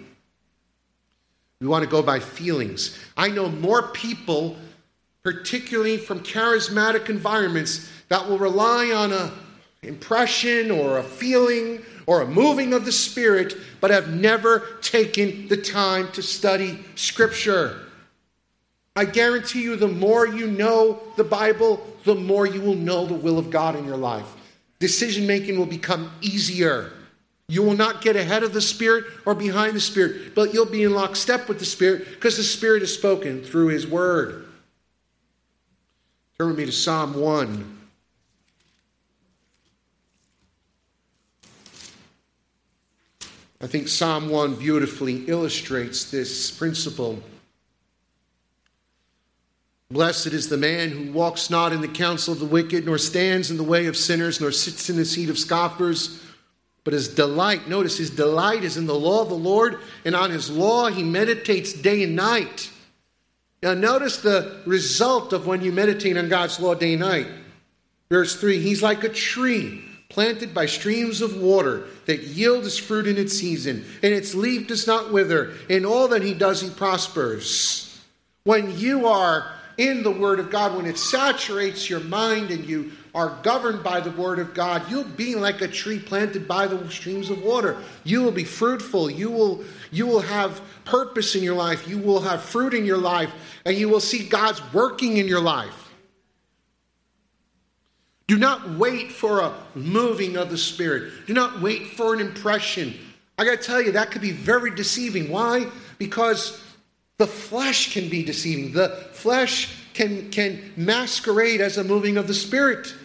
We 1.60 1.68
want 1.68 1.84
to 1.84 1.90
go 1.90 2.02
by 2.02 2.20
feelings. 2.20 2.98
I 3.18 3.28
know 3.30 3.50
more 3.50 3.90
people, 3.90 4.56
particularly 5.24 5.98
from 5.98 6.22
charismatic 6.22 7.10
environments, 7.10 7.90
that 8.08 8.28
will 8.28 8.38
rely 8.38 8.92
on 8.92 9.12
a 9.12 9.32
impression 9.82 10.72
or 10.72 10.98
a 10.98 11.04
feeling 11.04 11.82
or 12.06 12.22
a 12.22 12.28
moving 12.28 12.74
of 12.74 12.86
the 12.86 12.92
Spirit, 12.92 13.56
but 13.82 13.92
have 13.92 14.10
never 14.10 14.60
taken 14.82 15.48
the 15.48 15.58
time 15.58 16.12
to 16.14 16.22
study 16.22 16.84
Scripture. 16.96 17.86
I 18.96 19.06
guarantee 19.06 19.62
you, 19.62 19.76
the 19.76 19.88
more 19.88 20.28
you 20.28 20.48
know 20.48 21.00
the 21.18 21.24
Bible, 21.24 21.86
the 22.06 22.16
more 22.16 22.46
you 22.46 22.62
will 22.62 22.76
know 22.76 23.06
the 23.06 23.14
will 23.14 23.38
of 23.38 23.50
God 23.50 23.76
in 23.76 23.86
your 23.86 23.98
life. 23.98 24.26
Decision 24.80 25.28
making 25.28 25.58
will 25.58 25.66
become 25.66 26.12
easier. 26.22 26.92
You 27.50 27.64
will 27.64 27.76
not 27.76 28.02
get 28.04 28.16
ahead 28.16 28.44
of 28.44 28.54
the 28.54 28.62
Spirit 28.62 29.06
or 29.26 29.34
behind 29.34 29.76
the 29.76 29.80
Spirit, 29.82 30.36
but 30.36 30.54
you'll 30.54 30.68
be 30.68 30.84
in 30.84 30.94
lockstep 30.94 31.50
with 31.50 31.58
the 31.58 31.66
Spirit 31.66 32.08
because 32.08 32.38
the 32.38 32.44
Spirit 32.44 32.84
is 32.84 32.94
spoken 32.94 33.44
through 33.44 33.70
His 33.70 33.88
Word. 33.88 34.46
Turn 36.38 36.50
with 36.50 36.60
me 36.60 36.68
to 36.68 36.72
Psalm 36.72 37.16
1. 37.16 37.78
I 43.62 43.68
think 43.68 43.88
Psalm 43.88 44.30
1 44.30 44.56
beautifully 44.56 45.26
illustrates 45.26 46.10
this 46.12 46.52
principle. 46.52 47.22
Blessed 49.90 50.28
is 50.28 50.48
the 50.48 50.56
man 50.56 50.92
who 50.92 51.12
walks 51.12 51.50
not 51.50 51.74
in 51.74 51.82
the 51.82 51.88
counsel 51.88 52.32
of 52.32 52.40
the 52.40 52.46
wicked, 52.46 52.86
nor 52.86 53.00
stands 53.00 53.50
in 53.50 53.58
the 53.58 53.64
way 53.64 53.88
of 53.88 53.98
sinners, 53.98 54.40
nor 54.40 54.52
sits 54.52 54.88
in 54.92 54.98
the 54.98 55.04
seat 55.04 55.32
of 55.32 55.40
scoffers. 55.40 56.19
But 56.90 56.96
his 56.96 57.10
delight, 57.10 57.68
notice 57.68 58.00
his 58.00 58.10
delight 58.10 58.64
is 58.64 58.76
in 58.76 58.88
the 58.88 58.96
law 58.96 59.22
of 59.22 59.30
the 59.30 59.36
Lord, 59.36 59.78
and 60.06 60.16
on 60.16 60.32
his 60.32 60.50
law 60.50 60.88
he 60.88 61.04
meditates 61.04 61.72
day 61.72 62.02
and 62.02 62.16
night. 62.16 62.72
Now, 63.62 63.76
notice 63.76 64.18
the 64.18 64.64
result 64.66 65.32
of 65.32 65.46
when 65.46 65.62
you 65.62 65.72
meditate 65.72 66.18
on 66.18 66.30
God's 66.30 66.60
law 66.60 66.74
day 66.74 66.94
and 66.94 67.02
night. 67.02 67.28
Verse 68.10 68.36
3 68.42 68.60
He's 68.60 68.82
like 68.82 69.04
a 69.04 69.10
tree 69.10 69.84
planted 70.10 70.52
by 70.52 70.66
streams 70.66 71.22
of 71.22 71.40
water 71.40 71.84
that 72.08 72.24
yield 72.24 72.66
its 72.66 72.80
fruit 72.80 73.06
in 73.06 73.20
its 73.20 73.38
season, 73.38 73.86
and 74.02 74.12
its 74.12 74.34
leaf 74.34 74.68
does 74.68 74.88
not 74.88 75.14
wither. 75.14 75.54
In 75.70 75.86
all 75.86 76.08
that 76.08 76.24
he 76.24 76.34
does, 76.34 76.60
he 76.60 76.72
prospers. 76.72 78.04
When 78.46 78.76
you 78.80 79.06
are 79.06 79.54
in 79.78 80.02
the 80.02 80.10
Word 80.10 80.40
of 80.40 80.50
God, 80.50 80.76
when 80.76 80.88
it 80.88 80.98
saturates 80.98 81.88
your 81.88 82.00
mind 82.00 82.50
and 82.50 82.66
you 82.66 82.94
are 83.20 83.38
governed 83.44 83.84
by 83.84 84.00
the 84.00 84.12
Word 84.12 84.40
of 84.40 84.54
God, 84.54 84.90
you'll 84.90 85.04
be 85.04 85.36
like 85.36 85.60
a 85.60 85.68
tree 85.68 86.00
planted 86.00 86.48
by 86.48 86.68
the 86.68 86.90
streams 86.90 87.30
of 87.30 87.44
water. 87.44 87.76
You 88.06 88.24
will 88.24 88.32
be 88.32 88.46
fruitful. 88.46 89.12
You 89.12 89.30
will, 89.30 89.66
you 89.92 90.08
will 90.08 90.22
have 90.22 90.62
purpose 90.86 91.36
in 91.36 91.44
your 91.44 91.56
life. 91.56 91.86
You 91.86 91.98
will 91.98 92.22
have 92.22 92.42
fruit 92.42 92.74
in 92.74 92.86
your 92.86 92.98
life, 92.98 93.30
and 93.66 93.76
you 93.76 93.90
will 93.90 94.00
see 94.00 94.26
God's 94.26 94.62
working 94.74 95.18
in 95.18 95.28
your 95.28 95.42
life. 95.42 95.90
Do 98.28 98.38
not 98.38 98.78
wait 98.78 99.12
for 99.12 99.42
a 99.42 99.54
moving 99.76 100.38
of 100.38 100.50
the 100.50 100.58
Spirit. 100.58 101.28
Do 101.28 101.34
not 101.34 101.62
wait 101.62 101.88
for 101.88 102.14
an 102.14 102.22
impression. 102.22 102.94
I 103.38 103.44
got 103.44 103.60
to 103.60 103.68
tell 103.68 103.82
you, 103.82 103.92
that 103.92 104.12
could 104.12 104.22
be 104.22 104.32
very 104.32 104.74
deceiving. 104.74 105.30
Why? 105.30 105.68
Because 105.98 106.64
the 107.18 107.28
flesh 107.28 107.92
can 107.92 108.08
be 108.08 108.24
deceiving. 108.24 108.72
The 108.72 108.90
flesh 109.12 109.76
can, 109.94 110.32
can 110.32 110.72
masquerade 110.78 111.60
as 111.60 111.78
a 111.78 111.84
moving 111.84 112.16
of 112.16 112.28
the 112.28 112.34
Spirit. 112.34 112.96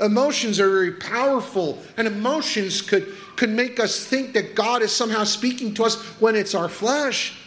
Emotions 0.00 0.58
are 0.58 0.68
very 0.68 0.92
powerful, 0.92 1.78
and 1.96 2.06
emotions 2.08 2.82
could, 2.82 3.14
could 3.36 3.50
make 3.50 3.78
us 3.78 4.04
think 4.04 4.32
that 4.32 4.54
God 4.54 4.82
is 4.82 4.90
somehow 4.90 5.22
speaking 5.24 5.72
to 5.74 5.84
us 5.84 6.02
when 6.20 6.34
it's 6.34 6.54
our 6.54 6.68
flesh. 6.68 7.38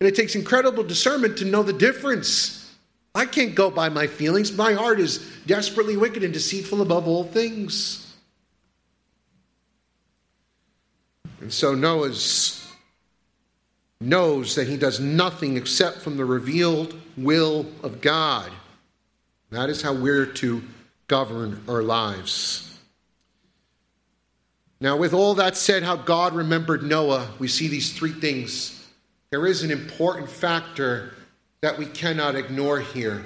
And 0.00 0.06
it 0.06 0.14
takes 0.14 0.36
incredible 0.36 0.84
discernment 0.84 1.36
to 1.38 1.44
know 1.44 1.64
the 1.64 1.72
difference. 1.72 2.72
I 3.14 3.26
can't 3.26 3.56
go 3.56 3.68
by 3.68 3.88
my 3.88 4.06
feelings. 4.06 4.52
My 4.52 4.74
heart 4.74 5.00
is 5.00 5.18
desperately 5.46 5.96
wicked 5.96 6.22
and 6.22 6.32
deceitful 6.32 6.82
above 6.82 7.08
all 7.08 7.24
things. 7.24 8.14
And 11.40 11.52
so 11.52 11.74
Noah's 11.74 12.70
knows 14.00 14.54
that 14.54 14.68
he 14.68 14.76
does 14.76 15.00
nothing 15.00 15.56
except 15.56 15.98
from 15.98 16.16
the 16.16 16.24
revealed 16.24 16.94
will 17.16 17.66
of 17.82 18.00
God. 18.00 18.52
That 19.50 19.68
is 19.68 19.82
how 19.82 19.94
we're 19.94 20.26
to 20.26 20.62
govern 21.08 21.62
our 21.68 21.82
lives. 21.82 22.64
Now, 24.80 24.96
with 24.96 25.12
all 25.12 25.34
that 25.34 25.56
said, 25.56 25.82
how 25.82 25.96
God 25.96 26.34
remembered 26.34 26.84
Noah, 26.84 27.28
we 27.38 27.48
see 27.48 27.66
these 27.66 27.92
three 27.92 28.12
things. 28.12 28.86
There 29.30 29.46
is 29.46 29.64
an 29.64 29.70
important 29.72 30.30
factor 30.30 31.14
that 31.62 31.76
we 31.76 31.86
cannot 31.86 32.36
ignore 32.36 32.78
here. 32.78 33.24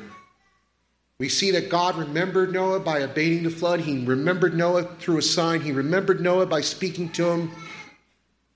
We 1.19 1.29
see 1.29 1.51
that 1.53 1.69
God 1.69 1.97
remembered 1.97 2.53
Noah 2.53 2.81
by 2.81 3.01
abating 3.01 3.43
the 3.43 3.51
flood. 3.51 3.81
He 3.81 4.05
remembered 4.05 4.57
Noah 4.57 4.85
through 4.99 5.19
a 5.19 5.23
sign. 5.23 5.61
He 5.61 5.71
remembered 5.71 6.21
Noah 6.21 6.47
by 6.47 6.63
speaking 6.63 7.11
to 7.11 7.31
him. 7.31 7.53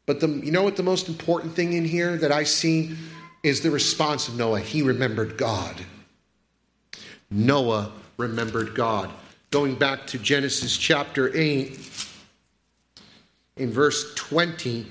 But 0.07 0.21
the, 0.21 0.29
you 0.29 0.51
know 0.51 0.63
what 0.63 0.77
the 0.77 0.83
most 0.83 1.09
important 1.09 1.55
thing 1.55 1.75
in 1.75 1.85
here 1.85 2.17
that 2.17 2.33
I 2.33 2.45
see 2.45 2.97
is 3.43 3.61
the 3.61 3.71
response 3.71 4.27
of 4.27 4.37
Noah. 4.37 4.61
He 4.61 4.83
remembered 4.83 5.37
God. 5.37 5.77
Noah 7.31 7.93
remembered 8.17 8.75
God. 8.75 9.11
Going 9.51 9.75
back 9.75 10.07
to 10.09 10.19
Genesis 10.19 10.77
chapter 10.77 11.35
8, 11.37 11.79
in 13.57 13.73
verse 13.73 14.15
20, 14.15 14.87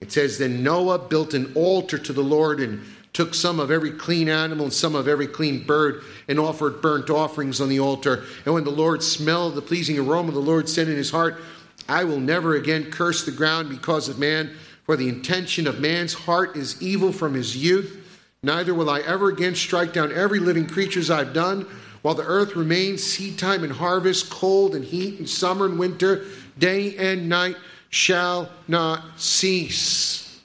it 0.00 0.12
says, 0.12 0.38
Then 0.38 0.62
Noah 0.62 0.98
built 0.98 1.34
an 1.34 1.52
altar 1.54 1.98
to 1.98 2.12
the 2.12 2.22
Lord 2.22 2.60
and 2.60 2.82
took 3.12 3.34
some 3.34 3.60
of 3.60 3.70
every 3.70 3.92
clean 3.92 4.28
animal 4.28 4.66
and 4.66 4.72
some 4.72 4.94
of 4.94 5.08
every 5.08 5.26
clean 5.26 5.62
bird 5.64 6.02
and 6.28 6.38
offered 6.38 6.82
burnt 6.82 7.10
offerings 7.10 7.60
on 7.60 7.68
the 7.68 7.80
altar. 7.80 8.24
And 8.44 8.54
when 8.54 8.64
the 8.64 8.70
Lord 8.70 9.02
smelled 9.02 9.54
the 9.54 9.62
pleasing 9.62 9.98
aroma, 9.98 10.32
the 10.32 10.40
Lord 10.40 10.68
said 10.68 10.88
in 10.88 10.96
his 10.96 11.10
heart, 11.10 11.40
I 11.88 12.04
will 12.04 12.20
never 12.20 12.56
again 12.56 12.90
curse 12.90 13.24
the 13.24 13.32
ground 13.32 13.68
because 13.68 14.08
of 14.08 14.18
man, 14.18 14.54
for 14.84 14.96
the 14.96 15.08
intention 15.08 15.66
of 15.66 15.80
man's 15.80 16.12
heart 16.12 16.56
is 16.56 16.80
evil 16.82 17.12
from 17.12 17.34
his 17.34 17.56
youth. 17.56 18.00
Neither 18.42 18.74
will 18.74 18.90
I 18.90 19.00
ever 19.00 19.30
again 19.30 19.54
strike 19.54 19.92
down 19.92 20.12
every 20.12 20.38
living 20.38 20.66
creature 20.66 21.00
as 21.00 21.10
I've 21.10 21.32
done, 21.32 21.66
while 22.04 22.14
the 22.14 22.22
earth 22.22 22.54
remains, 22.54 23.02
seed 23.02 23.38
time 23.38 23.64
and 23.64 23.72
harvest, 23.72 24.28
cold 24.28 24.74
and 24.74 24.84
heat, 24.84 25.18
and 25.18 25.26
summer 25.26 25.64
and 25.64 25.78
winter, 25.78 26.26
day 26.58 26.94
and 26.98 27.30
night 27.30 27.56
shall 27.88 28.50
not 28.68 29.18
cease. 29.18 30.38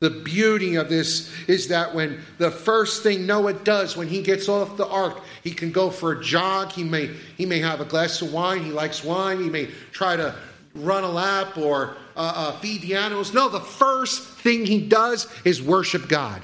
The 0.00 0.10
beauty 0.10 0.74
of 0.74 0.90
this 0.90 1.32
is 1.48 1.68
that 1.68 1.94
when 1.94 2.20
the 2.36 2.50
first 2.50 3.04
thing 3.04 3.24
Noah 3.24 3.54
does 3.54 3.96
when 3.96 4.06
he 4.06 4.20
gets 4.20 4.50
off 4.50 4.76
the 4.76 4.86
ark, 4.86 5.22
he 5.42 5.50
can 5.50 5.72
go 5.72 5.88
for 5.88 6.12
a 6.12 6.22
jog. 6.22 6.72
He 6.72 6.84
may, 6.84 7.08
he 7.38 7.46
may 7.46 7.60
have 7.60 7.80
a 7.80 7.86
glass 7.86 8.20
of 8.20 8.34
wine. 8.34 8.64
He 8.64 8.72
likes 8.72 9.02
wine. 9.02 9.40
He 9.40 9.48
may 9.48 9.70
try 9.92 10.14
to 10.14 10.36
run 10.74 11.04
a 11.04 11.10
lap 11.10 11.56
or 11.56 11.96
uh, 12.14 12.32
uh, 12.36 12.58
feed 12.58 12.82
the 12.82 12.96
animals. 12.96 13.32
No, 13.32 13.48
the 13.48 13.60
first 13.60 14.22
thing 14.40 14.66
he 14.66 14.86
does 14.86 15.26
is 15.46 15.62
worship 15.62 16.06
God. 16.06 16.42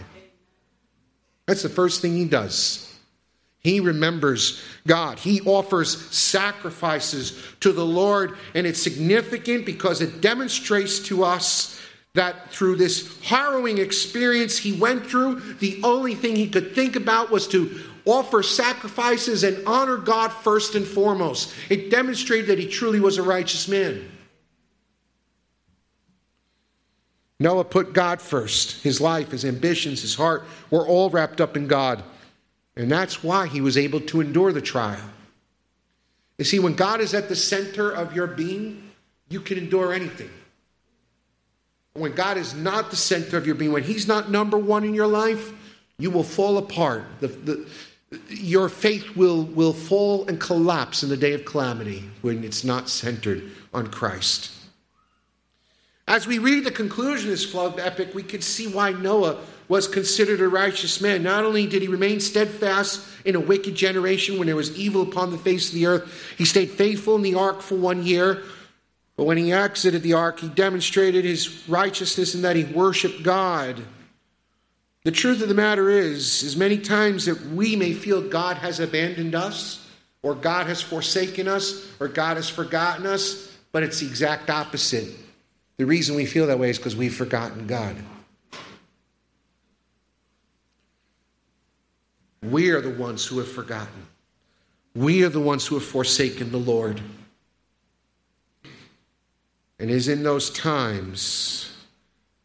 That's 1.44 1.62
the 1.62 1.68
first 1.68 2.00
thing 2.00 2.16
he 2.16 2.24
does. 2.24 2.88
He 3.62 3.78
remembers 3.78 4.60
God. 4.86 5.18
He 5.18 5.40
offers 5.42 6.10
sacrifices 6.12 7.40
to 7.60 7.72
the 7.72 7.84
Lord, 7.84 8.36
and 8.54 8.66
it's 8.66 8.82
significant 8.82 9.64
because 9.64 10.00
it 10.00 10.20
demonstrates 10.20 10.98
to 11.06 11.22
us 11.22 11.80
that 12.14 12.50
through 12.50 12.76
this 12.76 13.20
harrowing 13.22 13.78
experience 13.78 14.58
he 14.58 14.72
went 14.72 15.06
through, 15.06 15.40
the 15.54 15.80
only 15.82 16.14
thing 16.14 16.36
he 16.36 16.48
could 16.48 16.74
think 16.74 16.96
about 16.96 17.30
was 17.30 17.46
to 17.48 17.80
offer 18.04 18.42
sacrifices 18.42 19.44
and 19.44 19.66
honor 19.66 19.96
God 19.96 20.28
first 20.28 20.74
and 20.74 20.86
foremost. 20.86 21.54
It 21.70 21.90
demonstrated 21.90 22.48
that 22.48 22.58
he 22.58 22.66
truly 22.66 23.00
was 23.00 23.16
a 23.16 23.22
righteous 23.22 23.68
man. 23.68 24.10
Noah 27.38 27.64
put 27.64 27.92
God 27.92 28.20
first. 28.20 28.82
His 28.82 29.00
life, 29.00 29.30
his 29.30 29.44
ambitions, 29.44 30.02
his 30.02 30.14
heart 30.14 30.44
were 30.70 30.86
all 30.86 31.10
wrapped 31.10 31.40
up 31.40 31.56
in 31.56 31.66
God. 31.66 32.02
And 32.76 32.90
that's 32.90 33.22
why 33.22 33.46
he 33.46 33.60
was 33.60 33.76
able 33.76 34.00
to 34.00 34.20
endure 34.20 34.52
the 34.52 34.62
trial. 34.62 35.10
You 36.38 36.44
see, 36.44 36.58
when 36.58 36.74
God 36.74 37.00
is 37.00 37.14
at 37.14 37.28
the 37.28 37.36
center 37.36 37.90
of 37.90 38.14
your 38.14 38.26
being, 38.26 38.90
you 39.28 39.40
can 39.40 39.58
endure 39.58 39.92
anything. 39.92 40.30
When 41.94 42.14
God 42.14 42.38
is 42.38 42.54
not 42.54 42.90
the 42.90 42.96
center 42.96 43.36
of 43.36 43.46
your 43.46 43.54
being, 43.54 43.72
when 43.72 43.82
He's 43.82 44.08
not 44.08 44.30
number 44.30 44.56
one 44.56 44.82
in 44.84 44.94
your 44.94 45.06
life, 45.06 45.52
you 45.98 46.10
will 46.10 46.24
fall 46.24 46.56
apart. 46.56 47.04
The, 47.20 47.28
the, 47.28 47.68
your 48.28 48.68
faith 48.68 49.14
will, 49.14 49.44
will 49.44 49.74
fall 49.74 50.26
and 50.26 50.40
collapse 50.40 51.02
in 51.02 51.10
the 51.10 51.16
day 51.16 51.34
of 51.34 51.44
calamity 51.44 52.08
when 52.22 52.44
it's 52.44 52.64
not 52.64 52.88
centered 52.88 53.50
on 53.74 53.88
Christ. 53.88 54.50
As 56.08 56.26
we 56.26 56.38
read 56.38 56.64
the 56.64 56.70
conclusion 56.70 57.28
of 57.28 57.30
this 57.30 57.44
flood 57.44 57.78
epic, 57.78 58.14
we 58.14 58.22
can 58.22 58.40
see 58.40 58.66
why 58.66 58.92
Noah 58.92 59.38
was 59.68 59.88
considered 59.88 60.40
a 60.40 60.48
righteous 60.48 61.00
man. 61.00 61.22
Not 61.22 61.44
only 61.44 61.66
did 61.66 61.82
he 61.82 61.88
remain 61.88 62.20
steadfast 62.20 63.06
in 63.24 63.36
a 63.36 63.40
wicked 63.40 63.74
generation 63.74 64.38
when 64.38 64.46
there 64.46 64.56
was 64.56 64.76
evil 64.78 65.02
upon 65.02 65.30
the 65.30 65.38
face 65.38 65.68
of 65.68 65.74
the 65.74 65.86
earth, 65.86 66.34
he 66.36 66.44
stayed 66.44 66.70
faithful 66.70 67.16
in 67.16 67.22
the 67.22 67.34
ark 67.34 67.62
for 67.62 67.76
one 67.76 68.04
year. 68.04 68.42
But 69.16 69.24
when 69.24 69.38
he 69.38 69.52
exited 69.52 70.02
the 70.02 70.14
ark, 70.14 70.40
he 70.40 70.48
demonstrated 70.48 71.24
his 71.24 71.68
righteousness 71.68 72.34
in 72.34 72.42
that 72.42 72.56
he 72.56 72.64
worshiped 72.64 73.22
God. 73.22 73.82
The 75.04 75.10
truth 75.10 75.42
of 75.42 75.48
the 75.48 75.54
matter 75.54 75.90
is, 75.90 76.42
as 76.44 76.56
many 76.56 76.78
times 76.78 77.26
that 77.26 77.40
we 77.46 77.76
may 77.76 77.92
feel 77.92 78.22
God 78.22 78.56
has 78.58 78.78
abandoned 78.78 79.34
us, 79.34 79.84
or 80.22 80.34
God 80.34 80.66
has 80.68 80.80
forsaken 80.80 81.48
us, 81.48 81.88
or 81.98 82.08
God 82.08 82.36
has 82.36 82.48
forgotten 82.48 83.06
us, 83.06 83.52
but 83.72 83.82
it's 83.82 84.00
the 84.00 84.06
exact 84.06 84.48
opposite. 84.48 85.08
The 85.76 85.86
reason 85.86 86.14
we 86.14 86.26
feel 86.26 86.46
that 86.46 86.58
way 86.58 86.70
is 86.70 86.78
because 86.78 86.94
we've 86.94 87.14
forgotten 87.14 87.66
God. 87.66 87.96
We 92.42 92.70
are 92.70 92.80
the 92.80 92.90
ones 92.90 93.24
who 93.24 93.38
have 93.38 93.50
forgotten. 93.50 94.06
We 94.94 95.24
are 95.24 95.28
the 95.28 95.40
ones 95.40 95.66
who 95.66 95.76
have 95.76 95.84
forsaken 95.84 96.50
the 96.50 96.58
Lord. 96.58 97.00
And 99.78 99.90
it 99.90 99.94
is 99.94 100.08
in 100.08 100.22
those 100.22 100.50
times 100.50 101.74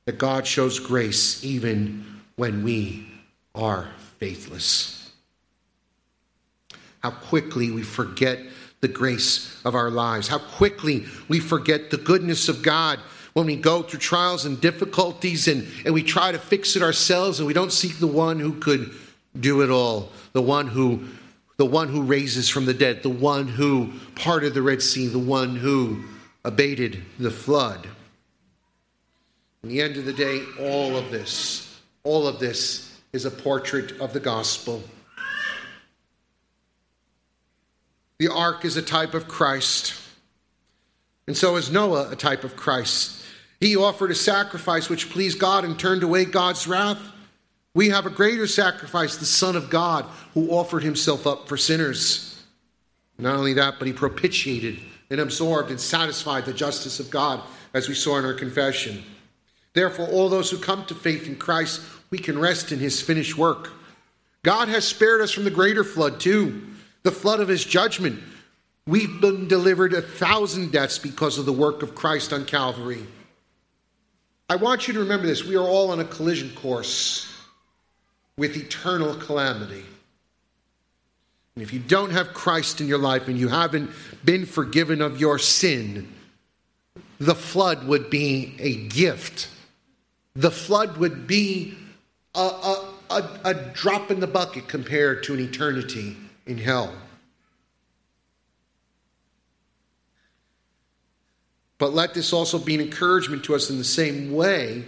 that 0.06 0.18
God 0.18 0.48
shows 0.48 0.80
grace 0.80 1.44
even 1.44 2.22
when 2.36 2.64
we 2.64 3.08
are 3.54 3.90
faithless. 4.20 5.12
How 7.02 7.12
quickly 7.12 7.72
we 7.72 7.84
forget 7.84 8.40
the 8.80 8.88
grace 8.88 9.60
of 9.66 9.76
our 9.76 9.90
lives, 9.90 10.28
how 10.28 10.38
quickly 10.38 11.06
we 11.28 11.40
forget 11.40 11.90
the 11.90 11.98
goodness 11.98 12.48
of 12.48 12.62
God 12.62 13.00
when 13.34 13.48
we 13.48 13.56
go 13.56 13.82
through 13.82 14.00
trials 14.00 14.46
and 14.46 14.60
difficulties 14.62 15.48
and, 15.48 15.68
and 15.86 15.94
we 15.94 16.04
try 16.04 16.32
to 16.32 16.40
fix 16.40 16.76
it 16.76 16.82
ourselves 16.82 17.40
and 17.40 17.48
we 17.48 17.54
don't 17.54 17.72
seek 17.72 17.98
the 18.00 18.08
one 18.08 18.40
who 18.40 18.54
could 18.54 18.92
do 19.40 19.62
it 19.62 19.70
all, 19.70 20.10
the 20.34 20.42
one 20.42 20.68
who 20.68 21.08
the 21.58 21.66
one 21.66 21.88
who 21.90 22.04
raises 22.04 22.48
from 22.50 22.66
the 22.66 22.74
dead, 22.74 23.02
the 23.02 23.10
one 23.10 23.48
who 23.48 23.92
parted 24.16 24.54
the 24.54 24.62
Red 24.62 24.82
Sea, 24.82 25.08
the 25.08 25.18
one 25.18 25.56
who 25.56 26.04
abated 26.46 27.02
the 27.18 27.32
flood. 27.32 27.88
In 29.64 29.70
the 29.70 29.82
end 29.82 29.98
of 29.98 30.06
the 30.06 30.14
day, 30.14 30.44
all 30.60 30.96
of 30.96 31.10
this, 31.10 31.80
all 32.04 32.28
of 32.28 32.40
this 32.40 32.96
is 33.12 33.26
a 33.26 33.32
portrait 33.32 34.00
of 34.00 34.14
the 34.14 34.20
gospel. 34.20 34.84
The 38.20 38.32
ark 38.32 38.64
is 38.64 38.78
a 38.78 38.82
type 38.82 39.16
of 39.16 39.28
Christ, 39.28 39.94
and 41.26 41.36
so 41.36 41.56
is 41.56 41.72
Noah 41.72 42.12
a 42.12 42.16
type 42.16 42.44
of 42.44 42.56
Christ. 42.56 43.24
He 43.60 43.76
offered 43.76 44.12
a 44.12 44.16
sacrifice 44.16 44.90
which 44.90 45.10
pleased 45.10 45.40
God 45.40 45.66
and 45.66 45.78
turned 45.78 46.04
away 46.04 46.26
God's 46.26 46.68
wrath. 46.68 47.00
We 47.78 47.90
have 47.90 48.08
a 48.08 48.10
greater 48.10 48.48
sacrifice, 48.48 49.18
the 49.18 49.26
Son 49.28 49.56
of 49.56 49.70
God, 49.70 50.06
who 50.34 50.50
offered 50.50 50.82
himself 50.82 51.28
up 51.28 51.48
for 51.48 51.58
sinners. 51.58 52.44
Not 53.20 53.36
only 53.36 53.54
that, 53.54 53.76
but 53.78 53.86
he 53.86 53.94
propitiated 53.94 54.80
and 55.12 55.20
absorbed 55.20 55.70
and 55.70 55.80
satisfied 55.80 56.46
the 56.46 56.54
justice 56.54 57.00
of 57.00 57.12
God, 57.12 57.40
as 57.76 57.88
we 57.88 57.94
saw 57.94 58.18
in 58.18 58.26
our 58.26 58.34
confession. 58.34 59.04
Therefore, 59.74 60.08
all 60.08 60.28
those 60.28 60.50
who 60.50 60.58
come 60.58 60.88
to 60.88 60.96
faith 60.96 61.28
in 61.28 61.36
Christ, 61.36 61.82
we 62.10 62.18
can 62.18 62.40
rest 62.40 62.72
in 62.72 62.80
his 62.80 63.00
finished 63.00 63.38
work. 63.38 63.70
God 64.42 64.70
has 64.70 64.84
spared 64.84 65.22
us 65.22 65.32
from 65.32 65.44
the 65.44 65.52
greater 65.52 65.84
flood, 65.84 66.20
too, 66.20 66.64
the 67.04 67.12
flood 67.12 67.42
of 67.42 67.48
his 67.48 67.64
judgment. 67.64 68.20
We've 68.88 69.22
been 69.22 69.48
delivered 69.48 69.94
a 69.94 70.02
thousand 70.02 70.72
deaths 70.72 70.98
because 70.98 71.38
of 71.38 71.46
the 71.46 71.54
work 71.54 71.84
of 71.84 71.94
Christ 71.94 72.34
on 72.34 72.46
Calvary. 72.46 73.06
I 74.50 74.56
want 74.56 74.88
you 74.88 74.96
to 74.96 75.02
remember 75.02 75.28
this. 75.28 75.44
We 75.44 75.58
are 75.58 75.68
all 75.68 75.92
on 75.92 76.00
a 76.00 76.06
collision 76.06 76.50
course 76.56 77.36
with 78.38 78.56
eternal 78.56 79.16
calamity. 79.16 79.84
And 81.56 81.64
if 81.64 81.74
you 81.74 81.80
don't 81.80 82.12
have 82.12 82.34
Christ 82.34 82.82
in 82.82 82.88
your 82.88 83.00
life 83.00 83.28
and 83.28 83.38
you 83.38 83.48
haven't 83.48 83.90
been 84.24 84.46
forgiven 84.46 85.02
of 85.02 85.20
your 85.20 85.40
sin, 85.40 86.14
the 87.20 87.34
flood 87.34 87.88
would 87.88 88.12
be 88.12 88.56
a 88.60 88.76
gift. 88.76 89.50
The 90.36 90.52
flood 90.52 90.98
would 90.98 91.26
be 91.26 91.76
a, 92.36 92.40
a, 92.40 92.94
a, 93.10 93.40
a 93.44 93.54
drop 93.74 94.12
in 94.12 94.20
the 94.20 94.28
bucket 94.28 94.68
compared 94.68 95.24
to 95.24 95.34
an 95.34 95.40
eternity 95.40 96.16
in 96.46 96.60
hell. 96.60 96.94
But 101.80 101.94
let 101.94 102.14
this 102.14 102.34
also 102.34 102.60
be 102.60 102.76
an 102.76 102.82
encouragement 102.82 103.44
to 103.46 103.56
us 103.56 103.72
in 103.72 103.80
the 103.80 103.84
same 103.84 104.32
way 104.32 104.86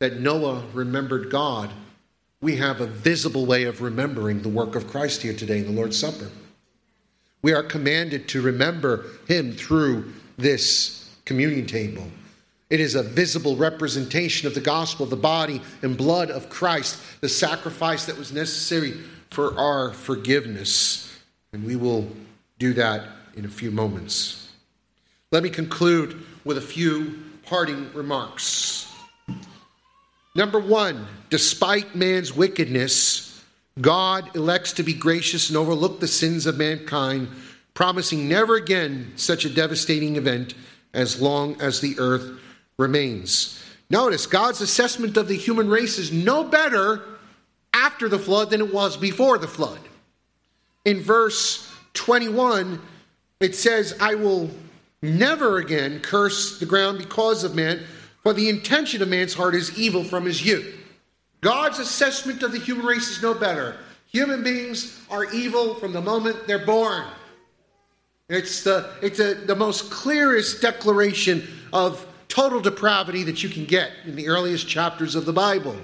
that 0.00 0.20
Noah 0.20 0.64
remembered 0.72 1.30
God 1.30 1.70
we 2.40 2.56
have 2.56 2.80
a 2.80 2.86
visible 2.86 3.46
way 3.46 3.64
of 3.64 3.82
remembering 3.82 4.42
the 4.42 4.48
work 4.48 4.76
of 4.76 4.88
Christ 4.88 5.22
here 5.22 5.34
today 5.34 5.58
in 5.58 5.66
the 5.66 5.72
Lord's 5.72 5.98
Supper. 5.98 6.30
We 7.42 7.52
are 7.52 7.62
commanded 7.62 8.28
to 8.28 8.42
remember 8.42 9.06
Him 9.26 9.52
through 9.52 10.12
this 10.36 11.10
communion 11.24 11.66
table. 11.66 12.04
It 12.70 12.80
is 12.80 12.94
a 12.94 13.02
visible 13.02 13.56
representation 13.56 14.46
of 14.46 14.54
the 14.54 14.60
gospel, 14.60 15.06
the 15.06 15.16
body 15.16 15.62
and 15.82 15.96
blood 15.96 16.30
of 16.30 16.48
Christ, 16.48 17.00
the 17.20 17.28
sacrifice 17.28 18.04
that 18.06 18.16
was 18.16 18.32
necessary 18.32 18.94
for 19.30 19.58
our 19.58 19.92
forgiveness. 19.92 21.18
And 21.52 21.64
we 21.64 21.76
will 21.76 22.08
do 22.58 22.74
that 22.74 23.08
in 23.36 23.46
a 23.46 23.48
few 23.48 23.70
moments. 23.70 24.50
Let 25.32 25.42
me 25.42 25.50
conclude 25.50 26.24
with 26.44 26.58
a 26.58 26.62
few 26.62 27.18
parting 27.44 27.92
remarks. 27.94 28.87
Number 30.38 30.60
one, 30.60 31.04
despite 31.30 31.96
man's 31.96 32.32
wickedness, 32.32 33.42
God 33.80 34.36
elects 34.36 34.72
to 34.74 34.84
be 34.84 34.94
gracious 34.94 35.48
and 35.48 35.58
overlook 35.58 35.98
the 35.98 36.06
sins 36.06 36.46
of 36.46 36.56
mankind, 36.56 37.26
promising 37.74 38.28
never 38.28 38.54
again 38.54 39.14
such 39.16 39.44
a 39.44 39.50
devastating 39.50 40.14
event 40.14 40.54
as 40.94 41.20
long 41.20 41.60
as 41.60 41.80
the 41.80 41.96
earth 41.98 42.38
remains. 42.78 43.60
Notice 43.90 44.26
God's 44.26 44.60
assessment 44.60 45.16
of 45.16 45.26
the 45.26 45.36
human 45.36 45.68
race 45.68 45.98
is 45.98 46.12
no 46.12 46.44
better 46.44 47.02
after 47.74 48.08
the 48.08 48.20
flood 48.20 48.50
than 48.50 48.60
it 48.60 48.72
was 48.72 48.96
before 48.96 49.38
the 49.38 49.48
flood. 49.48 49.80
In 50.84 51.00
verse 51.00 51.68
21, 51.94 52.80
it 53.40 53.56
says, 53.56 53.96
I 54.00 54.14
will 54.14 54.50
never 55.02 55.58
again 55.58 55.98
curse 55.98 56.60
the 56.60 56.66
ground 56.66 56.98
because 56.98 57.42
of 57.42 57.56
man 57.56 57.82
for 58.28 58.34
the 58.34 58.50
intention 58.50 59.00
of 59.00 59.08
man's 59.08 59.32
heart 59.32 59.54
is 59.54 59.78
evil 59.78 60.04
from 60.04 60.26
his 60.26 60.44
youth. 60.44 60.78
God's 61.40 61.78
assessment 61.78 62.42
of 62.42 62.52
the 62.52 62.58
human 62.58 62.84
race 62.84 63.08
is 63.08 63.22
no 63.22 63.32
better. 63.32 63.78
Human 64.12 64.42
beings 64.42 65.02
are 65.10 65.32
evil 65.32 65.76
from 65.76 65.94
the 65.94 66.02
moment 66.02 66.46
they're 66.46 66.66
born. 66.66 67.06
It's 68.28 68.64
the, 68.64 68.90
it's 69.00 69.18
a, 69.18 69.32
the 69.32 69.56
most 69.56 69.90
clearest 69.90 70.60
declaration 70.60 71.48
of 71.72 72.06
total 72.28 72.60
depravity 72.60 73.22
that 73.22 73.42
you 73.42 73.48
can 73.48 73.64
get 73.64 73.92
in 74.04 74.14
the 74.14 74.28
earliest 74.28 74.68
chapters 74.68 75.14
of 75.14 75.24
the 75.24 75.32
Bible. 75.32 75.76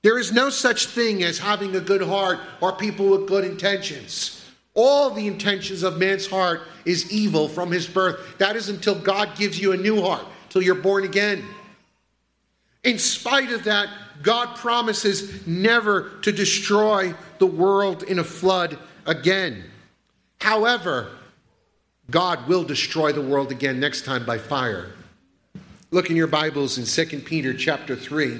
There 0.00 0.18
is 0.18 0.32
no 0.32 0.48
such 0.48 0.86
thing 0.86 1.22
as 1.24 1.36
having 1.36 1.76
a 1.76 1.80
good 1.80 2.00
heart 2.00 2.38
or 2.62 2.72
people 2.72 3.10
with 3.10 3.28
good 3.28 3.44
intentions. 3.44 4.50
All 4.72 5.10
the 5.10 5.26
intentions 5.26 5.82
of 5.82 5.98
man's 5.98 6.26
heart 6.26 6.62
is 6.86 7.12
evil 7.12 7.48
from 7.48 7.70
his 7.70 7.86
birth. 7.86 8.38
That 8.38 8.56
is 8.56 8.70
until 8.70 8.94
God 8.94 9.36
gives 9.36 9.60
you 9.60 9.72
a 9.72 9.76
new 9.76 10.00
heart 10.00 10.24
till 10.54 10.62
you're 10.62 10.76
born 10.76 11.02
again. 11.02 11.44
In 12.84 12.96
spite 13.00 13.50
of 13.50 13.64
that, 13.64 13.88
God 14.22 14.56
promises 14.56 15.44
never 15.48 16.12
to 16.22 16.30
destroy 16.30 17.12
the 17.38 17.46
world 17.46 18.04
in 18.04 18.20
a 18.20 18.24
flood 18.24 18.78
again. 19.04 19.64
However, 20.40 21.10
God 22.08 22.46
will 22.46 22.62
destroy 22.62 23.10
the 23.10 23.20
world 23.20 23.50
again 23.50 23.80
next 23.80 24.04
time 24.04 24.24
by 24.24 24.38
fire. 24.38 24.92
Look 25.90 26.08
in 26.08 26.14
your 26.14 26.28
Bibles 26.28 26.78
in 26.78 26.84
2 26.84 27.18
Peter 27.22 27.52
chapter 27.52 27.96
3. 27.96 28.38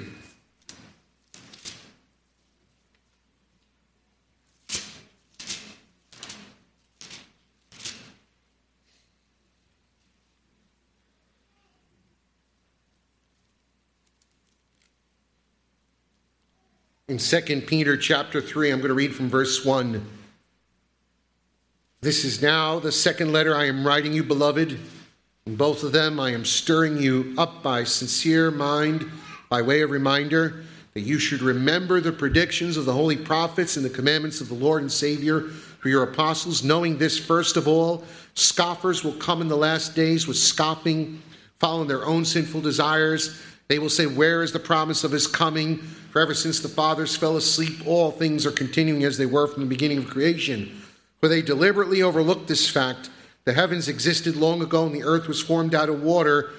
In 17.07 17.19
2 17.19 17.61
Peter 17.67 17.95
chapter 17.95 18.41
3. 18.41 18.71
I'm 18.71 18.79
going 18.79 18.87
to 18.87 18.95
read 18.95 19.13
from 19.13 19.29
verse 19.29 19.63
1. 19.63 20.03
This 22.01 22.25
is 22.25 22.41
now 22.41 22.79
the 22.79 22.91
second 22.91 23.31
letter 23.31 23.55
I 23.55 23.65
am 23.65 23.85
writing 23.85 24.11
you, 24.11 24.23
beloved. 24.23 24.79
In 25.45 25.55
both 25.55 25.83
of 25.83 25.91
them, 25.91 26.19
I 26.19 26.31
am 26.31 26.43
stirring 26.43 26.97
you 26.97 27.35
up 27.37 27.61
by 27.61 27.83
sincere 27.83 28.49
mind, 28.49 29.05
by 29.49 29.61
way 29.61 29.81
of 29.81 29.91
reminder, 29.91 30.63
that 30.95 31.01
you 31.01 31.19
should 31.19 31.43
remember 31.43 32.01
the 32.01 32.11
predictions 32.11 32.75
of 32.75 32.85
the 32.85 32.93
holy 32.93 33.17
prophets 33.17 33.77
and 33.77 33.85
the 33.85 33.89
commandments 33.91 34.41
of 34.41 34.47
the 34.47 34.55
Lord 34.55 34.81
and 34.81 34.91
Savior 34.91 35.41
through 35.41 35.91
your 35.91 36.03
apostles, 36.03 36.63
knowing 36.63 36.97
this 36.97 37.19
first 37.19 37.55
of 37.55 37.67
all, 37.67 38.03
scoffers 38.33 39.03
will 39.03 39.13
come 39.13 39.41
in 39.41 39.47
the 39.47 39.55
last 39.55 39.93
days 39.93 40.25
with 40.27 40.37
scoffing, 40.37 41.21
following 41.59 41.87
their 41.87 42.03
own 42.03 42.25
sinful 42.25 42.61
desires. 42.61 43.39
They 43.67 43.79
will 43.79 43.89
say, 43.89 44.05
Where 44.05 44.43
is 44.43 44.51
the 44.51 44.59
promise 44.59 45.03
of 45.03 45.11
his 45.11 45.27
coming? 45.27 45.77
For 46.11 46.21
ever 46.21 46.33
since 46.33 46.59
the 46.59 46.69
fathers 46.69 47.15
fell 47.15 47.35
asleep, 47.35 47.85
all 47.85 48.11
things 48.11 48.45
are 48.45 48.51
continuing 48.51 49.03
as 49.03 49.17
they 49.17 49.25
were 49.25 49.47
from 49.47 49.63
the 49.63 49.69
beginning 49.69 49.97
of 49.97 50.09
creation. 50.09 50.81
For 51.19 51.27
they 51.27 51.41
deliberately 51.41 52.01
overlooked 52.01 52.47
this 52.47 52.69
fact 52.69 53.09
the 53.45 53.53
heavens 53.53 53.87
existed 53.87 54.35
long 54.35 54.61
ago 54.61 54.85
and 54.85 54.95
the 54.95 55.03
earth 55.03 55.27
was 55.27 55.41
formed 55.41 55.75
out 55.75 55.89
of 55.89 56.01
water 56.01 56.51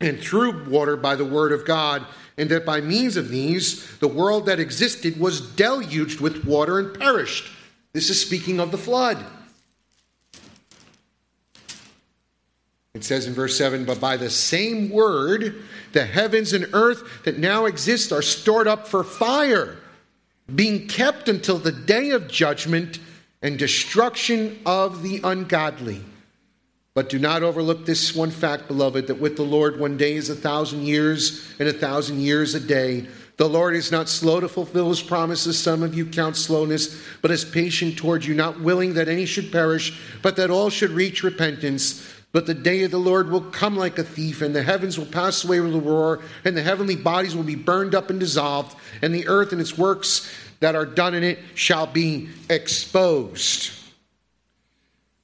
and 0.00 0.20
through 0.20 0.68
water 0.68 0.96
by 0.96 1.16
the 1.16 1.24
word 1.24 1.52
of 1.52 1.64
God, 1.64 2.04
and 2.36 2.48
that 2.50 2.64
by 2.64 2.80
means 2.80 3.16
of 3.16 3.28
these 3.28 3.98
the 3.98 4.08
world 4.08 4.46
that 4.46 4.60
existed 4.60 5.18
was 5.18 5.40
deluged 5.40 6.20
with 6.20 6.44
water 6.44 6.78
and 6.78 6.98
perished. 6.98 7.50
This 7.92 8.08
is 8.08 8.20
speaking 8.20 8.60
of 8.60 8.70
the 8.70 8.78
flood. 8.78 9.24
It 12.94 13.04
says 13.04 13.26
in 13.26 13.32
verse 13.32 13.56
7 13.56 13.86
But 13.86 14.00
by 14.00 14.18
the 14.18 14.28
same 14.28 14.90
word, 14.90 15.62
the 15.92 16.04
heavens 16.04 16.52
and 16.52 16.68
earth 16.74 17.24
that 17.24 17.38
now 17.38 17.64
exist 17.64 18.12
are 18.12 18.20
stored 18.20 18.68
up 18.68 18.86
for 18.86 19.02
fire, 19.02 19.78
being 20.54 20.88
kept 20.88 21.28
until 21.28 21.56
the 21.56 21.72
day 21.72 22.10
of 22.10 22.28
judgment 22.28 22.98
and 23.40 23.58
destruction 23.58 24.60
of 24.66 25.02
the 25.02 25.22
ungodly. 25.24 26.02
But 26.94 27.08
do 27.08 27.18
not 27.18 27.42
overlook 27.42 27.86
this 27.86 28.14
one 28.14 28.30
fact, 28.30 28.68
beloved, 28.68 29.06
that 29.06 29.18
with 29.18 29.36
the 29.36 29.42
Lord 29.42 29.80
one 29.80 29.96
day 29.96 30.12
is 30.12 30.28
a 30.28 30.36
thousand 30.36 30.82
years, 30.82 31.50
and 31.58 31.66
a 31.66 31.72
thousand 31.72 32.20
years 32.20 32.54
a 32.54 32.60
day. 32.60 33.06
The 33.38 33.48
Lord 33.48 33.74
is 33.74 33.90
not 33.90 34.10
slow 34.10 34.40
to 34.40 34.48
fulfill 34.48 34.90
his 34.90 35.00
promises, 35.00 35.58
some 35.58 35.82
of 35.82 35.94
you 35.94 36.04
count 36.04 36.36
slowness, 36.36 37.02
but 37.22 37.30
is 37.30 37.46
patient 37.46 37.96
toward 37.96 38.26
you, 38.26 38.34
not 38.34 38.60
willing 38.60 38.92
that 38.94 39.08
any 39.08 39.24
should 39.24 39.50
perish, 39.50 39.98
but 40.20 40.36
that 40.36 40.50
all 40.50 40.68
should 40.68 40.90
reach 40.90 41.22
repentance. 41.22 42.06
But 42.32 42.46
the 42.46 42.54
day 42.54 42.82
of 42.84 42.90
the 42.90 42.98
Lord 42.98 43.30
will 43.30 43.42
come 43.42 43.76
like 43.76 43.98
a 43.98 44.04
thief, 44.04 44.40
and 44.40 44.56
the 44.56 44.62
heavens 44.62 44.98
will 44.98 45.06
pass 45.06 45.44
away 45.44 45.60
with 45.60 45.74
a 45.74 45.80
roar, 45.80 46.20
and 46.44 46.56
the 46.56 46.62
heavenly 46.62 46.96
bodies 46.96 47.36
will 47.36 47.42
be 47.42 47.54
burned 47.54 47.94
up 47.94 48.08
and 48.08 48.18
dissolved, 48.18 48.74
and 49.02 49.14
the 49.14 49.28
earth 49.28 49.52
and 49.52 49.60
its 49.60 49.76
works 49.76 50.32
that 50.60 50.74
are 50.74 50.86
done 50.86 51.14
in 51.14 51.22
it 51.22 51.38
shall 51.54 51.86
be 51.86 52.30
exposed. 52.48 53.72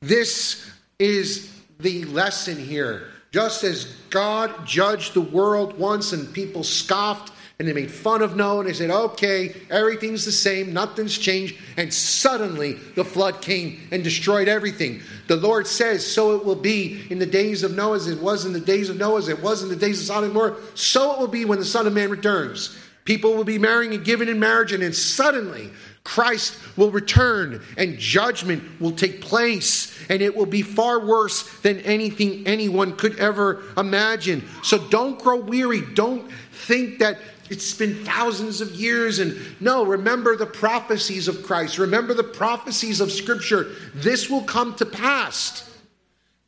This 0.01 0.71
is 0.99 1.51
the 1.81 2.05
lesson 2.05 2.57
here. 2.59 3.09
Just 3.31 3.65
as 3.65 3.85
God 4.11 4.67
judged 4.67 5.15
the 5.15 5.21
world 5.21 5.79
once 5.79 6.13
and 6.13 6.33
people 6.33 6.65
scoffed 6.65 7.33
and 7.61 7.67
they 7.67 7.73
made 7.73 7.91
fun 7.91 8.23
of 8.23 8.37
Noah 8.37 8.61
and 8.61 8.69
they 8.69 8.73
said, 8.73 8.89
okay, 8.89 9.53
everything's 9.69 10.25
the 10.25 10.31
same, 10.31 10.73
nothing's 10.73 11.19
changed. 11.19 11.57
And 11.77 11.93
suddenly 11.93 12.75
the 12.95 13.05
flood 13.05 13.43
came 13.43 13.81
and 13.91 14.05
destroyed 14.05 14.47
everything. 14.47 15.03
The 15.27 15.35
Lord 15.35 15.67
says, 15.67 16.07
so 16.07 16.37
it 16.37 16.45
will 16.45 16.55
be 16.55 17.05
in 17.11 17.19
the 17.19 17.27
days 17.27 17.65
of 17.65 17.75
Noah 17.75 17.97
as 17.97 18.07
it 18.07 18.21
was 18.21 18.45
in 18.45 18.53
the 18.53 18.61
days 18.61 18.91
of 18.91 18.97
Noah, 18.97 19.19
as 19.19 19.29
it 19.29 19.43
was 19.43 19.65
in 19.65 19.71
the 19.71 19.77
days 19.77 19.99
of 19.99 20.07
Sodom 20.07 20.25
and 20.27 20.35
Gomorrah. 20.35 20.57
So 20.77 21.15
it 21.15 21.19
will 21.19 21.27
be 21.27 21.45
when 21.45 21.59
the 21.59 21.65
Son 21.65 21.89
of 21.89 21.93
Man 21.93 22.11
returns. 22.11 22.79
People 23.05 23.35
will 23.35 23.43
be 23.43 23.59
marrying 23.59 23.93
and 23.93 24.05
giving 24.05 24.29
in 24.29 24.39
marriage, 24.39 24.73
and 24.73 24.85
then 24.85 24.93
suddenly 24.93 25.71
Christ 26.05 26.57
will 26.77 26.93
return 26.93 27.61
and 27.77 27.99
judgment 27.99 28.63
will 28.81 28.93
take 28.93 29.21
place, 29.21 29.99
and 30.09 30.23
it 30.23 30.37
will 30.37 30.47
be 30.47 30.63
far 30.63 31.05
worse 31.05 31.43
than 31.63 31.81
anything 31.81 32.47
anyone 32.47 32.97
could 32.97 33.19
ever 33.19 33.65
imagine. 33.77 34.47
So 34.63 34.79
don't 34.91 35.19
grow 35.19 35.41
weary. 35.41 35.81
Don't 35.81 36.31
think 36.53 37.01
that 37.01 37.19
it's 37.51 37.75
been 37.75 38.05
thousands 38.05 38.61
of 38.61 38.71
years. 38.73 39.19
And 39.19 39.37
no, 39.61 39.85
remember 39.85 40.37
the 40.37 40.47
prophecies 40.47 41.29
of 41.29 41.43
Christ, 41.43 41.79
remember 41.79 42.15
the 42.15 42.25
prophecies 42.25 43.01
of 43.01 43.13
Scripture. 43.13 43.69
This 43.95 44.29
will 44.29 44.43
come 44.43 44.75
to 44.77 44.87
pass. 44.87 45.65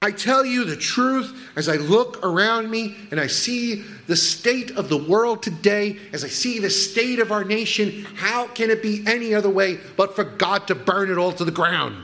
I 0.02 0.12
tell 0.12 0.46
you 0.46 0.64
the 0.64 0.78
truth 0.78 1.52
as 1.56 1.68
I 1.68 1.76
look 1.76 2.24
around 2.24 2.70
me 2.70 2.96
and 3.10 3.20
I 3.20 3.26
see 3.26 3.84
the 4.06 4.16
state 4.16 4.70
of 4.70 4.88
the 4.88 4.96
world 4.96 5.42
today, 5.42 5.98
as 6.14 6.24
I 6.24 6.28
see 6.28 6.58
the 6.58 6.70
state 6.70 7.18
of 7.18 7.30
our 7.30 7.44
nation, 7.44 8.06
how 8.16 8.46
can 8.46 8.70
it 8.70 8.82
be 8.82 9.04
any 9.06 9.34
other 9.34 9.50
way 9.50 9.78
but 9.98 10.16
for 10.16 10.24
God 10.24 10.66
to 10.68 10.74
burn 10.74 11.10
it 11.10 11.18
all 11.18 11.32
to 11.32 11.44
the 11.44 11.50
ground? 11.50 12.02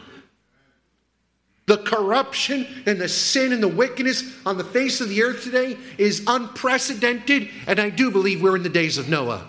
The 1.66 1.78
corruption 1.78 2.66
and 2.86 3.00
the 3.00 3.08
sin 3.08 3.52
and 3.52 3.60
the 3.62 3.68
wickedness 3.68 4.22
on 4.46 4.56
the 4.56 4.64
face 4.64 5.00
of 5.00 5.08
the 5.08 5.22
earth 5.24 5.42
today 5.42 5.76
is 5.98 6.22
unprecedented, 6.26 7.48
and 7.66 7.80
I 7.80 7.90
do 7.90 8.10
believe 8.12 8.40
we're 8.40 8.56
in 8.56 8.62
the 8.62 8.68
days 8.68 8.98
of 8.98 9.08
Noah. 9.08 9.48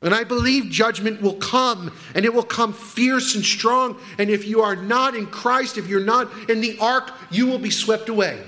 And 0.00 0.14
I 0.14 0.24
believe 0.24 0.70
judgment 0.70 1.20
will 1.20 1.34
come, 1.34 1.92
and 2.14 2.24
it 2.24 2.32
will 2.32 2.44
come 2.44 2.72
fierce 2.72 3.34
and 3.34 3.44
strong. 3.44 4.00
And 4.18 4.30
if 4.30 4.46
you 4.46 4.62
are 4.62 4.76
not 4.76 5.14
in 5.14 5.26
Christ, 5.26 5.76
if 5.76 5.88
you're 5.88 6.04
not 6.04 6.30
in 6.48 6.60
the 6.60 6.78
ark, 6.78 7.12
you 7.30 7.46
will 7.46 7.58
be 7.58 7.70
swept 7.70 8.08
away. 8.08 8.40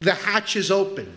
The 0.00 0.14
hatch 0.14 0.56
is 0.56 0.70
open. 0.70 1.14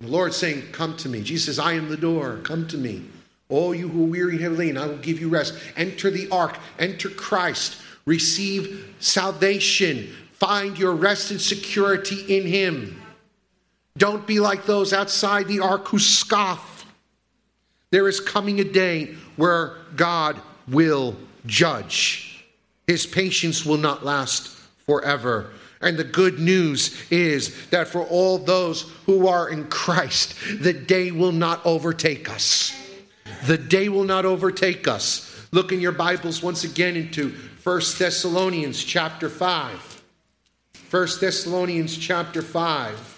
The 0.00 0.08
Lord 0.08 0.34
saying, 0.34 0.72
Come 0.72 0.96
to 0.98 1.08
me. 1.08 1.22
Jesus 1.22 1.46
says, 1.46 1.58
I 1.58 1.74
am 1.74 1.88
the 1.88 1.96
door. 1.96 2.40
Come 2.42 2.66
to 2.68 2.78
me. 2.78 3.04
All 3.48 3.74
you 3.74 3.88
who 3.88 4.04
are 4.04 4.08
weary 4.08 4.32
and 4.32 4.40
heavy 4.40 4.56
laden, 4.56 4.78
I 4.78 4.86
will 4.86 4.96
give 4.98 5.20
you 5.20 5.28
rest. 5.28 5.54
Enter 5.76 6.10
the 6.10 6.28
ark, 6.30 6.58
enter 6.78 7.08
Christ, 7.08 7.80
receive 8.04 8.94
salvation, 8.98 10.12
find 10.32 10.78
your 10.78 10.94
rest 10.94 11.30
and 11.30 11.40
security 11.40 12.36
in 12.36 12.46
Him. 12.46 13.00
Don't 13.96 14.26
be 14.26 14.40
like 14.40 14.66
those 14.66 14.92
outside 14.92 15.48
the 15.48 15.60
ark 15.60 15.88
who 15.88 15.98
scoff 15.98 16.76
there 17.90 18.08
is 18.08 18.20
coming 18.20 18.60
a 18.60 18.64
day 18.64 19.14
where 19.36 19.76
God 19.94 20.40
will 20.68 21.16
judge. 21.46 22.44
His 22.86 23.06
patience 23.06 23.64
will 23.64 23.78
not 23.78 24.04
last 24.04 24.48
forever. 24.86 25.50
And 25.80 25.96
the 25.96 26.04
good 26.04 26.38
news 26.38 27.00
is 27.10 27.68
that 27.68 27.88
for 27.88 28.02
all 28.02 28.38
those 28.38 28.82
who 29.04 29.28
are 29.28 29.48
in 29.48 29.68
Christ, 29.68 30.34
the 30.60 30.72
day 30.72 31.10
will 31.10 31.32
not 31.32 31.64
overtake 31.64 32.28
us. 32.28 32.72
The 33.46 33.58
day 33.58 33.88
will 33.88 34.04
not 34.04 34.24
overtake 34.24 34.88
us. 34.88 35.46
Look 35.52 35.72
in 35.72 35.80
your 35.80 35.92
Bibles 35.92 36.42
once 36.42 36.64
again 36.64 36.96
into 36.96 37.34
1 37.62 37.80
Thessalonians 37.98 38.82
chapter 38.82 39.28
5. 39.28 40.02
1 40.90 41.08
Thessalonians 41.20 41.96
chapter 41.96 42.42
5. 42.42 43.16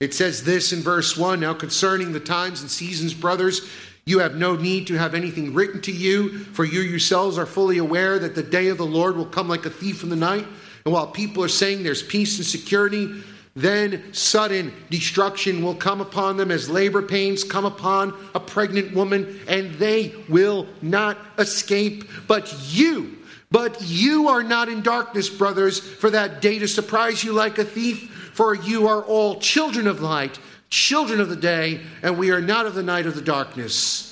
It 0.00 0.12
says 0.12 0.42
this 0.42 0.72
in 0.72 0.80
verse 0.80 1.16
1 1.16 1.38
Now 1.38 1.54
concerning 1.54 2.12
the 2.12 2.20
times 2.20 2.60
and 2.60 2.70
seasons, 2.70 3.14
brothers, 3.14 3.70
you 4.04 4.18
have 4.18 4.34
no 4.34 4.56
need 4.56 4.88
to 4.88 4.98
have 4.98 5.14
anything 5.14 5.54
written 5.54 5.80
to 5.82 5.92
you, 5.92 6.40
for 6.40 6.64
you 6.64 6.80
yourselves 6.80 7.38
are 7.38 7.46
fully 7.46 7.78
aware 7.78 8.18
that 8.18 8.34
the 8.34 8.42
day 8.42 8.66
of 8.68 8.78
the 8.78 8.84
Lord 8.84 9.16
will 9.16 9.26
come 9.26 9.48
like 9.48 9.64
a 9.64 9.70
thief 9.70 10.02
in 10.02 10.08
the 10.08 10.16
night. 10.16 10.44
And 10.84 10.92
while 10.92 11.06
people 11.06 11.44
are 11.44 11.48
saying 11.48 11.84
there's 11.84 12.02
peace 12.02 12.36
and 12.38 12.46
security, 12.46 13.22
then 13.54 14.14
sudden 14.14 14.72
destruction 14.88 15.62
will 15.62 15.74
come 15.74 16.00
upon 16.00 16.36
them 16.36 16.50
as 16.50 16.70
labor 16.70 17.02
pains 17.02 17.44
come 17.44 17.64
upon 17.64 18.14
a 18.34 18.40
pregnant 18.40 18.94
woman, 18.94 19.40
and 19.46 19.74
they 19.74 20.14
will 20.28 20.66
not 20.80 21.18
escape. 21.38 22.08
But 22.26 22.54
you, 22.68 23.18
but 23.50 23.82
you 23.82 24.28
are 24.28 24.42
not 24.42 24.70
in 24.70 24.80
darkness, 24.80 25.28
brothers, 25.28 25.78
for 25.78 26.08
that 26.10 26.40
day 26.40 26.58
to 26.58 26.68
surprise 26.68 27.22
you 27.22 27.32
like 27.32 27.58
a 27.58 27.64
thief. 27.64 28.08
For 28.32 28.54
you 28.54 28.88
are 28.88 29.02
all 29.02 29.38
children 29.40 29.86
of 29.86 30.00
light, 30.00 30.38
children 30.70 31.20
of 31.20 31.28
the 31.28 31.36
day, 31.36 31.82
and 32.02 32.16
we 32.16 32.30
are 32.30 32.40
not 32.40 32.64
of 32.64 32.74
the 32.74 32.82
night 32.82 33.04
of 33.04 33.14
the 33.14 33.20
darkness. 33.20 34.08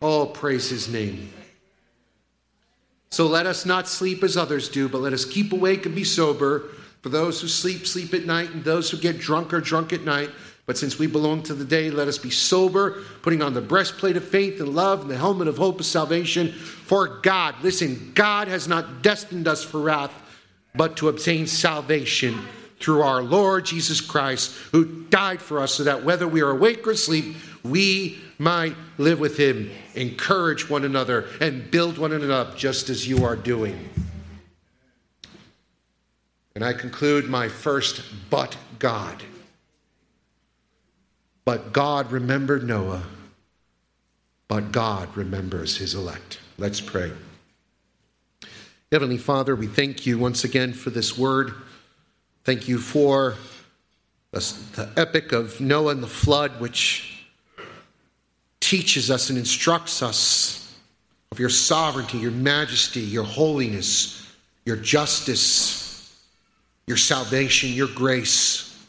All 0.00 0.26
praise 0.26 0.68
his 0.68 0.88
name. 0.88 1.32
So 3.10 3.28
let 3.28 3.46
us 3.46 3.64
not 3.64 3.86
sleep 3.86 4.24
as 4.24 4.36
others 4.36 4.68
do, 4.68 4.88
but 4.88 5.00
let 5.00 5.12
us 5.12 5.24
keep 5.24 5.52
awake 5.52 5.86
and 5.86 5.94
be 5.94 6.02
sober. 6.02 6.64
For 7.06 7.10
those 7.10 7.40
who 7.40 7.46
sleep, 7.46 7.86
sleep 7.86 8.14
at 8.14 8.26
night, 8.26 8.50
and 8.50 8.64
those 8.64 8.90
who 8.90 8.96
get 8.96 9.20
drunk 9.20 9.54
are 9.54 9.60
drunk 9.60 9.92
at 9.92 10.02
night. 10.02 10.28
But 10.66 10.76
since 10.76 10.98
we 10.98 11.06
belong 11.06 11.44
to 11.44 11.54
the 11.54 11.64
day, 11.64 11.88
let 11.88 12.08
us 12.08 12.18
be 12.18 12.30
sober, 12.30 13.04
putting 13.22 13.42
on 13.42 13.54
the 13.54 13.60
breastplate 13.60 14.16
of 14.16 14.26
faith 14.26 14.58
and 14.58 14.70
love 14.70 15.02
and 15.02 15.10
the 15.10 15.16
helmet 15.16 15.46
of 15.46 15.56
hope 15.56 15.78
of 15.78 15.86
salvation. 15.86 16.50
For 16.50 17.20
God, 17.20 17.54
listen, 17.62 18.10
God 18.16 18.48
has 18.48 18.66
not 18.66 19.02
destined 19.02 19.46
us 19.46 19.62
for 19.62 19.80
wrath, 19.82 20.12
but 20.74 20.96
to 20.96 21.08
obtain 21.08 21.46
salvation 21.46 22.36
through 22.80 23.02
our 23.02 23.22
Lord 23.22 23.66
Jesus 23.66 24.00
Christ, 24.00 24.56
who 24.72 25.04
died 25.04 25.40
for 25.40 25.60
us 25.60 25.74
so 25.74 25.84
that 25.84 26.04
whether 26.04 26.26
we 26.26 26.40
are 26.40 26.50
awake 26.50 26.84
or 26.88 26.90
asleep, 26.90 27.36
we 27.62 28.18
might 28.38 28.74
live 28.98 29.20
with 29.20 29.36
him, 29.36 29.70
encourage 29.94 30.68
one 30.68 30.84
another, 30.84 31.28
and 31.40 31.70
build 31.70 31.98
one 31.98 32.10
another 32.10 32.32
up 32.32 32.56
just 32.56 32.90
as 32.90 33.06
you 33.06 33.24
are 33.24 33.36
doing. 33.36 33.78
And 36.56 36.64
I 36.64 36.72
conclude 36.72 37.28
my 37.28 37.48
first, 37.48 38.00
but 38.30 38.56
God. 38.78 39.22
But 41.44 41.74
God 41.74 42.10
remembered 42.10 42.66
Noah, 42.66 43.02
but 44.48 44.72
God 44.72 45.14
remembers 45.14 45.76
his 45.76 45.94
elect. 45.94 46.40
Let's 46.56 46.80
pray. 46.80 47.12
Heavenly 48.90 49.18
Father, 49.18 49.54
we 49.54 49.66
thank 49.66 50.06
you 50.06 50.18
once 50.18 50.44
again 50.44 50.72
for 50.72 50.88
this 50.88 51.18
word. 51.18 51.52
Thank 52.44 52.68
you 52.68 52.78
for 52.78 53.34
the 54.32 54.90
epic 54.96 55.32
of 55.32 55.60
Noah 55.60 55.92
and 55.92 56.02
the 56.02 56.06
flood, 56.06 56.58
which 56.58 57.26
teaches 58.60 59.10
us 59.10 59.28
and 59.28 59.38
instructs 59.38 60.00
us 60.00 60.74
of 61.32 61.38
your 61.38 61.50
sovereignty, 61.50 62.16
your 62.16 62.30
majesty, 62.30 63.00
your 63.00 63.24
holiness, 63.24 64.26
your 64.64 64.76
justice, 64.76 65.85
your 66.86 66.96
salvation, 66.96 67.70
your 67.70 67.88
grace, 67.88 68.86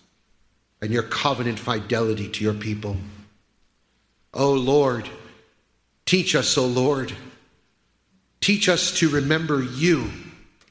and 0.81 0.91
your 0.91 1.03
covenant 1.03 1.59
fidelity 1.59 2.29
to 2.29 2.43
your 2.43 2.53
people. 2.53 2.97
Oh 4.33 4.53
Lord, 4.53 5.09
Teach 6.07 6.35
us, 6.35 6.57
O 6.57 6.65
Lord. 6.65 7.11
Teach 8.39 8.69
us 8.69 8.91
to 8.99 9.09
remember 9.09 9.61
you 9.61 10.09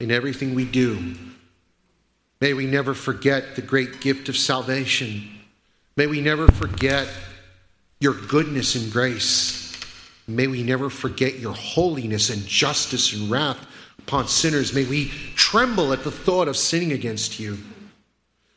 in 0.01 0.11
everything 0.11 0.55
we 0.55 0.65
do. 0.65 1.15
May 2.41 2.55
we 2.55 2.67
never 2.67 2.95
forget 2.95 3.55
the 3.55 3.61
great 3.61 4.01
gift 4.01 4.31
of 4.31 4.37
salvation. 4.37 5.29
May 5.95 6.07
we 6.07 6.23
never 6.23 6.49
forget 6.49 7.07
your 8.01 8.15
goodness 8.15 8.77
and 8.77 8.91
grace. 8.91 9.79
May 10.27 10.47
we 10.47 10.63
never 10.63 10.89
forget 10.89 11.39
your 11.39 11.55
holiness 11.55 12.31
and 12.31 12.45
justice 12.47 13.13
and 13.13 13.31
wrath 13.31 13.59
upon 14.07 14.29
sinners. 14.29 14.73
May 14.73 14.85
we 14.85 15.09
tremble 15.35 15.93
at 15.93 16.05
the 16.05 16.13
thought 16.13 16.47
of 16.47 16.57
sinning 16.57 16.93
against 16.93 17.41
you. 17.41 17.59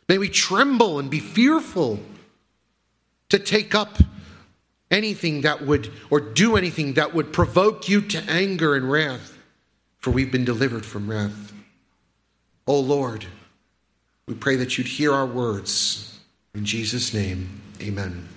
May 0.08 0.20
we 0.20 0.30
tremble 0.30 1.00
and 1.00 1.10
be 1.10 1.20
fearful 1.20 2.00
to 3.30 3.40
take 3.40 3.74
up 3.74 3.98
anything 4.92 5.42
that 5.42 5.66
would, 5.66 5.92
or 6.12 6.20
do 6.20 6.56
anything 6.56 6.94
that 6.94 7.16
would 7.16 7.34
provoke 7.34 7.90
you 7.90 8.02
to 8.02 8.20
anger 8.30 8.76
and 8.76 8.92
wrath, 8.92 9.38
for 9.98 10.12
we've 10.12 10.32
been 10.32 10.46
delivered 10.46 10.86
from 10.86 11.10
wrath. 11.10 11.52
O 12.68 12.76
oh 12.76 12.80
Lord, 12.80 13.26
we 14.28 14.36
pray 14.36 14.56
that 14.56 14.78
you'd 14.78 14.88
hear 14.88 15.14
our 15.14 15.26
words. 15.26 16.20
In 16.54 16.64
Jesus' 16.64 17.12
name, 17.12 17.62
amen. 17.82 18.28